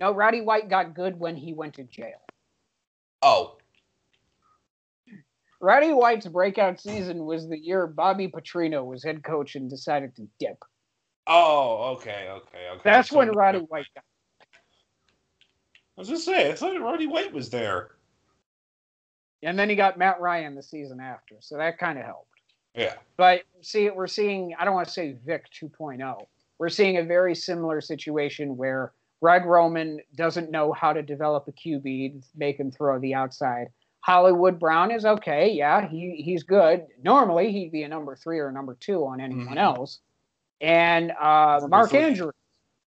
[0.00, 2.20] no, Roddy White got good when he went to jail.
[3.24, 3.56] Oh.
[5.58, 10.28] Roddy White's breakout season was the year Bobby Petrino was head coach and decided to
[10.38, 10.62] dip.
[11.26, 12.80] Oh, okay, okay, okay.
[12.84, 14.04] That's So- when Roddy White got.
[15.96, 17.92] I was just saying, I thought Roddy White was there.
[19.42, 22.28] And then he got Matt Ryan the season after, so that kind of helped.
[22.74, 22.96] Yeah.
[23.16, 26.26] But see, we're seeing, I don't want to say Vick 2.0.
[26.58, 28.92] We're seeing a very similar situation where
[29.24, 33.68] Greg Roman doesn't know how to develop a QB make him throw the outside.
[34.00, 35.50] Hollywood Brown is okay.
[35.50, 36.84] Yeah, he, he's good.
[37.02, 39.56] Normally, he'd be a number three or a number two on anyone Mhm.
[39.56, 40.00] else.
[40.60, 41.94] And uh, Mark.
[41.94, 42.34] Andrews,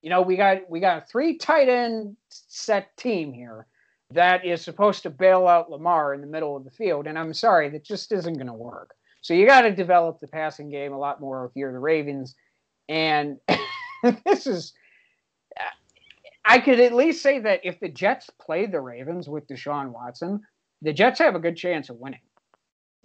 [0.01, 3.65] you know, we got we got a three tight end set team here
[4.11, 7.07] that is supposed to bail out Lamar in the middle of the field.
[7.07, 8.95] And I'm sorry, that just isn't going to work.
[9.21, 12.35] So you got to develop the passing game a lot more if you're the Ravens.
[12.89, 13.37] And
[14.25, 14.73] this is,
[16.47, 20.41] I could at least say that if the Jets played the Ravens with Deshaun Watson,
[20.81, 22.21] the Jets have a good chance of winning.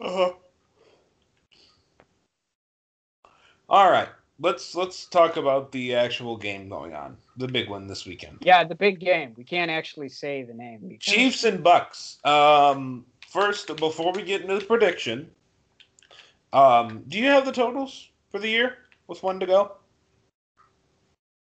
[0.01, 0.33] Uh-huh.
[3.69, 4.09] All right.
[4.39, 7.17] Let's let's talk about the actual game going on.
[7.37, 8.39] The big one this weekend.
[8.41, 9.35] Yeah, the big game.
[9.37, 10.81] We can't actually say the name.
[10.89, 12.19] because- Chiefs and Bucks.
[12.25, 15.31] Um first before we get into the prediction,
[16.53, 19.73] um, do you have the totals for the year with one to go?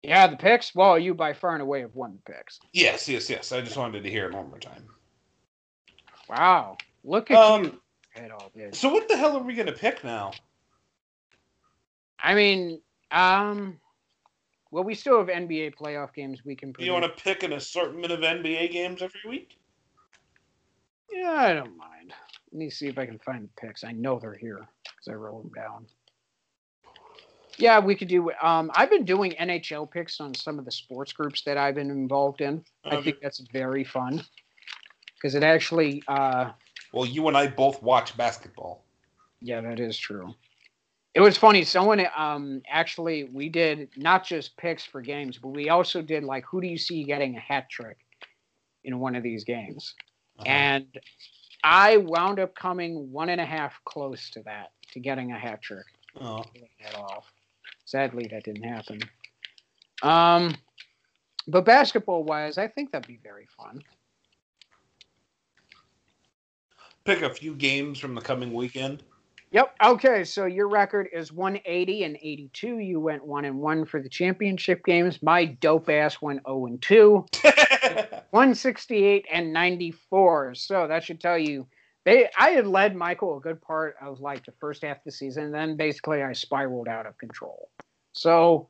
[0.03, 0.73] Yeah, the picks.
[0.73, 2.59] Well, you by far and away have won the picks.
[2.73, 3.51] Yes, yes, yes.
[3.51, 4.85] I just wanted to hear it one more time.
[6.27, 6.77] Wow.
[7.03, 7.79] Look at Um
[8.15, 8.77] at all this.
[8.79, 10.31] so what the hell are we gonna pick now?
[12.19, 13.79] I mean, Um,
[14.71, 16.71] well, we still have NBA playoff games we can.
[16.71, 19.57] Do you want to pick an assortment of NBA games every week?
[21.11, 22.13] Yeah, I don't mind.
[22.51, 23.83] Let me see if I can find the picks.
[23.83, 25.87] I know they're here because I wrote them down.
[27.61, 28.31] Yeah, we could do.
[28.41, 31.91] Um, I've been doing NHL picks on some of the sports groups that I've been
[31.91, 32.63] involved in.
[32.85, 34.23] I think that's very fun
[35.15, 36.01] because it actually.
[36.07, 36.51] Uh,
[36.91, 38.83] Well, you and I both watch basketball.
[39.41, 40.33] yeah, that is true.
[41.13, 41.63] It was funny.
[41.63, 46.45] Someone um, actually we did not just picks for games, but we also did like
[46.45, 47.97] who do you see getting a hat trick
[48.85, 49.93] in one of these games,
[50.39, 50.49] Uh-huh.
[50.49, 50.87] and
[51.63, 55.61] I wound up coming one and a half close to that to getting a hat
[55.61, 55.85] trick.
[56.19, 56.43] Oh.
[56.53, 57.31] pulling that off.
[57.91, 59.01] Sadly, that didn't happen.
[60.01, 60.55] Um,
[61.45, 63.81] but basketball wise, I think that'd be very fun.
[67.03, 69.03] Pick a few games from the coming weekend.
[69.51, 69.75] Yep.
[69.83, 70.23] Okay.
[70.23, 72.77] So your record is 180 and 82.
[72.77, 75.21] You went one and one for the championship games.
[75.21, 77.25] My dope ass went 0 and 2.
[78.29, 80.55] 168 and 94.
[80.55, 81.67] So that should tell you
[82.05, 85.11] they I had led Michael a good part of like the first half of the
[85.11, 87.69] season, and then basically I spiraled out of control.
[88.13, 88.69] So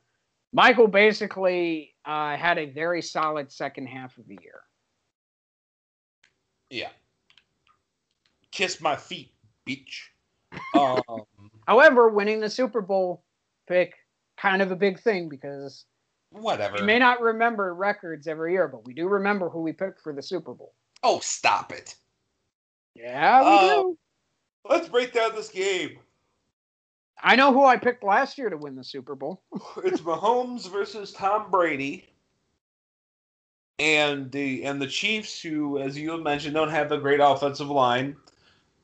[0.53, 4.61] Michael basically uh, had a very solid second half of the year.
[6.69, 6.89] yeah.
[8.51, 9.33] Kiss my feet,
[9.67, 10.01] bitch.
[10.77, 11.21] Um,
[11.65, 13.23] However, winning the Super Bowl
[13.67, 13.93] pick
[14.37, 15.85] kind of a big thing because
[16.31, 16.75] whatever.
[16.79, 20.11] we may not remember records every year, but we do remember who we picked for
[20.13, 20.73] the Super Bowl.
[21.03, 21.95] oh, stop it.
[22.95, 23.83] Yeah, we Oh.
[23.93, 23.97] do.
[24.69, 25.99] Let's break down this game.
[27.23, 29.41] I know who I picked last year to win the Super Bowl.
[29.83, 32.07] It's Mahomes versus Tom Brady.
[33.79, 38.15] And the and the Chiefs, who, as you mentioned, don't have a great offensive line.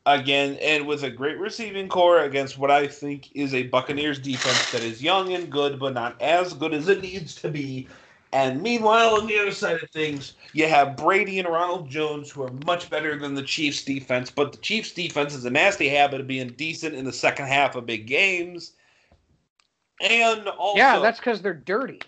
[0.06, 4.72] Again, and with a great receiving corps against what I think is a Buccaneers defense
[4.72, 7.88] that is young and good, but not as good as it needs to be.
[8.34, 12.44] And meanwhile, on the other side of things, you have Brady and Ronald Jones, who
[12.44, 14.30] are much better than the Chiefs' defense.
[14.30, 17.76] But the Chiefs' defense has a nasty habit of being decent in the second half
[17.76, 18.74] of big games.
[20.02, 22.02] And also, yeah, that's because they're dirty.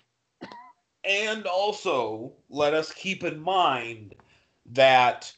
[1.05, 4.13] and also, let us keep in mind
[4.71, 5.31] that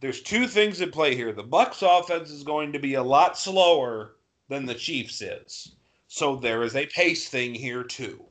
[0.00, 1.32] there's two things at play here.
[1.32, 4.16] The Bucks offense is going to be a lot slower
[4.48, 5.72] than the Chiefs is.
[6.08, 8.22] So there is a pace thing here too.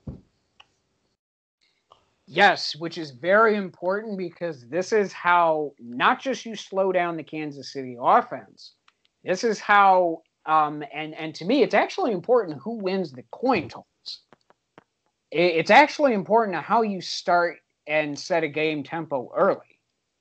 [2.28, 7.24] Yes, which is very important because this is how not just you slow down the
[7.24, 8.74] Kansas City offense.
[9.24, 13.70] This is how, um, and and to me, it's actually important who wins the coin
[13.70, 14.22] toss.
[15.32, 17.58] It's actually important how you start
[17.88, 19.80] and set a game tempo early,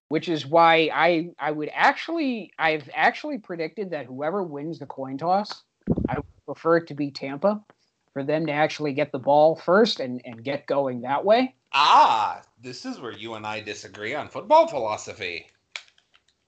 [0.09, 5.17] which is why I I would actually I've actually predicted that whoever wins the coin
[5.17, 5.63] toss,
[6.09, 7.65] I would prefer it to be Tampa,
[8.13, 11.55] for them to actually get the ball first and and get going that way.
[11.75, 15.49] Ah, this is where you and I disagree on football philosophy.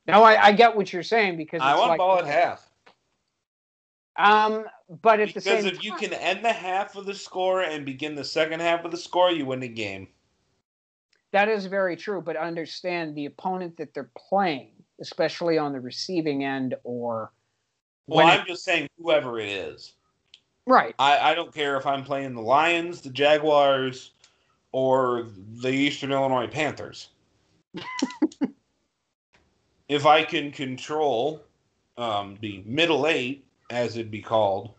[0.07, 2.71] No, I, I get what you're saying because I want like, ball at half.
[4.17, 4.65] Um,
[5.03, 7.63] but at the same Because if you time, can end the half of the score
[7.63, 10.09] and begin the second half of the score, you win the game.
[11.33, 12.23] that is very true.
[12.23, 14.71] But understand the opponent that they're playing,
[15.01, 17.33] especially on the receiving end, or
[18.07, 19.95] Well, I'm it- just saying whoever it is.
[20.67, 20.95] right.
[21.01, 24.13] I, I don't care if I'm playing the Lions, the Jaguars,
[24.73, 25.27] or
[25.61, 27.11] the Eastern Illinois Panthers.
[29.89, 31.43] if I can control
[31.97, 34.71] um, the middle eight, as it'd be called,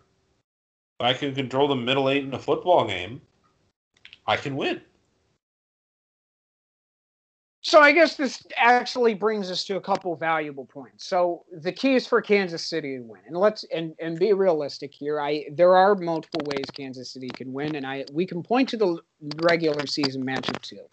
[0.99, 3.21] if I can control the middle eight in a football game,
[4.25, 4.81] I can win.
[7.67, 11.05] So I guess this actually brings us to a couple valuable points.
[11.05, 14.93] So the key is for Kansas City to win, and let's and and be realistic
[14.93, 15.19] here.
[15.19, 18.77] I there are multiple ways Kansas City can win, and I we can point to
[18.77, 19.01] the
[19.35, 20.85] regular season matchup too.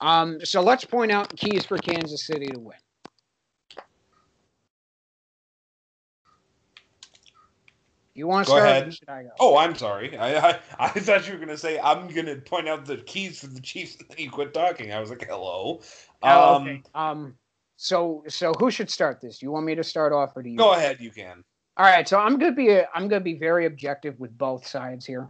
[0.00, 2.78] Um, so let's point out keys for Kansas City to win.
[8.18, 8.68] You want to Go start?
[8.68, 8.94] or ahead.
[8.94, 9.30] Should I go?
[9.38, 10.18] Oh, I'm sorry.
[10.18, 12.96] I I, I thought you were going to say I'm going to point out the
[12.96, 14.92] keys for the Chiefs, and then you quit talking.
[14.92, 15.80] I was like, hello.
[16.22, 16.82] Oh, Um, okay.
[16.94, 17.34] Um,
[17.76, 19.38] so so who should start this?
[19.38, 20.56] Do you want me to start off, or do you?
[20.56, 21.44] Go ahead, you can.
[21.76, 25.28] All right, so I'm gonna be I'm gonna be very objective with both sides here.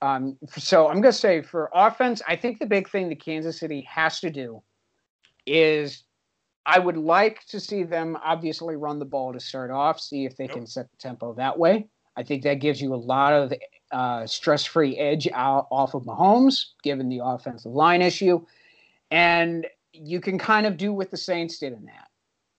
[0.00, 3.86] Um, so I'm gonna say for offense, I think the big thing that Kansas City
[3.86, 4.62] has to do
[5.44, 6.04] is
[6.64, 10.36] I would like to see them obviously run the ball to start off, see if
[10.38, 11.88] they can set the tempo that way.
[12.16, 13.52] I think that gives you a lot of
[13.92, 18.44] uh, stress-free edge out off of Mahomes, given the offensive line issue,
[19.10, 22.08] and you can kind of do what the Saints did in that.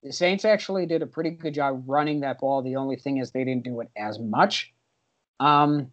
[0.03, 2.61] The Saints actually did a pretty good job running that ball.
[2.61, 4.73] The only thing is they didn't do it as much.
[5.39, 5.91] Um,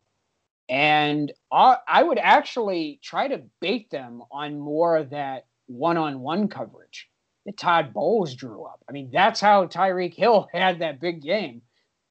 [0.68, 6.48] And I would actually try to bait them on more of that one on one
[6.48, 7.08] coverage
[7.46, 8.82] that Todd Bowles drew up.
[8.88, 11.62] I mean, that's how Tyreek Hill had that big game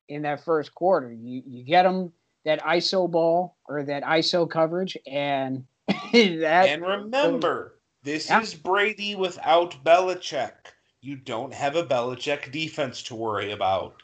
[0.09, 1.11] in that first quarter.
[1.11, 2.11] You, you get them
[2.45, 6.69] that ISO ball or that ISO coverage, and that.
[6.69, 8.41] And remember, this yeah.
[8.41, 10.53] is Brady without Belichick.
[11.01, 14.01] You don't have a Belichick defense to worry about.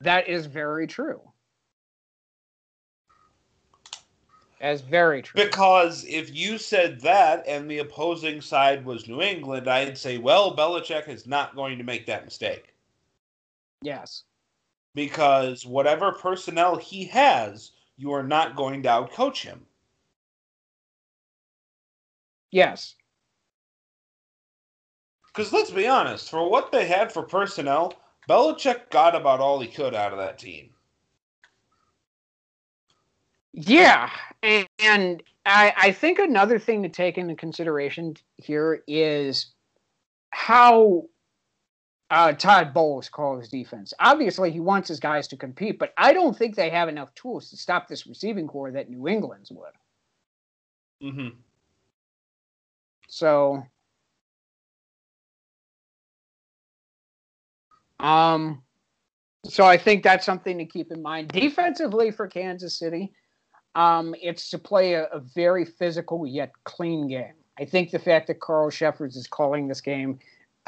[0.00, 1.20] That is very true.
[4.60, 5.44] That's very true.
[5.44, 10.56] Because if you said that and the opposing side was New England, I'd say, well,
[10.56, 12.74] Belichick is not going to make that mistake.
[13.82, 14.24] Yes.
[14.94, 19.66] Because whatever personnel he has, you are not going to outcoach him.
[22.50, 22.94] Yes.
[25.26, 27.94] Because let's be honest, for what they had for personnel,
[28.28, 30.70] Belichick got about all he could out of that team.
[33.52, 34.10] Yeah,
[34.42, 39.46] and, and I, I think another thing to take into consideration here is
[40.30, 41.04] how
[42.10, 43.92] uh, Todd Bowles calls defense.
[44.00, 47.50] Obviously, he wants his guys to compete, but I don't think they have enough tools
[47.50, 49.72] to stop this receiving corps that New England's would.
[51.02, 51.36] Mm-hmm.
[53.08, 53.62] So,
[58.00, 58.62] um,
[59.44, 61.28] so I think that's something to keep in mind.
[61.28, 63.12] Defensively for Kansas City,
[63.74, 67.34] um, it's to play a, a, very physical yet clean game.
[67.58, 70.18] I think the fact that Carl Cheffers is calling this game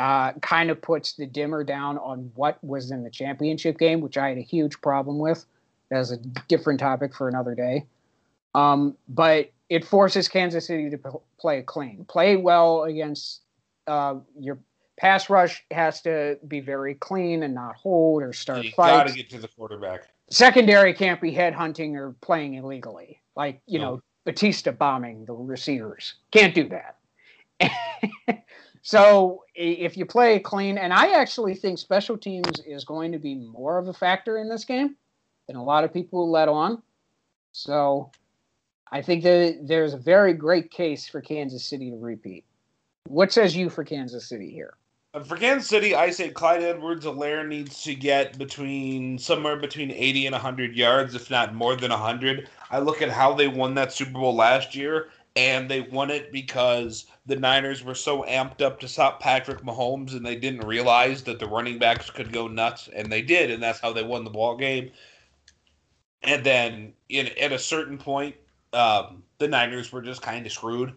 [0.01, 4.17] uh, kind of puts the dimmer down on what was in the championship game, which
[4.17, 5.45] I had a huge problem with.
[5.91, 6.17] That's a
[6.49, 7.85] different topic for another day.
[8.55, 13.43] Um, but it forces Kansas City to p- play clean, play well against
[13.87, 14.59] uh, your
[14.99, 18.97] pass rush has to be very clean and not hold or start you fights.
[18.97, 23.79] Got to get to the quarterback secondary can't be headhunting or playing illegally, like you
[23.79, 23.85] no.
[23.85, 26.15] know Batista bombing the receivers.
[26.31, 26.97] Can't do that.
[28.91, 33.37] so if you play clean, and I actually think special teams is going to be
[33.37, 34.97] more of a factor in this game
[35.47, 36.83] than a lot of people let on.
[37.53, 38.11] So
[38.91, 42.45] I think that there's a very great case for Kansas City to repeat.
[43.07, 44.75] What says you for Kansas City here?
[45.15, 50.27] Uh, for Kansas City, I say Clyde Edwards-Helaire needs to get between somewhere between 80
[50.27, 52.49] and 100 yards, if not more than 100.
[52.73, 55.11] I look at how they won that Super Bowl last year,
[55.41, 60.13] and they won it because the Niners were so amped up to stop Patrick Mahomes,
[60.13, 63.63] and they didn't realize that the running backs could go nuts, and they did, and
[63.63, 64.91] that's how they won the ball game.
[66.23, 68.37] And then, in, at a certain point,
[68.75, 70.95] um, the Niners were just kind of screwed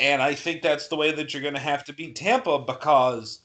[0.00, 3.40] and I think that's the way that you're going to have to beat Tampa because,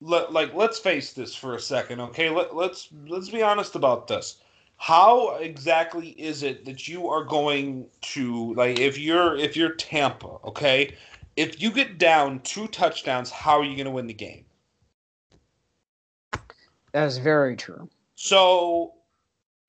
[0.00, 2.28] like, let's face this for a second, okay?
[2.28, 4.36] Let, let's let's be honest about this.
[4.76, 10.38] How exactly is it that you are going to like if you're if you're Tampa,
[10.44, 10.96] okay?
[11.36, 14.44] If you get down two touchdowns, how are you going to win the game?
[16.92, 17.88] That's very true.
[18.14, 18.94] So,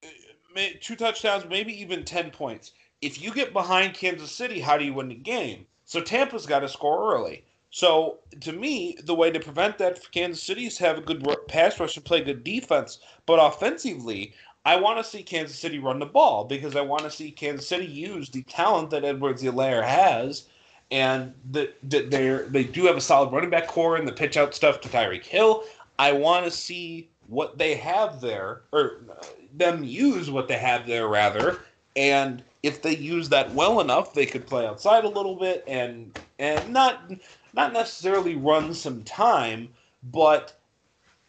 [0.03, 0.10] eh,
[0.57, 2.73] eh, two touchdowns, maybe even 10 points.
[3.02, 5.65] If you get behind Kansas City, how do you win the game?
[5.86, 7.44] So Tampa's got to score early.
[7.72, 11.27] So to me, the way to prevent that for Kansas City is have a good
[11.48, 12.99] pass rush and play good defense.
[13.26, 14.34] But offensively,
[14.66, 17.68] I want to see Kansas City run the ball because I want to see Kansas
[17.68, 20.48] City use the talent that Edwards-Helaire has,
[20.90, 24.38] and that that they they do have a solid running back corps and the pitch
[24.38, 25.64] out stuff to Tyreek Hill.
[26.00, 30.88] I want to see what they have there, or uh, them use what they have
[30.88, 31.60] there rather,
[31.96, 36.18] and if they use that well enough, they could play outside a little bit and
[36.40, 37.12] and not
[37.54, 39.70] not necessarily run some time,
[40.12, 40.60] but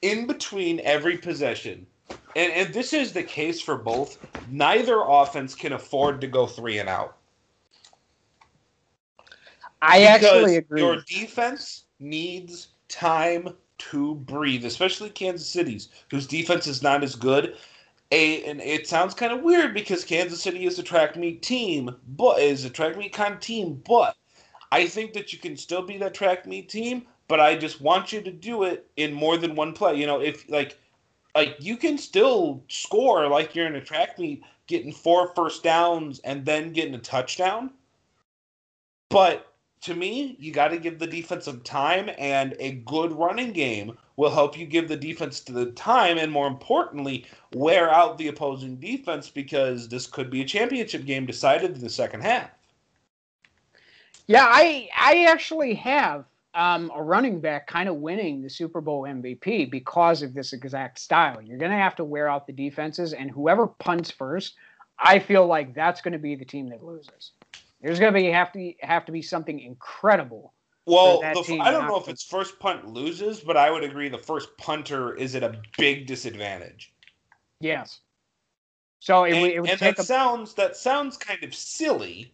[0.00, 1.86] in between every possession.
[2.34, 4.18] And, and this is the case for both.
[4.50, 7.16] Neither offense can afford to go three and out.
[9.82, 10.80] I actually agree.
[10.80, 17.56] Your defense needs time to breathe, especially Kansas City's, whose defense is not as good
[18.12, 21.94] a and it sounds kind of weird because Kansas City is a track meet team,
[22.16, 24.16] but is a track meet kind of team, but
[24.70, 28.12] I think that you can still be that track meet team, but I just want
[28.12, 29.96] you to do it in more than one play.
[29.96, 30.78] You know, if like
[31.36, 36.18] like you can still score like you're in a track meet getting four first downs
[36.20, 37.70] and then getting a touchdown.
[39.10, 39.52] But
[39.82, 43.96] to me, you got to give the defense some time, and a good running game
[44.16, 48.76] will help you give the defense the time, and more importantly, wear out the opposing
[48.76, 52.50] defense because this could be a championship game decided in the second half.
[54.26, 56.24] Yeah, I I actually have
[56.56, 60.98] um, a running back kind of winning the Super Bowl MVP because of this exact
[60.98, 61.40] style.
[61.40, 64.54] You're going to have to wear out the defenses, and whoever punts first,
[64.98, 67.32] I feel like that's going to be the team that loses.
[67.82, 70.54] There's going to be have to have to be something incredible.
[70.86, 74.18] Well, the, I don't know if it's first punt loses, but I would agree the
[74.18, 76.94] first punter is at a big disadvantage.
[77.60, 78.00] Yes.
[79.00, 82.32] So it, and, it would and take that a, sounds that sounds kind of silly,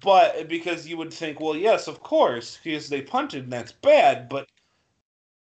[0.00, 4.28] but because you would think, well, yes, of course, because they punted and that's bad,
[4.28, 4.48] but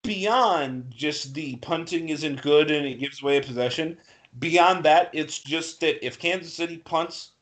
[0.03, 3.97] beyond just the punting isn't good and it gives away a possession,
[4.39, 7.33] beyond that, it's just that if Kansas City punts,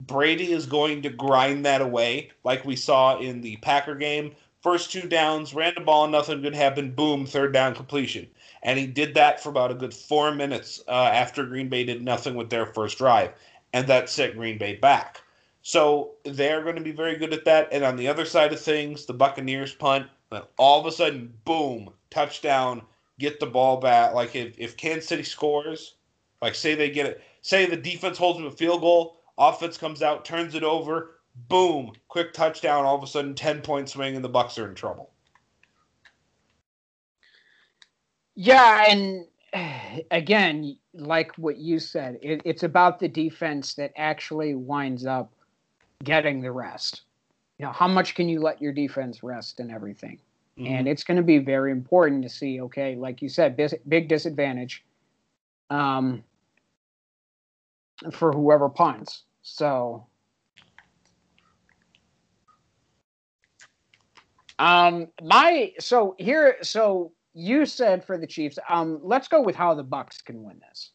[0.00, 4.34] Brady is going to grind that away, like we saw in the Packer game.
[4.62, 6.96] First two downs, ran the ball, nothing good happened.
[6.96, 8.26] Boom, third down completion.
[8.62, 12.02] And he did that for about a good four minutes uh, after Green Bay did
[12.02, 13.32] nothing with their first drive.
[13.72, 15.21] And that set Green Bay back.
[15.62, 17.68] So they're going to be very good at that.
[17.72, 21.32] And on the other side of things, the Buccaneers punt, then all of a sudden,
[21.44, 22.82] boom, touchdown,
[23.18, 24.12] get the ball back.
[24.12, 25.94] Like if, if Kansas City scores,
[26.40, 30.02] like say they get it, say the defense holds them a field goal, offense comes
[30.02, 34.24] out, turns it over, boom, quick touchdown, all of a sudden 10 point swing, and
[34.24, 35.10] the Bucks are in trouble.
[38.34, 39.26] Yeah, and
[40.10, 45.32] again, like what you said, it, it's about the defense that actually winds up
[46.02, 47.02] getting the rest.
[47.58, 50.18] You know, how much can you let your defense rest and everything?
[50.58, 50.74] Mm-hmm.
[50.74, 54.08] And it's going to be very important to see, okay, like you said, bis- big
[54.08, 54.84] disadvantage
[55.70, 56.22] um,
[58.12, 59.22] for whoever punts.
[59.42, 60.06] So,
[64.58, 69.74] um, my, so here, so you said for the Chiefs, um, let's go with how
[69.74, 70.91] the Bucks can win this.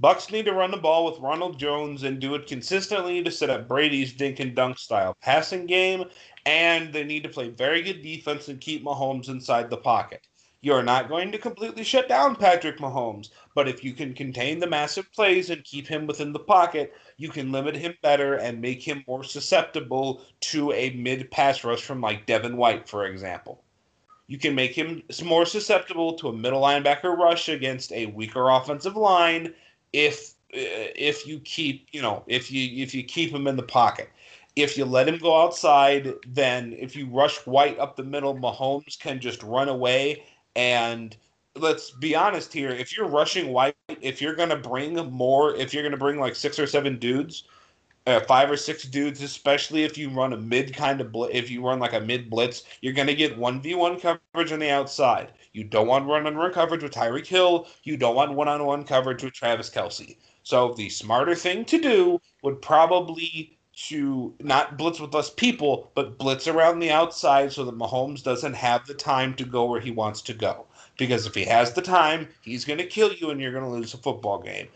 [0.00, 3.48] Bucks need to run the ball with Ronald Jones and do it consistently to set
[3.48, 6.04] up Brady's dink and dunk style passing game,
[6.44, 10.26] and they need to play very good defense and keep Mahomes inside the pocket.
[10.62, 14.66] You're not going to completely shut down Patrick Mahomes, but if you can contain the
[14.66, 18.82] massive plays and keep him within the pocket, you can limit him better and make
[18.82, 23.62] him more susceptible to a mid pass rush from like Devin White, for example.
[24.26, 28.96] You can make him more susceptible to a middle linebacker rush against a weaker offensive
[28.96, 29.54] line
[29.94, 33.62] if uh, if you keep you know if you if you keep him in the
[33.62, 34.10] pocket.
[34.56, 38.96] If you let him go outside, then if you rush White up the middle, Mahomes
[38.96, 40.22] can just run away.
[40.54, 41.16] And
[41.56, 45.82] let's be honest here: if you're rushing White, if you're gonna bring more, if you're
[45.82, 47.48] gonna bring like six or seven dudes,
[48.06, 51.50] uh, five or six dudes, especially if you run a mid kind of bl- if
[51.50, 54.58] you run like a mid blitz, you're going to get one v one coverage on
[54.58, 55.32] the outside.
[55.52, 57.66] You don't want run on run coverage with Tyreek Hill.
[57.84, 60.16] You don't want one on one coverage with Travis Kelce.
[60.42, 66.18] So the smarter thing to do would probably to not blitz with less people, but
[66.18, 69.90] blitz around the outside so that Mahomes doesn't have the time to go where he
[69.90, 70.66] wants to go.
[70.96, 73.70] Because if he has the time, he's going to kill you and you're going to
[73.70, 74.68] lose a football game.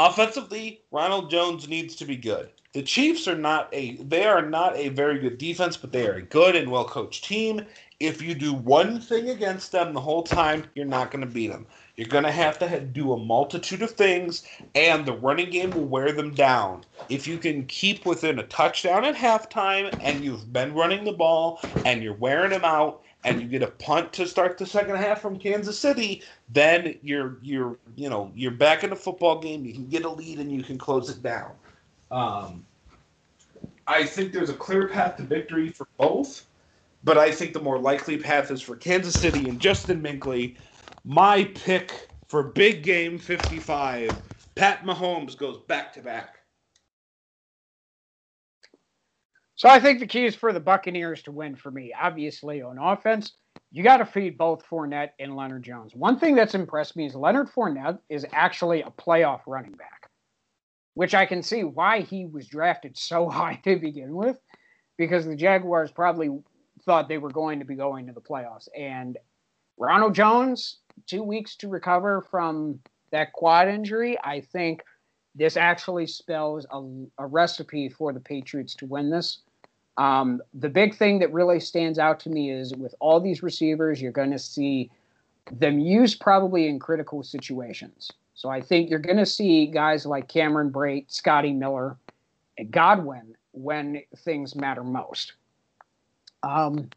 [0.00, 2.50] Offensively, Ronald Jones needs to be good.
[2.72, 6.14] The Chiefs are not a they are not a very good defense, but they are
[6.14, 7.66] a good and well coached team,
[8.00, 11.48] if you do one thing against them the whole time, you're not going to beat
[11.48, 11.66] them.
[11.96, 14.44] You're going to have to do a multitude of things,
[14.76, 16.84] and the running game will wear them down.
[17.08, 21.60] If you can keep within a touchdown at halftime, and you've been running the ball,
[21.84, 25.20] and you're wearing them out, and you get a punt to start the second half
[25.20, 29.64] from Kansas City, then you're you're you know you're back in the football game.
[29.64, 31.52] You can get a lead and you can close it down.
[32.10, 32.66] Um,
[33.86, 36.46] I think there's a clear path to victory for both.
[37.04, 40.56] But I think the more likely path is for Kansas City and Justin Minkley.
[41.04, 44.20] My pick for big game 55,
[44.56, 46.37] Pat Mahomes goes back to back.
[49.58, 51.92] So I think the key is for the Buccaneers to win for me.
[52.00, 53.32] Obviously, on offense,
[53.72, 55.96] you got to feed both Fournette and Leonard Jones.
[55.96, 60.08] One thing that's impressed me is Leonard Fournette is actually a playoff running back,
[60.94, 64.38] which I can see why he was drafted so high to begin with,
[64.96, 66.30] because the Jaguars probably
[66.84, 68.68] thought they were going to be going to the playoffs.
[68.78, 69.18] And
[69.76, 70.78] Ronald Jones,
[71.08, 72.78] two weeks to recover from
[73.10, 74.16] that quad injury.
[74.22, 74.84] I think
[75.34, 76.80] this actually spells a,
[77.18, 79.42] a recipe for the Patriots to win this.
[79.98, 84.00] Um, the big thing that really stands out to me is with all these receivers,
[84.00, 84.90] you're going to see
[85.50, 88.12] them used probably in critical situations.
[88.34, 91.96] So I think you're going to see guys like Cameron Brate, Scotty Miller,
[92.56, 95.32] and Godwin when things matter most.
[96.44, 96.88] Um,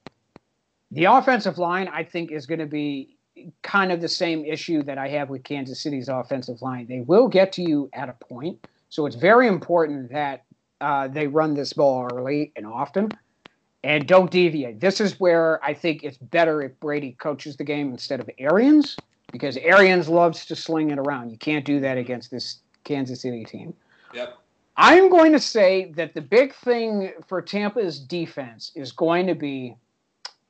[0.91, 3.18] the offensive line, I think, is going to be
[3.64, 6.86] kind of the same issue that I have with Kansas City's offensive line.
[6.88, 8.68] They will get to you at a point.
[8.90, 10.44] So it's very important that
[10.81, 13.09] uh, they run this ball early and often.
[13.83, 14.79] and don't deviate.
[14.79, 18.95] This is where I think it's better if Brady coaches the game instead of Arians
[19.31, 21.31] because Arians loves to sling it around.
[21.31, 23.73] You can't do that against this Kansas City team.
[24.13, 24.37] Yep.
[24.77, 29.75] I'm going to say that the big thing for Tampa's defense is going to be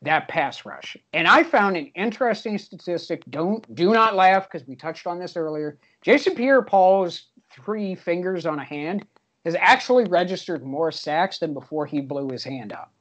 [0.03, 0.97] that pass rush.
[1.13, 3.23] And I found an interesting statistic.
[3.29, 5.77] Don't do not laugh because we touched on this earlier.
[6.01, 9.05] Jason Pierre-Paul's three fingers on a hand
[9.45, 12.91] has actually registered more sacks than before he blew his hand up.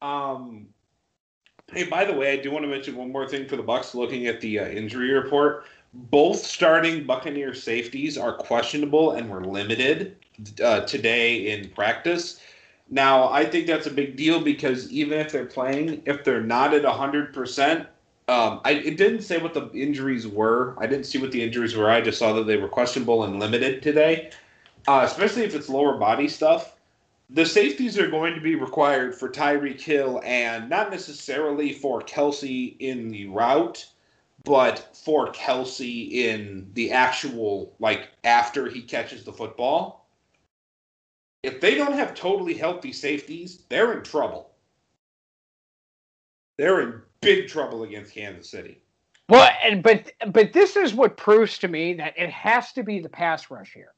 [0.00, 0.68] Um,
[1.72, 3.94] hey, by the way, I do want to mention one more thing for the Bucks.
[3.94, 10.16] Looking at the uh, injury report, both starting Buccaneer safeties are questionable and were limited
[10.62, 12.40] uh, today in practice.
[12.90, 16.72] Now, I think that's a big deal because even if they're playing, if they're not
[16.72, 17.86] at 100%,
[18.28, 20.74] um, I, it didn't say what the injuries were.
[20.78, 21.90] I didn't see what the injuries were.
[21.90, 24.30] I just saw that they were questionable and limited today,
[24.86, 26.76] uh, especially if it's lower body stuff.
[27.30, 32.76] The safeties are going to be required for Tyreek Hill and not necessarily for Kelce
[32.78, 33.86] in the route,
[34.44, 40.06] but for Kelce in the actual, like, after he catches the football.
[41.42, 44.50] If they don't have totally healthy safeties, they're in trouble.
[46.56, 48.80] They're in big trouble against Kansas City.
[49.28, 53.00] Well, and but but this is what proves to me that it has to be
[53.00, 53.92] the pass rush here,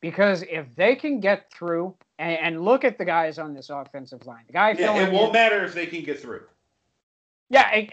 [0.00, 4.26] because if they can get through and, and look at the guys on this offensive
[4.26, 6.42] line, the guy yeah, it won't in, matter if they can get through.
[7.50, 7.90] Yeah, it,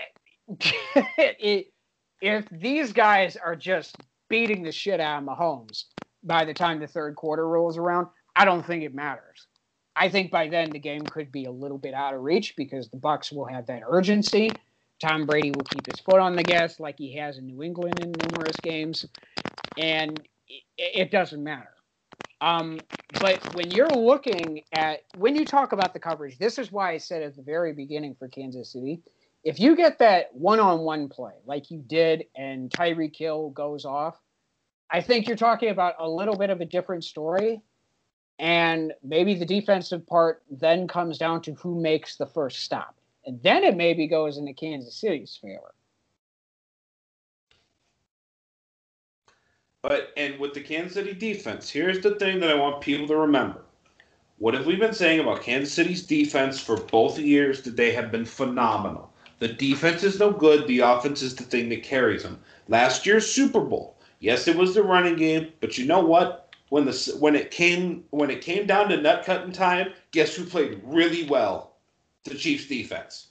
[1.40, 1.74] it,
[2.22, 5.84] if these guys are just beating the shit out of Mahomes
[6.24, 9.48] by the time the third quarter rolls around, I don't think it matters.
[9.96, 12.90] I think by then the game could be a little bit out of reach because
[12.90, 14.62] the Bucks will have that urgency.
[15.00, 18.00] Tom Brady will keep his foot on the gas like he has in New England
[18.00, 19.06] in numerous games,
[19.78, 21.74] and it, it doesn't matter.
[22.40, 22.84] Um,
[23.20, 26.98] but when you're looking at when you talk about the coverage, this is why I
[26.98, 29.02] said at the very beginning for Kansas City,
[29.44, 34.18] if you get that one-on-one play like you did, and Tyreek Hill goes off,
[34.90, 37.62] I think you're talking about a little bit of a different story
[38.42, 42.96] and maybe the defensive part then comes down to who makes the first stop.
[43.24, 45.76] And then it maybe goes into Kansas City's favor.
[49.84, 53.16] But and with the Kansas City defense, here's the thing that I want people to
[53.16, 53.62] remember.
[54.40, 58.12] What have we been saying about Kansas City's defense for both years that they have
[58.12, 59.14] been phenomenal?
[59.38, 62.40] The defense is no good, the offense is the thing that carries them.
[62.68, 66.51] Last year's Super Bowl, yes, it was the running game, but you know what?
[66.72, 70.46] When the when it came when it came down to nut cutting time, guess who
[70.46, 71.76] played really well?
[72.24, 73.28] The Chiefs defense.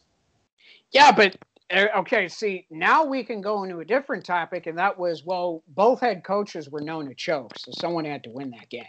[0.92, 1.36] Yeah, but
[1.74, 5.62] uh, okay, see, now we can go into a different topic, and that was well,
[5.68, 8.84] both head coaches were known to choke, so someone had to win that game.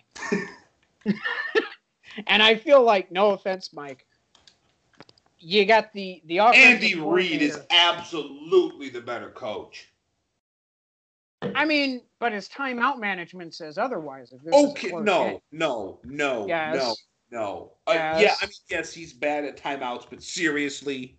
[2.28, 4.06] and I feel like, no offense, Mike,
[5.40, 9.90] you got the the Andy Reid is absolutely the better coach.
[11.41, 14.34] I mean, but his timeout management says otherwise.
[14.53, 16.76] okay, no, no, no, yes.
[16.76, 16.95] no,
[17.39, 18.22] no, uh, yes.
[18.22, 21.18] yeah, I mean, yes, he's bad at timeouts, but seriously,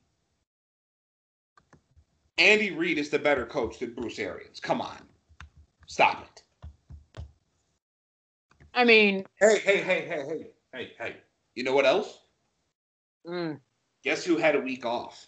[2.39, 4.61] Andy Reid is the better coach than Bruce Arians.
[4.61, 4.99] Come on,
[5.87, 7.23] stop it.
[8.75, 11.17] I mean, hey, hey, hey, hey, hey, hey, hey.
[11.55, 12.21] You know what else?
[13.27, 13.61] Mm.
[14.05, 15.27] Guess who had a week off?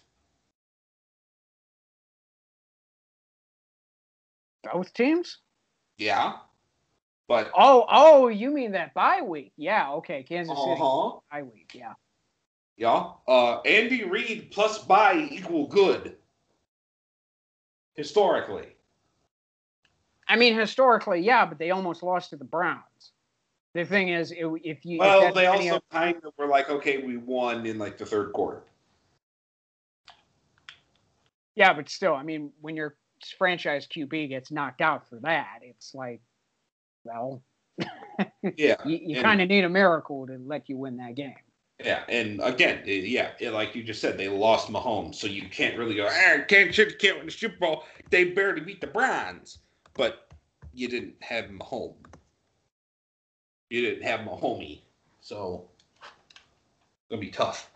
[4.71, 5.39] Both teams?
[5.97, 6.33] Yeah.
[7.27, 9.51] But oh, oh, you mean that bye week?
[9.57, 11.19] Yeah, okay, Kansas City uh-huh.
[11.31, 11.71] bye week.
[11.73, 11.93] Yeah.
[12.77, 13.11] Yeah.
[13.27, 16.17] Uh, Andy Reid plus bye equal good.
[17.95, 18.75] Historically.
[20.27, 23.11] I mean, historically, yeah, but they almost lost to the Browns.
[23.73, 27.17] The thing is, if you well, if they also kind of were like, okay, we
[27.17, 28.63] won in like the third quarter.
[31.55, 32.95] Yeah, but still, I mean, when you're
[33.31, 36.21] franchise QB gets knocked out for that, it's like,
[37.03, 37.41] well,
[38.57, 41.35] yeah, you, you kind of need a miracle to let you win that game.
[41.83, 45.95] Yeah, and again, yeah, like you just said, they lost Mahomes, so you can't really
[45.95, 47.83] go, ah, can't can't win the Super Bowl.
[48.09, 49.59] They barely beat the Browns,
[49.93, 50.31] but
[50.73, 51.95] you didn't have Mahomes.
[53.69, 54.81] You didn't have Mahomey,
[55.19, 55.67] so
[55.99, 57.69] it's gonna be tough.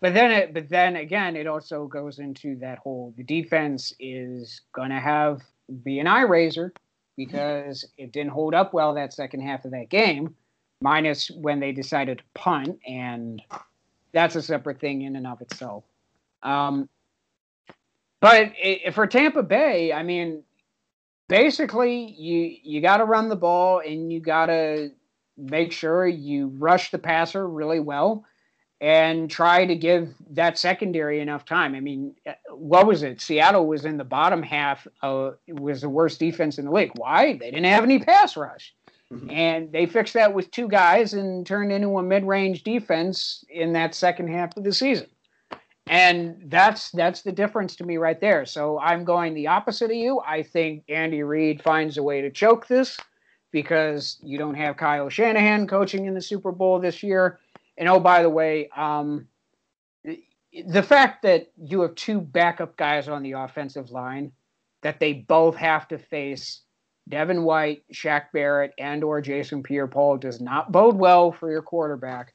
[0.00, 4.62] But then, it, but then again, it also goes into that whole the defense is
[4.90, 5.42] to have
[5.84, 6.72] be an eye raiser
[7.16, 10.34] because it didn't hold up well that second half of that game,
[10.80, 13.42] minus when they decided to punt, and
[14.12, 15.84] that's a separate thing in and of itself.
[16.42, 16.88] Um,
[18.20, 20.42] but it, for Tampa Bay, I mean,
[21.28, 24.90] basically you you got to run the ball and you got to
[25.36, 28.24] make sure you rush the passer really well
[28.80, 31.74] and try to give that secondary enough time.
[31.74, 33.20] I mean, uh, what was it?
[33.20, 34.86] Seattle was in the bottom half.
[35.02, 36.92] Uh, was the worst defense in the league.
[36.96, 37.34] Why?
[37.34, 38.74] They didn't have any pass rush,
[39.12, 39.30] mm-hmm.
[39.30, 43.94] and they fixed that with two guys and turned into a mid-range defense in that
[43.94, 45.08] second half of the season.
[45.86, 48.46] And that's that's the difference to me right there.
[48.46, 50.20] So I'm going the opposite of you.
[50.26, 52.96] I think Andy Reid finds a way to choke this
[53.50, 57.40] because you don't have Kyle Shanahan coaching in the Super Bowl this year
[57.76, 59.26] and oh, by the way, um,
[60.66, 64.32] the fact that you have two backup guys on the offensive line,
[64.82, 66.62] that they both have to face
[67.08, 72.34] Devin White, Shaq Barrett, and or Jason Pierre-Paul does not bode well for your quarterback.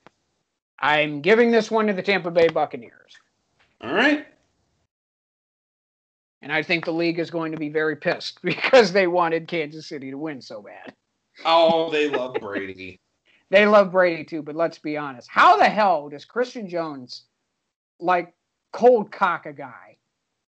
[0.79, 3.13] I'm giving this one to the Tampa Bay Buccaneers.
[3.81, 4.25] All right.
[6.41, 9.87] And I think the league is going to be very pissed because they wanted Kansas
[9.87, 10.93] City to win so bad.
[11.43, 12.99] Oh, they love Brady
[13.51, 15.29] they love Brady too, but let's be honest.
[15.29, 17.25] How the hell does Christian Jones
[17.99, 18.33] like
[18.73, 19.97] cold cock a guy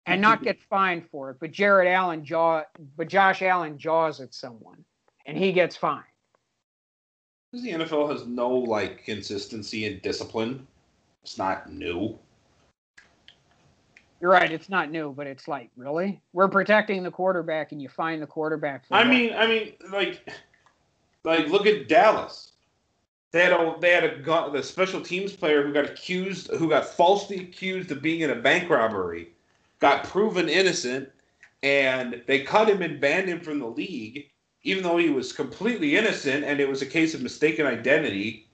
[0.06, 2.64] and not get fined for it, but Jared Allen jaw
[2.95, 4.84] but Josh Allen jaws at someone
[5.26, 6.03] and he gets fined?
[7.52, 10.68] Because the NFL has no like consistency and discipline.
[11.24, 12.18] It's not new.
[14.19, 16.19] You're right, it's not new, but it's like, really?
[16.34, 19.07] We're protecting the quarterback and you find the quarterback I what?
[19.07, 20.28] mean I mean like
[21.24, 22.53] like look at Dallas.
[23.38, 26.88] They had a they had a the special teams player who got accused who got
[26.88, 29.27] falsely accused of being in a bank robbery,
[29.80, 31.09] got proven innocent,
[31.61, 34.27] and they cut him and banned him from the league,
[34.64, 38.47] even though he was completely innocent and it was a case of mistaken identity.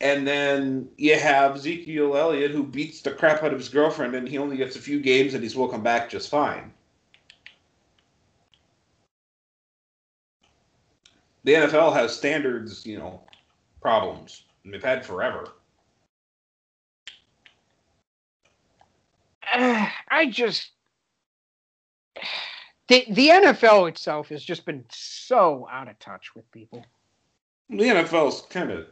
[0.00, 4.28] And then you have Ezekiel Elliott who beats the crap out of his girlfriend and
[4.28, 6.72] he only gets a few games and he's will come back just fine.
[11.44, 13.22] The NFL has standards, you know,
[13.80, 14.44] problems.
[14.64, 15.48] And they've had forever.
[19.52, 20.70] Uh, I just
[22.88, 26.84] the the NFL itself has just been so out of touch with people.
[27.70, 28.86] The NFL's kind of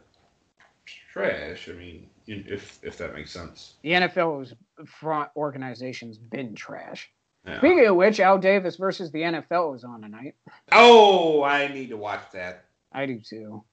[1.13, 1.69] trash.
[1.69, 3.75] I mean, if if that makes sense.
[3.83, 4.53] The NFL's
[4.85, 7.09] front organization's been trash.
[7.45, 7.57] Yeah.
[7.57, 10.35] Speaking of which, Al Davis versus the NFL is on tonight.
[10.71, 12.65] Oh, I need to watch that.
[12.91, 13.63] I do too.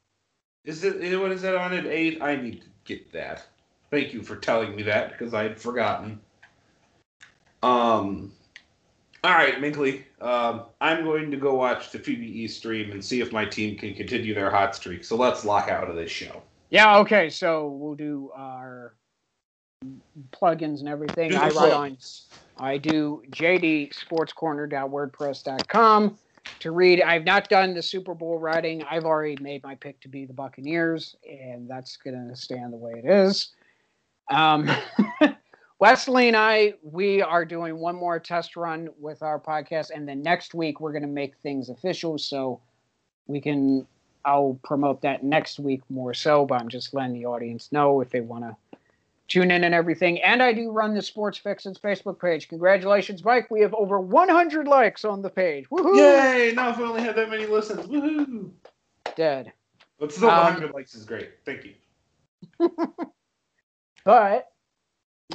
[0.64, 2.22] Is it what is that on at eight?
[2.22, 3.46] I need to get that.
[3.90, 6.20] Thank you for telling me that because I had forgotten.
[7.62, 8.32] Um.
[9.24, 10.04] All right, Minkley.
[10.20, 13.92] Um, I'm going to go watch the PBE stream and see if my team can
[13.94, 15.04] continue their hot streak.
[15.04, 16.42] So let's lock out of this show.
[16.70, 16.98] Yeah.
[16.98, 17.28] Okay.
[17.28, 18.94] So we'll do our
[20.32, 21.34] plugins and everything.
[21.34, 21.98] I write on
[22.60, 26.18] I do jdsportscorner.wordpress.com
[26.60, 27.02] to read.
[27.02, 28.84] I've not done the Super Bowl writing.
[28.90, 32.76] I've already made my pick to be the Buccaneers, and that's going to stand the
[32.76, 33.50] way it is.
[34.30, 34.70] Um,
[35.78, 40.22] Wesley and I, we are doing one more test run with our podcast, and then
[40.22, 42.60] next week we're going to make things official so
[43.26, 43.86] we can.
[44.24, 48.10] I'll promote that next week more so, but I'm just letting the audience know if
[48.10, 48.56] they want to
[49.28, 50.20] tune in and everything.
[50.22, 52.48] And I do run the Sports Fixins Facebook page.
[52.48, 53.50] Congratulations, Mike.
[53.50, 55.68] We have over 100 likes on the page.
[55.70, 55.96] Woohoo!
[55.96, 56.52] Yay!
[56.54, 57.86] Now if we only had that many listens.
[57.86, 58.50] Woohoo!
[59.14, 59.52] Dead.
[59.98, 61.30] But still, um, 100 likes is great.
[61.44, 61.74] Thank you.
[64.04, 64.48] but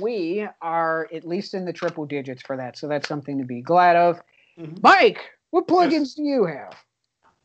[0.02, 2.78] we are at least in the triple digits for that.
[2.78, 4.22] So that's something to be glad of.
[4.60, 4.78] Mm-hmm.
[4.82, 5.22] Mike,
[5.52, 6.14] what plugins yes.
[6.16, 6.76] do you have?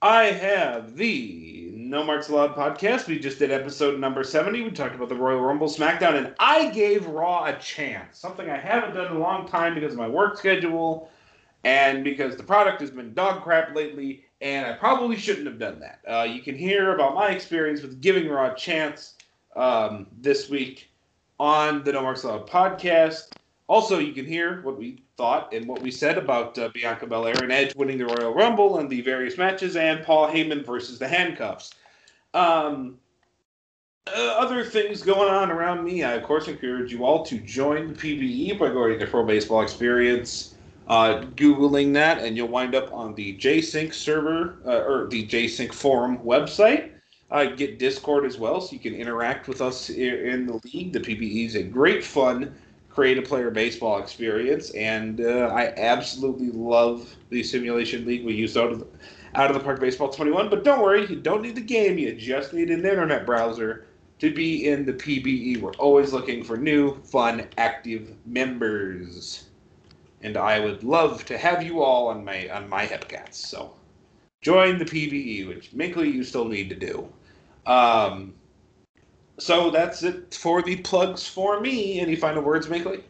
[0.01, 3.09] I have the No Marks Allowed podcast.
[3.09, 4.63] We just did episode number 70.
[4.63, 8.17] We talked about the Royal Rumble SmackDown, and I gave Raw a chance.
[8.17, 11.11] Something I haven't done in a long time because of my work schedule
[11.65, 15.81] and because the product has been dog crap lately, and I probably shouldn't have done
[15.81, 15.99] that.
[16.09, 19.15] Uh, you can hear about my experience with giving Raw a chance
[19.57, 20.91] um, this week
[21.41, 23.33] on the No Marks Allowed podcast.
[23.69, 27.37] Also, you can hear what we thought and what we said about uh, Bianca Belair
[27.43, 31.07] and Edge winning the Royal Rumble and the various matches, and Paul Heyman versus the
[31.07, 31.75] handcuffs.
[32.33, 32.99] Um,
[34.07, 36.03] uh, other things going on around me.
[36.03, 39.61] I, of course, encourage you all to join the PBE by going to Pro Baseball
[39.61, 40.55] Experience,
[40.89, 45.75] uh, Googling that, and you'll wind up on the JCink server uh, or the JCink
[45.75, 46.93] forum website.
[47.31, 50.95] Uh, get Discord as well, so you can interact with us in the league.
[50.95, 52.55] The PBE is a great fun
[52.99, 58.57] create a player baseball experience, and uh, I absolutely love the simulation league we use
[58.57, 58.89] out of the,
[59.37, 60.51] out of the park baseball 21.
[60.51, 63.87] But don't worry, you don't need the game; you just need an internet browser
[64.19, 65.61] to be in the PBE.
[65.61, 69.45] We're always looking for new, fun, active members,
[70.23, 73.35] and I would love to have you all on my on my Hepcats.
[73.35, 73.75] So
[74.41, 77.09] join the PBE, which Minkley you still need to do.
[77.65, 78.35] Um,
[79.39, 82.01] so that's it for the plugs for me.
[82.01, 83.03] Any final words, Minkley?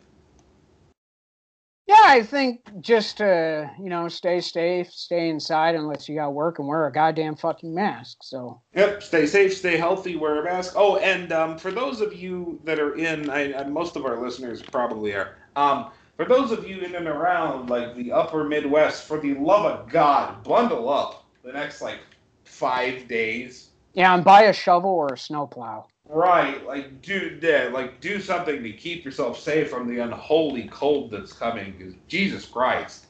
[1.89, 6.59] Yeah, I think just uh, you know, stay safe, stay inside unless you got work,
[6.59, 8.19] and wear a goddamn fucking mask.
[8.23, 8.61] So.
[8.75, 9.03] Yep.
[9.03, 10.75] Stay safe, stay healthy, wear a mask.
[10.77, 14.21] Oh, and um, for those of you that are in, I, I, most of our
[14.23, 15.39] listeners probably are.
[15.57, 19.65] Um, for those of you in and around like the upper Midwest, for the love
[19.65, 22.01] of God, bundle up the next like
[22.45, 23.71] five days.
[23.95, 25.87] Yeah, and buy a shovel or a snowplow.
[26.09, 31.11] Right, like do yeah, like do something to keep yourself safe from the unholy cold
[31.11, 31.99] that's coming.
[32.09, 33.09] Jesus Christ,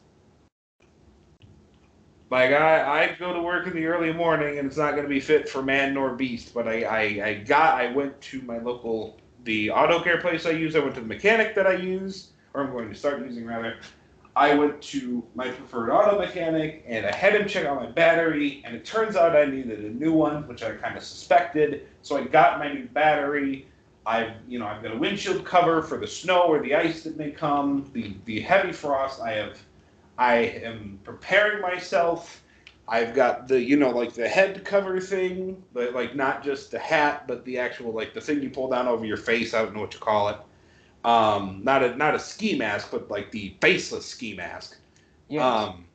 [2.30, 5.08] like I, I go to work in the early morning and it's not going to
[5.08, 6.52] be fit for man nor beast.
[6.52, 10.50] But I, I, I got I went to my local the auto care place I
[10.50, 10.74] use.
[10.74, 13.76] I went to the mechanic that I use, or I'm going to start using rather.
[14.38, 18.62] I went to my preferred auto mechanic and I had him check out my battery,
[18.64, 21.88] and it turns out I needed a new one, which I kind of suspected.
[22.02, 23.66] So I got my new battery.
[24.06, 27.16] I've you know I've got a windshield cover for the snow or the ice that
[27.16, 29.20] may come, the the heavy frost.
[29.20, 29.58] I have
[30.18, 32.44] I am preparing myself.
[32.86, 36.78] I've got the you know like the head cover thing, but like not just the
[36.78, 39.52] hat, but the actual like the thing you pull down over your face.
[39.52, 40.36] I don't know what you call it.
[41.08, 44.76] Um, not a not a ski mask, but like the faceless ski mask.
[45.28, 45.46] Yeah.
[45.46, 45.86] Um,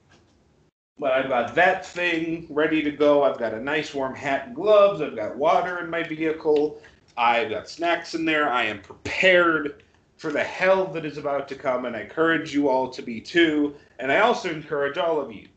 [0.98, 3.22] but I've got that thing ready to go.
[3.22, 5.02] I've got a nice warm hat and gloves.
[5.02, 6.82] I've got water in my vehicle.
[7.16, 8.50] I've got snacks in there.
[8.50, 9.84] I am prepared
[10.18, 13.22] for the hell that is about to come, and I encourage you all to be
[13.22, 13.76] too.
[14.00, 15.48] And I also encourage all of you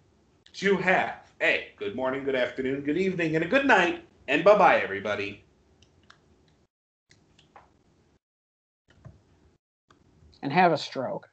[0.54, 4.04] to have a good morning, good afternoon, good evening, and a good night.
[4.28, 5.45] And bye bye, everybody.
[10.46, 11.28] And have a stroke.